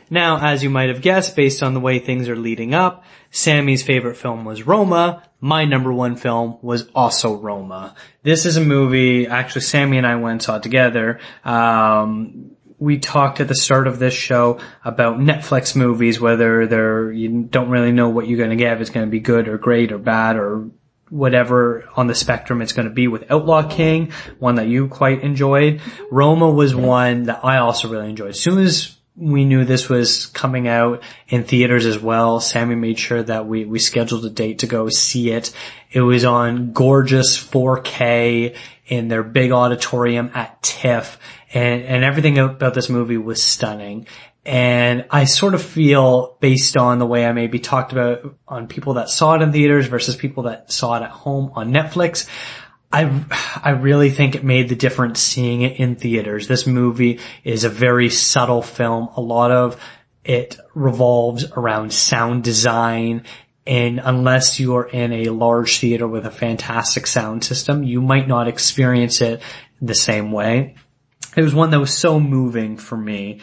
[0.09, 3.83] Now, as you might have guessed, based on the way things are leading up, Sammy's
[3.83, 5.23] favorite film was Roma.
[5.41, 7.95] My number one film was also Roma.
[8.23, 11.21] This is a movie, actually Sammy and I went and saw together.
[11.45, 17.43] Um, we talked at the start of this show about Netflix movies, whether they're, you
[17.43, 19.99] don't really know what you're gonna get, if it's gonna be good or great or
[19.99, 20.71] bad or
[21.09, 25.23] whatever on the spectrum it's going to be with Outlaw King, one that you quite
[25.23, 25.81] enjoyed.
[26.11, 28.31] Roma was one that I also really enjoyed.
[28.31, 32.99] As soon as we knew this was coming out in theaters as well, Sammy made
[32.99, 35.53] sure that we, we scheduled a date to go see it.
[35.91, 38.57] It was on gorgeous 4K
[38.87, 41.19] in their big auditorium at TIFF
[41.55, 44.07] and, and everything about this movie was stunning.
[44.47, 48.95] And I sort of feel based on the way I maybe talked about on people
[48.95, 52.29] that saw it in theaters versus people that saw it at home on Netflix.
[52.93, 53.25] I,
[53.61, 56.47] I really think it made the difference seeing it in theaters.
[56.47, 59.09] This movie is a very subtle film.
[59.17, 59.83] A lot of
[60.25, 63.25] it revolves around sound design
[63.67, 68.47] and unless you're in a large theater with a fantastic sound system, you might not
[68.47, 69.43] experience it
[69.83, 70.77] the same way.
[71.37, 73.41] It was one that was so moving for me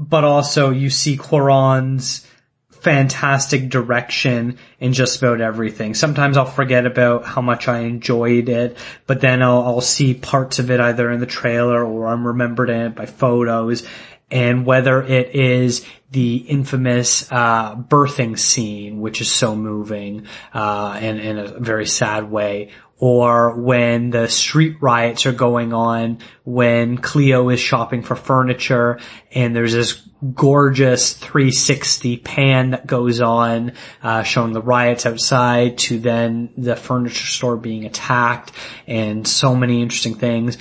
[0.00, 2.26] but also you see Cuarón's
[2.70, 5.92] fantastic direction in just about everything.
[5.94, 10.58] Sometimes I'll forget about how much I enjoyed it, but then I'll, I'll see parts
[10.58, 13.86] of it either in the trailer or I'm remembered in it by photos.
[14.30, 21.20] And whether it is the infamous uh, birthing scene, which is so moving uh, and
[21.20, 22.70] in a very sad way,
[23.00, 29.00] or when the street riots are going on, when Cleo is shopping for furniture
[29.32, 33.72] and there's this gorgeous 360 pan that goes on,
[34.02, 38.52] uh, showing the riots outside to then the furniture store being attacked
[38.86, 40.58] and so many interesting things.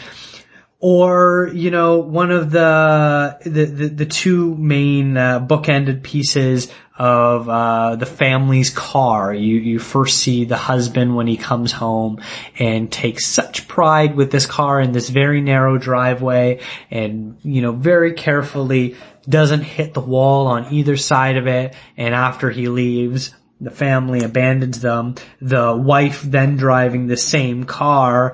[0.81, 7.47] Or, you know, one of the, the, the, the two main, uh, bookended pieces of,
[7.47, 9.33] uh, the family's car.
[9.33, 12.21] You, you first see the husband when he comes home
[12.59, 16.59] and takes such pride with this car in this very narrow driveway
[16.91, 18.97] and, you know, very carefully
[19.27, 21.73] doesn't hit the wall on either side of it.
[21.95, 25.15] And after he leaves, the family abandons them.
[25.41, 28.33] The wife then driving the same car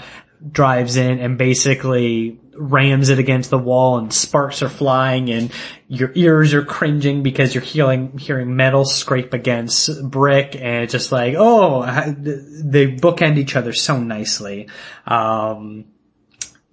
[0.52, 5.52] drives in and basically rams it against the wall and sparks are flying and
[5.88, 11.12] your ears are cringing because you're hearing, hearing metal scrape against brick and it's just
[11.12, 11.84] like, oh,
[12.18, 14.70] they bookend each other so nicely.
[15.06, 15.86] Um,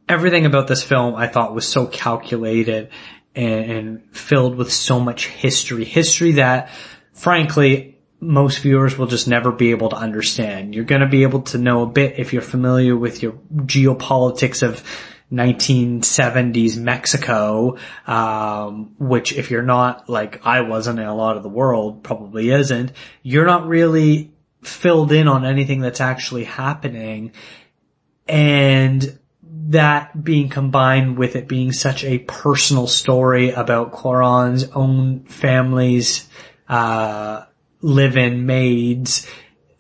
[0.08, 2.90] everything about this film I thought was so calculated
[3.34, 5.84] and, and filled with so much history.
[5.84, 6.70] History that,
[7.12, 10.74] frankly, most viewers will just never be able to understand.
[10.74, 14.62] You're going to be able to know a bit if you're familiar with your geopolitics
[14.62, 14.82] of
[15.32, 21.48] 1970s Mexico, um, which if you're not like I wasn't and a lot of the
[21.48, 22.92] world probably isn't,
[23.22, 24.32] you're not really
[24.62, 27.32] filled in on anything that's actually happening.
[28.28, 36.28] And that being combined with it being such a personal story about Cuarón's own family's,
[36.68, 37.44] uh,
[37.80, 39.26] live-in maids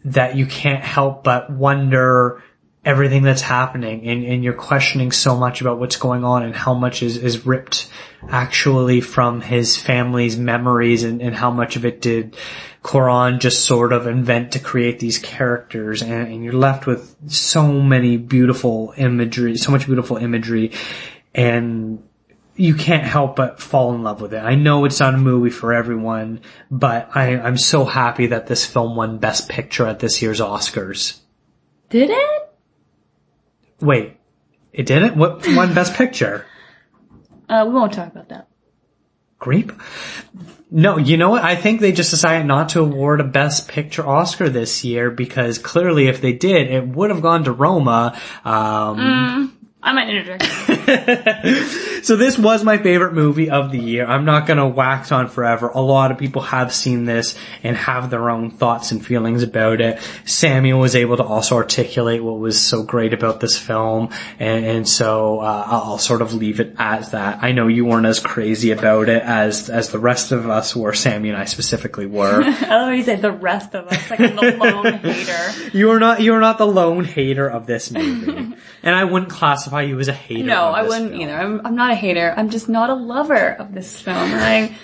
[0.04, 2.42] that you can't help but wonder
[2.84, 6.74] everything that's happening and, and you're questioning so much about what's going on and how
[6.74, 7.88] much is, is ripped
[8.28, 12.36] actually from his family's memories and, and how much of it did
[12.82, 17.80] Cuarón just sort of invent to create these characters and, and you're left with so
[17.80, 20.72] many beautiful imagery, so much beautiful imagery
[21.32, 22.02] and
[22.56, 24.40] you can't help but fall in love with it.
[24.40, 28.66] I know it's not a movie for everyone, but I, I'm so happy that this
[28.66, 31.20] film won Best Picture at this year's Oscars.
[31.88, 32.41] Did it?
[33.82, 34.16] Wait,
[34.72, 35.16] it didn't?
[35.16, 36.46] What won Best Picture?
[37.48, 38.48] Uh, we won't talk about that.
[39.38, 39.72] Grape?
[40.70, 41.42] No, you know what?
[41.42, 45.58] I think they just decided not to award a Best Picture Oscar this year because
[45.58, 48.18] clearly if they did, it would have gone to Roma.
[48.44, 50.44] Um, I might interject.
[52.04, 54.06] so this was my favorite movie of the year.
[54.06, 55.70] I'm not gonna wax on forever.
[55.70, 59.80] A lot of people have seen this and have their own thoughts and feelings about
[59.80, 59.98] it.
[60.24, 64.88] Samuel was able to also articulate what was so great about this film, and, and
[64.88, 67.42] so uh, I'll sort of leave it as that.
[67.42, 70.92] I know you weren't as crazy about it as as the rest of us were.
[70.92, 72.42] Sammy and I specifically were.
[72.44, 75.76] I love you say the rest of us, like I'm the lone hater.
[75.76, 78.54] you are not you are not the lone hater of this movie,
[78.84, 80.44] and I wouldn't classify you as a hater.
[80.44, 81.22] No, I wouldn't film.
[81.22, 81.34] either.
[81.34, 82.34] I'm, I'm not a hater.
[82.36, 84.16] I'm just not a lover of this film.
[84.16, 84.76] And I,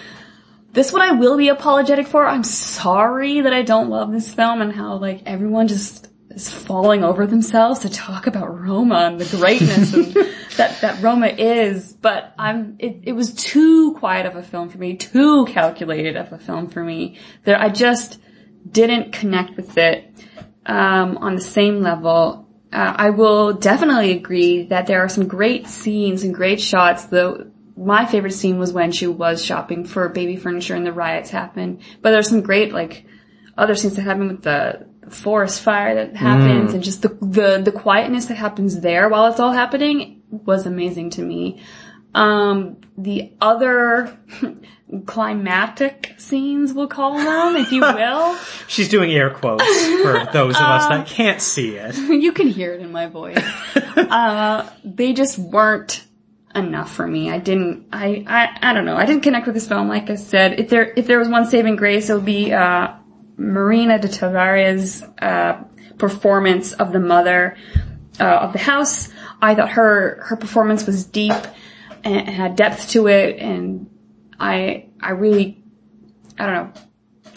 [0.72, 2.26] this one I will be apologetic for.
[2.26, 7.04] I'm sorry that I don't love this film and how like everyone just is falling
[7.04, 10.06] over themselves to talk about Roma and the greatness and
[10.56, 11.92] that, that Roma is.
[11.92, 16.32] But I'm, it, it was too quiet of a film for me, too calculated of
[16.32, 18.20] a film for me that I just
[18.70, 20.12] didn't connect with it,
[20.66, 25.66] um, on the same level uh, I will definitely agree that there are some great
[25.66, 27.06] scenes and great shots.
[27.06, 31.30] Though my favorite scene was when she was shopping for baby furniture and the riots
[31.30, 31.80] happened.
[32.02, 33.06] But there's some great like
[33.56, 37.72] other scenes that happen with the forest fire that happens and just the, the the
[37.72, 41.62] quietness that happens there while it's all happening was amazing to me.
[42.14, 44.18] Um, the other
[45.06, 48.36] climatic scenes, we'll call them, if you will.
[48.66, 49.64] She's doing air quotes
[50.02, 51.96] for those of us that can't see it.
[51.96, 53.38] you can hear it in my voice.
[53.76, 56.04] uh, they just weren't
[56.54, 57.30] enough for me.
[57.30, 58.96] I didn't, I, I, I don't know.
[58.96, 59.88] I didn't connect with this film.
[59.88, 62.94] Like I said, if there, if there was one saving grace, it would be, uh,
[63.36, 65.62] Marina de Tavira, uh,
[65.98, 67.56] performance of the mother,
[68.18, 69.10] uh, of the house.
[69.40, 71.34] I thought her, her performance was deep
[72.04, 73.88] and had depth to it and
[74.40, 75.62] I, I really,
[76.38, 76.82] I don't know,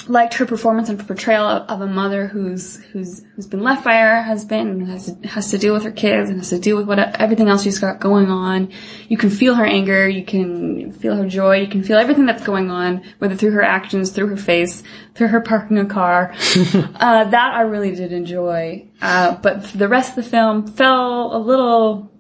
[0.08, 3.96] liked her performance and portrayal of, of, a mother who's who's who's been left by
[3.96, 6.88] her husband and has has to deal with her kids and has to deal with
[6.88, 8.72] what everything else she's got going on.
[9.08, 12.44] You can feel her anger, you can feel her joy, you can feel everything that's
[12.44, 14.84] going on, whether through her actions, through her face,
[15.14, 16.34] through her parking a car.
[16.74, 18.88] uh, that I really did enjoy.
[19.02, 22.12] Uh, but the rest of the film fell a little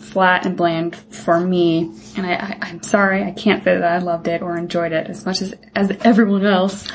[0.00, 4.26] flat and bland for me, and I, am sorry, I can't say that I loved
[4.28, 6.88] it or enjoyed it as much as as everyone else.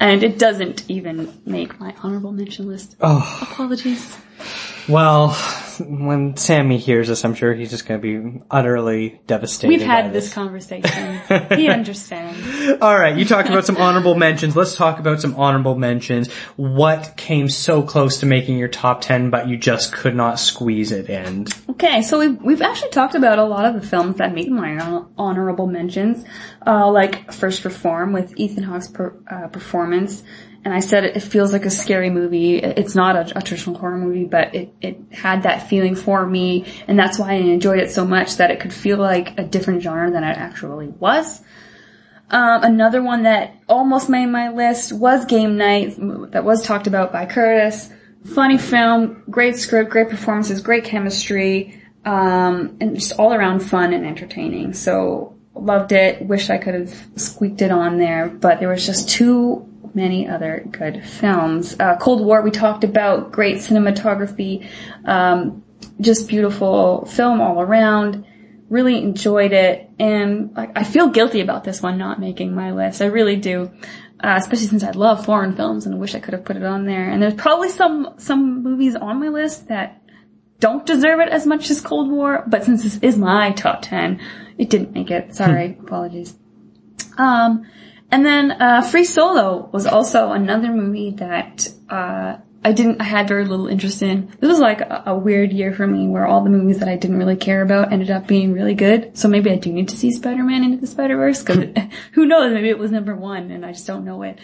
[0.00, 2.96] And it doesn't even make my honorable mention list.
[3.00, 3.38] Oh.
[3.42, 4.18] Apologies.
[4.88, 5.28] Well,
[5.84, 9.68] when Sammy hears this, I'm sure he's just going to be utterly devastated.
[9.68, 11.20] We've had this conversation.
[11.56, 12.80] he understands.
[12.80, 14.56] All right, you talked about some honorable mentions.
[14.56, 16.32] Let's talk about some honorable mentions.
[16.56, 20.92] What came so close to making your top 10 but you just could not squeeze
[20.92, 21.46] it in?
[21.70, 24.74] Okay, so we've, we've actually talked about a lot of the films that made my
[24.76, 26.24] hon- honorable mentions,
[26.66, 30.22] uh, like First Reform with Ethan Hawke's per, uh, performance.
[30.64, 32.58] And I said it, feels like a scary movie.
[32.58, 36.66] It's not a, a, traditional horror movie, but it, it had that feeling for me,
[36.86, 39.82] and that's why I enjoyed it so much that it could feel like a different
[39.82, 41.42] genre than it actually was.
[42.30, 45.96] Um, another one that almost made my list was Game Night,
[46.30, 47.90] that was talked about by Curtis.
[48.24, 54.06] Funny film, great script, great performances, great chemistry, um, and just all around fun and
[54.06, 54.74] entertaining.
[54.74, 56.22] So loved it.
[56.24, 60.64] Wish I could have squeaked it on there, but there was just too many other
[60.70, 61.76] good films.
[61.78, 64.68] Uh, Cold War we talked about, great cinematography,
[65.04, 65.62] um,
[66.00, 68.26] just beautiful film all around.
[68.68, 73.02] Really enjoyed it, and like I feel guilty about this one not making my list.
[73.02, 73.70] I really do,
[74.24, 76.86] uh, especially since I love foreign films and wish I could have put it on
[76.86, 77.10] there.
[77.10, 80.02] And there's probably some some movies on my list that
[80.58, 84.20] don't deserve it as much as Cold War, but since this is my top 10,
[84.56, 85.34] it didn't make it.
[85.34, 86.36] Sorry, apologies.
[87.18, 87.66] Um,
[88.12, 93.26] and then, uh, Free Solo was also another movie that, uh, I didn't, I had
[93.26, 94.28] very little interest in.
[94.38, 96.96] This was like a, a weird year for me where all the movies that I
[96.96, 99.16] didn't really care about ended up being really good.
[99.18, 101.58] So maybe I do need to see Spider-Man into the Spider-Verse cause
[102.12, 104.38] who knows, maybe it was number one and I just don't know it.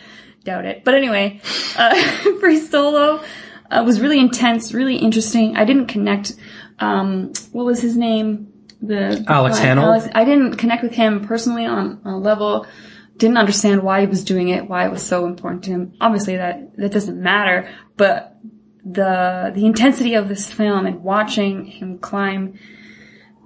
[0.45, 0.82] Doubt it.
[0.85, 1.40] But anyway,
[1.77, 1.95] uh,
[2.40, 3.23] Free Solo,
[3.70, 5.57] uh, was really intense, really interesting.
[5.57, 6.35] I didn't connect,
[6.81, 8.53] um, what was his name?
[8.81, 9.59] The, Alex?
[9.61, 12.66] Alex- I didn't connect with him personally on, on a level
[13.19, 15.95] didn't understand why he was doing it, why it was so important to him.
[16.01, 18.36] Obviously that, that doesn't matter, but
[18.85, 22.59] the, the intensity of this film and watching him climb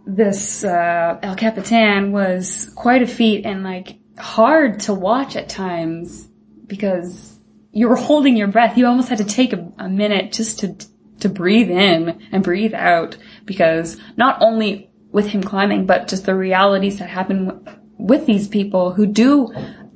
[0.07, 6.29] this, uh, El Capitan was quite a feat and like hard to watch at times
[6.67, 7.39] because
[7.73, 8.77] you were holding your breath.
[8.77, 10.77] You almost had to take a, a minute just to,
[11.21, 13.17] to breathe in and breathe out
[13.47, 17.67] because not only with him climbing, but just the realities that happen
[18.03, 19.53] with these people who do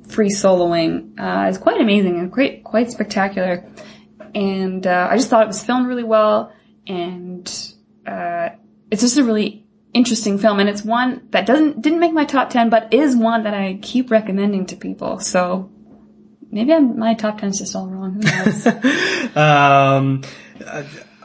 [0.07, 3.65] free soloing uh, is quite amazing and quite quite spectacular.
[4.33, 6.53] And uh, I just thought it was filmed really well,
[6.87, 7.47] and
[8.05, 8.49] uh,
[8.91, 10.59] it's just a really interesting film.
[10.59, 13.79] And it's one that doesn't didn't make my top ten, but is one that I
[13.81, 15.19] keep recommending to people.
[15.19, 15.69] So
[16.49, 18.13] maybe I'm, my top ten is just all wrong.
[18.13, 18.67] Who knows?
[19.35, 20.23] Um,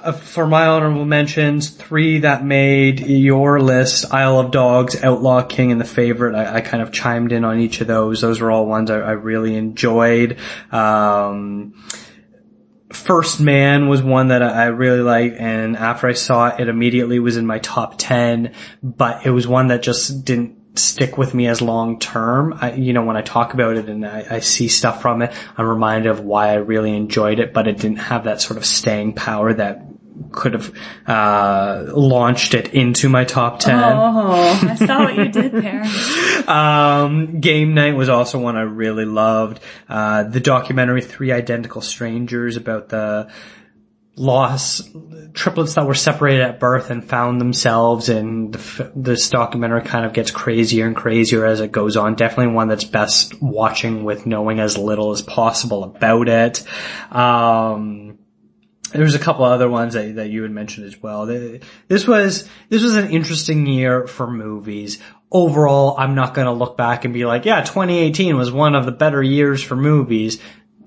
[0.03, 5.73] uh, for my honorable mentions, three that made your list, Isle of Dogs, Outlaw King,
[5.73, 6.35] and The Favorite.
[6.35, 8.21] I, I kind of chimed in on each of those.
[8.21, 10.39] Those were all ones I, I really enjoyed.
[10.71, 11.75] Um,
[12.91, 16.69] First Man was one that I I really liked, and after I saw it, it
[16.69, 18.53] immediately was in my top 10,
[18.83, 22.59] but it was one that just didn't stick with me as long term.
[22.61, 25.33] I, you know, when I talk about it and I, I see stuff from it,
[25.57, 28.65] I'm reminded of why I really enjoyed it, but it didn't have that sort of
[28.65, 29.85] staying power that
[30.31, 30.73] could have,
[31.07, 33.75] uh, launched it into my top 10.
[33.79, 35.85] oh, I saw what you did there.
[36.47, 39.61] Um, Game Night was also one I really loved.
[39.89, 43.31] Uh, the documentary Three Identical Strangers about the
[44.15, 44.83] loss
[45.33, 50.13] triplets that were separated at birth and found themselves and the this documentary kind of
[50.13, 52.15] gets crazier and crazier as it goes on.
[52.15, 56.63] Definitely one that's best watching with knowing as little as possible about it.
[57.11, 58.19] Um,
[58.93, 61.27] there's a couple other ones that, that you had mentioned as well.
[61.27, 64.99] This was, this was an interesting year for movies.
[65.31, 68.93] Overall, I'm not gonna look back and be like, yeah, 2018 was one of the
[68.93, 70.39] better years for movies.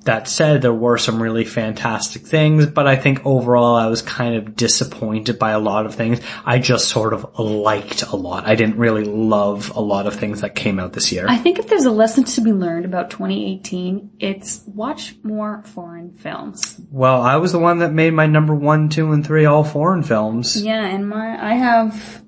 [0.06, 4.36] That said, there were some really fantastic things, but I think overall I was kind
[4.36, 6.22] of disappointed by a lot of things.
[6.46, 8.46] I just sort of liked a lot.
[8.46, 11.26] I didn't really love a lot of things that came out this year.
[11.28, 16.12] I think if there's a lesson to be learned about 2018, it's watch more foreign
[16.14, 16.80] films.
[16.92, 20.04] well, I was the one that made my number one, two, and three all foreign
[20.04, 20.62] films.
[20.62, 22.24] Yeah, and my I have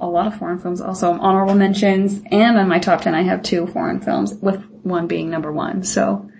[0.00, 3.42] a lot of foreign films, also honorable mentions, and on my top 10 I have
[3.42, 6.30] two foreign films, with one being number one, so.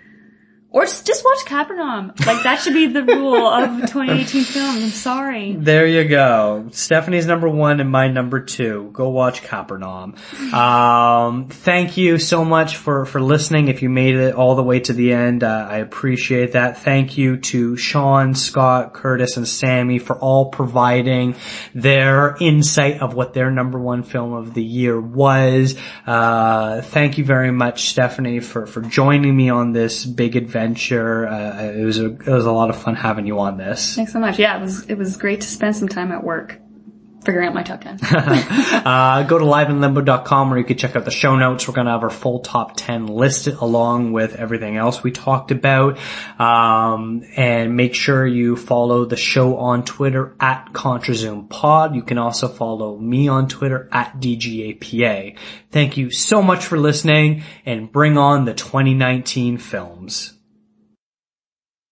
[0.75, 2.11] Or just, just watch Capernaum.
[2.25, 5.55] Like that should be the rule of 2018 films, I'm sorry.
[5.55, 6.67] There you go.
[6.71, 8.89] Stephanie's number one and my number two.
[8.91, 10.15] Go watch Capernaum.
[10.55, 13.67] Um, thank you so much for, for listening.
[13.67, 16.77] If you made it all the way to the end, uh, I appreciate that.
[16.77, 21.35] Thank you to Sean, Scott, Curtis, and Sammy for all providing
[21.73, 25.75] their insight of what their number one film of the year was.
[26.07, 30.64] Uh, thank you very much, Stephanie, for, for joining me on this big adventure.
[30.73, 33.95] Uh, it was a, it was a lot of fun having you on this.
[33.95, 34.39] Thanks so much.
[34.39, 36.59] Yeah, it was, it was great to spend some time at work
[37.25, 37.99] figuring out my top 10.
[38.85, 41.67] Uh, go to liveinlimbo.com where you can check out the show notes.
[41.67, 45.49] We're going to have our full top 10 listed along with everything else we talked
[45.49, 45.97] about.
[46.37, 51.95] Um, and make sure you follow the show on Twitter at ContraZoomPod.
[51.95, 55.37] You can also follow me on Twitter at DGAPA.
[55.71, 60.34] Thank you so much for listening and bring on the 2019 films.